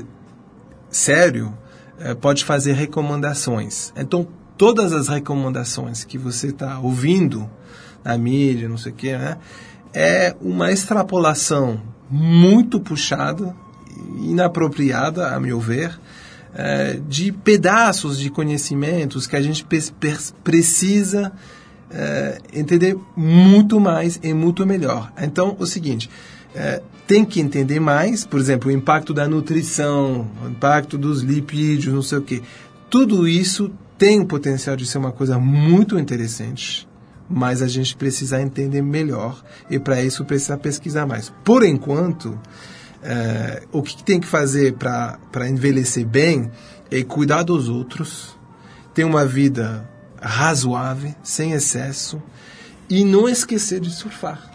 sério 0.88 1.52
eh, 2.00 2.14
pode 2.14 2.44
fazer 2.44 2.72
recomendações. 2.72 3.92
Então, 3.94 4.26
todas 4.56 4.94
as 4.94 5.08
recomendações 5.08 6.02
que 6.02 6.16
você 6.16 6.48
está 6.48 6.78
ouvindo 6.78 7.50
na 8.02 8.16
mídia, 8.16 8.68
não 8.68 8.78
sei 8.78 8.92
o 8.92 8.94
quê, 8.94 9.18
né, 9.18 9.36
é 9.92 10.34
uma 10.40 10.72
extrapolação 10.72 11.82
muito 12.08 12.80
puxada, 12.80 13.54
inapropriada, 14.20 15.34
a 15.34 15.40
meu 15.40 15.58
ver, 15.58 15.98
de 17.08 17.32
pedaços 17.32 18.18
de 18.18 18.30
conhecimentos 18.30 19.26
que 19.26 19.36
a 19.36 19.42
gente 19.42 19.66
precisa 20.44 21.32
eh, 21.90 22.38
entender 22.52 22.96
muito 23.16 23.78
mais 23.80 24.18
e 24.22 24.32
muito 24.32 24.66
melhor. 24.66 25.12
Então, 25.20 25.56
o 25.58 25.66
seguinte, 25.66 26.10
eh, 26.54 26.82
tem 27.06 27.24
que 27.24 27.40
entender 27.40 27.78
mais, 27.78 28.24
por 28.24 28.40
exemplo, 28.40 28.68
o 28.68 28.72
impacto 28.72 29.14
da 29.14 29.28
nutrição, 29.28 30.28
o 30.44 30.48
impacto 30.48 30.98
dos 30.98 31.22
lipídios, 31.22 31.94
não 31.94 32.02
sei 32.02 32.18
o 32.18 32.22
quê. 32.22 32.42
Tudo 32.90 33.28
isso 33.28 33.70
tem 33.96 34.20
o 34.20 34.26
potencial 34.26 34.76
de 34.76 34.86
ser 34.86 34.98
uma 34.98 35.12
coisa 35.12 35.38
muito 35.38 35.98
interessante, 35.98 36.86
mas 37.28 37.62
a 37.62 37.68
gente 37.68 37.96
precisa 37.96 38.40
entender 38.40 38.82
melhor 38.82 39.42
e 39.70 39.78
para 39.78 40.02
isso 40.02 40.24
precisa 40.24 40.56
pesquisar 40.56 41.06
mais. 41.06 41.32
Por 41.44 41.64
enquanto, 41.64 42.38
eh, 43.02 43.62
o 43.72 43.82
que 43.82 44.02
tem 44.02 44.18
que 44.20 44.26
fazer 44.26 44.74
para 44.74 45.48
envelhecer 45.48 46.06
bem 46.06 46.50
é 46.90 47.02
cuidar 47.02 47.42
dos 47.42 47.68
outros, 47.68 48.36
ter 48.94 49.04
uma 49.04 49.24
vida 49.24 49.88
razoável, 50.26 51.14
sem 51.22 51.52
excesso 51.52 52.20
e 52.88 53.04
não 53.04 53.28
esquecer 53.28 53.80
de 53.80 53.90
surfar. 53.90 54.40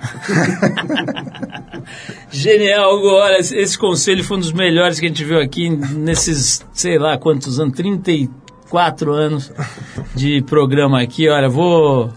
Genial, 2.32 2.96
Hugo. 2.96 3.08
Olha, 3.10 3.40
esse- 3.40 3.78
conselho 3.78 4.24
foi 4.24 4.38
um 4.38 4.40
dos 4.40 4.52
melhores 4.54 5.00
que 5.00 5.06
a 5.06 5.10
gente 5.10 5.24
viu 5.24 5.40
aqui 5.40 5.70
nesses, 5.70 6.66
sei 6.74 6.98
lá 6.98 7.18
quantos 7.18 7.60
anos, 7.60 7.76
34 7.76 9.14
anos 9.14 9.52
de 10.16 10.42
programa 10.44 11.02
aqui. 11.02 11.28
Olha, 11.28 11.50
vou, 11.50 12.12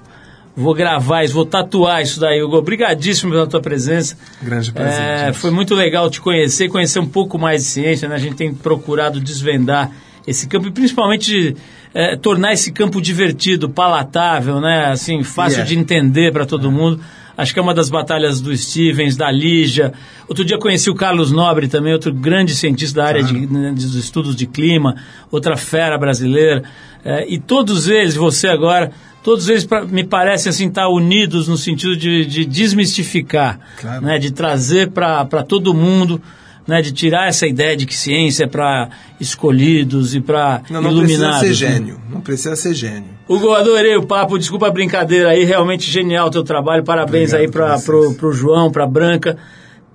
vou 0.54 0.74
gravar 0.74 1.24
isso, 1.24 1.34
vou 1.34 1.46
tatuar 1.46 2.02
isso 2.02 2.20
daí, 2.20 2.42
Hugo. 2.42 2.56
Obrigadíssimo 2.56 3.32
pela 3.32 3.46
tua 3.46 3.60
presença. 3.60 4.16
Grande 4.42 4.72
prazer. 4.72 5.02
É, 5.02 5.32
foi 5.32 5.50
muito 5.50 5.74
legal 5.74 6.08
te 6.10 6.20
conhecer, 6.20 6.68
conhecer 6.68 7.00
um 7.00 7.08
pouco 7.08 7.38
mais 7.38 7.62
de 7.62 7.68
ciência, 7.70 8.08
né? 8.08 8.14
A 8.14 8.18
gente 8.18 8.36
tem 8.36 8.54
procurado 8.54 9.20
desvendar 9.20 9.90
esse 10.26 10.46
campo 10.46 10.68
e 10.68 10.70
principalmente 10.70 11.56
é, 11.94 12.16
tornar 12.16 12.52
esse 12.52 12.72
campo 12.72 13.00
divertido, 13.00 13.68
palatável, 13.68 14.60
né? 14.60 14.86
Assim, 14.86 15.22
fácil 15.22 15.58
Yeah. 15.60 15.68
de 15.74 15.78
entender 15.78 16.32
para 16.32 16.44
todo 16.44 16.70
mundo. 16.70 17.00
Acho 17.36 17.52
que 17.52 17.58
é 17.58 17.62
uma 17.62 17.74
das 17.74 17.88
batalhas 17.90 18.40
do 18.40 18.56
Stevens, 18.56 19.16
da 19.16 19.30
Lígia. 19.30 19.92
Outro 20.28 20.44
dia 20.44 20.56
conheci 20.58 20.88
o 20.90 20.94
Carlos 20.94 21.32
Nobre 21.32 21.66
também, 21.66 21.92
outro 21.92 22.12
grande 22.12 22.54
cientista 22.54 23.00
da 23.00 23.06
área 23.08 23.22
de, 23.24 23.32
né, 23.46 23.72
dos 23.72 23.94
estudos 23.96 24.36
de 24.36 24.46
clima, 24.46 24.94
outra 25.32 25.56
fera 25.56 25.98
brasileira. 25.98 26.62
É, 27.04 27.26
e 27.28 27.38
todos 27.38 27.88
eles, 27.88 28.14
você 28.14 28.46
agora, 28.46 28.92
todos 29.22 29.48
eles 29.48 29.64
pra- 29.64 29.84
me 29.84 30.04
parecem 30.04 30.50
assim 30.50 30.68
estar 30.68 30.88
unidos 30.88 31.48
no 31.48 31.56
sentido 31.56 31.96
de, 31.96 32.24
de 32.24 32.44
desmistificar, 32.44 33.58
Claro. 33.80 34.04
né, 34.04 34.18
de 34.18 34.30
trazer 34.32 34.90
para 34.90 35.24
todo 35.46 35.74
mundo, 35.74 36.22
né, 36.66 36.80
de 36.82 36.92
tirar 36.92 37.28
essa 37.28 37.46
ideia 37.46 37.76
de 37.76 37.84
que 37.86 37.94
ciência 37.94 38.44
é 38.44 38.46
para 38.46 38.88
escolhidos 39.20 40.14
e 40.14 40.20
para 40.20 40.62
Não, 40.70 40.80
não 40.80 40.90
precisa 40.98 41.24
iluminados. 41.24 41.40
ser 41.40 41.46
né? 41.68 41.74
gênio. 41.74 42.00
Não 42.10 42.20
precisa 42.20 42.56
ser 42.56 42.74
gênio. 42.74 43.10
Hugo, 43.28 43.52
adorei 43.52 43.96
o 43.96 44.06
papo, 44.06 44.38
desculpa 44.38 44.68
a 44.68 44.70
brincadeira 44.70 45.30
aí, 45.30 45.44
realmente 45.44 45.90
genial 45.90 46.28
o 46.28 46.30
teu 46.30 46.42
trabalho, 46.42 46.84
parabéns 46.84 47.32
Obrigado 47.32 47.40
aí 47.40 47.50
para 47.50 48.14
pro 48.14 48.32
João, 48.32 48.70
para 48.70 48.86
Branca, 48.86 49.36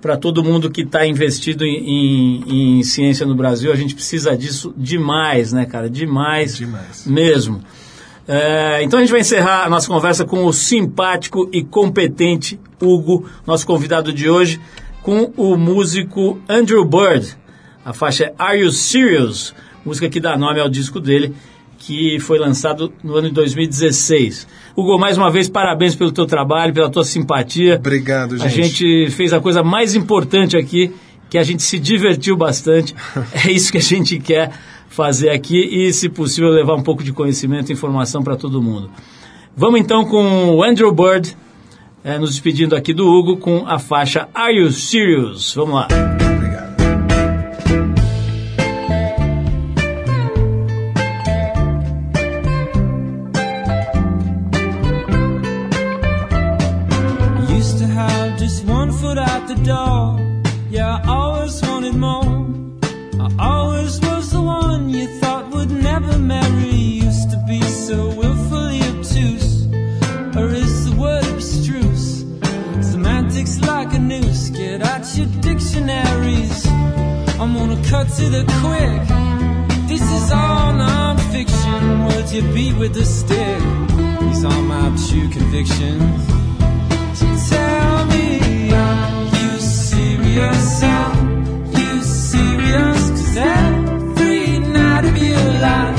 para 0.00 0.16
todo 0.16 0.42
mundo 0.42 0.70
que 0.70 0.80
está 0.82 1.06
investido 1.06 1.64
em, 1.64 1.76
em- 1.76 2.78
em 2.78 2.82
ciência 2.82 3.26
no 3.26 3.34
Brasil, 3.34 3.72
a 3.72 3.76
gente 3.76 3.94
precisa 3.94 4.36
disso 4.36 4.72
demais, 4.76 5.52
né, 5.52 5.66
cara, 5.66 5.88
demais, 5.90 6.56
Demais. 6.56 7.06
mesmo. 7.06 7.60
É, 8.26 8.82
então 8.82 8.98
a 8.98 9.02
gente 9.02 9.10
vai 9.10 9.20
encerrar 9.20 9.64
a 9.64 9.68
nossa 9.68 9.88
conversa 9.88 10.24
com 10.24 10.44
o 10.46 10.52
simpático 10.52 11.48
e 11.52 11.62
competente 11.64 12.58
Hugo, 12.80 13.28
nosso 13.46 13.66
convidado 13.66 14.12
de 14.12 14.30
hoje, 14.30 14.60
com 15.02 15.32
o 15.36 15.56
músico 15.56 16.40
Andrew 16.48 16.84
Bird. 16.84 17.36
A 17.84 17.92
faixa 17.92 18.24
é 18.24 18.34
Are 18.38 18.58
You 18.58 18.70
Serious? 18.70 19.54
Música 19.84 20.08
que 20.08 20.20
dá 20.20 20.36
nome 20.36 20.60
ao 20.60 20.68
disco 20.68 21.00
dele, 21.00 21.34
que 21.78 22.20
foi 22.20 22.38
lançado 22.38 22.92
no 23.02 23.16
ano 23.16 23.28
de 23.28 23.34
2016. 23.34 24.46
Hugo, 24.76 24.98
mais 24.98 25.16
uma 25.16 25.30
vez, 25.30 25.48
parabéns 25.48 25.94
pelo 25.94 26.12
teu 26.12 26.26
trabalho, 26.26 26.74
pela 26.74 26.90
tua 26.90 27.04
simpatia. 27.04 27.76
Obrigado, 27.76 28.34
A 28.34 28.48
gente. 28.48 28.68
gente 28.68 29.10
fez 29.10 29.32
a 29.32 29.40
coisa 29.40 29.62
mais 29.62 29.94
importante 29.94 30.56
aqui, 30.56 30.92
que 31.30 31.38
a 31.38 31.42
gente 31.42 31.62
se 31.62 31.78
divertiu 31.78 32.36
bastante. 32.36 32.94
é 33.32 33.50
isso 33.50 33.72
que 33.72 33.78
a 33.78 33.82
gente 33.82 34.18
quer 34.18 34.52
fazer 34.88 35.30
aqui 35.30 35.56
e, 35.56 35.92
se 35.92 36.08
possível, 36.08 36.50
levar 36.50 36.74
um 36.74 36.82
pouco 36.82 37.02
de 37.02 37.12
conhecimento 37.12 37.70
e 37.70 37.72
informação 37.72 38.22
para 38.22 38.36
todo 38.36 38.60
mundo. 38.60 38.90
Vamos 39.56 39.80
então 39.80 40.04
com 40.04 40.56
o 40.56 40.62
Andrew 40.62 40.92
Bird, 40.92 41.36
eh, 42.04 42.18
nos 42.18 42.30
despedindo 42.30 42.74
aqui 42.74 42.92
do 42.92 43.06
Hugo 43.06 43.36
com 43.36 43.66
a 43.66 43.78
faixa 43.78 44.28
Are 44.34 44.54
You 44.54 44.70
Serious? 44.70 45.54
Vamos 45.54 45.74
lá. 45.74 46.29
I'm 77.40 77.54
gonna 77.54 77.82
cut 77.88 78.06
to 78.18 78.24
the 78.28 78.44
quick. 78.60 79.08
This 79.88 80.02
is 80.02 80.30
all 80.30 80.74
non-fiction. 80.74 82.04
Would 82.04 82.30
you 82.30 82.42
beat 82.52 82.76
with 82.76 82.94
a 82.98 83.04
stick? 83.04 83.62
These 84.20 84.44
are 84.44 84.62
my 84.62 84.94
true 85.08 85.28
convictions. 85.30 86.20
So 87.18 87.26
tell 87.48 88.04
me, 88.12 88.70
are 88.72 89.24
you 89.36 89.58
serious? 89.58 90.82
Are 90.82 91.16
you 91.80 92.02
serious? 92.02 93.08
Cause 93.08 93.36
every 93.38 94.58
night 94.58 95.06
of 95.06 95.16
your 95.16 95.46
life, 95.64 95.98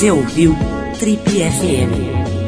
Você 0.00 0.10
ouviu 0.10 0.56
Trip 0.98 1.20
FM. 1.28 2.39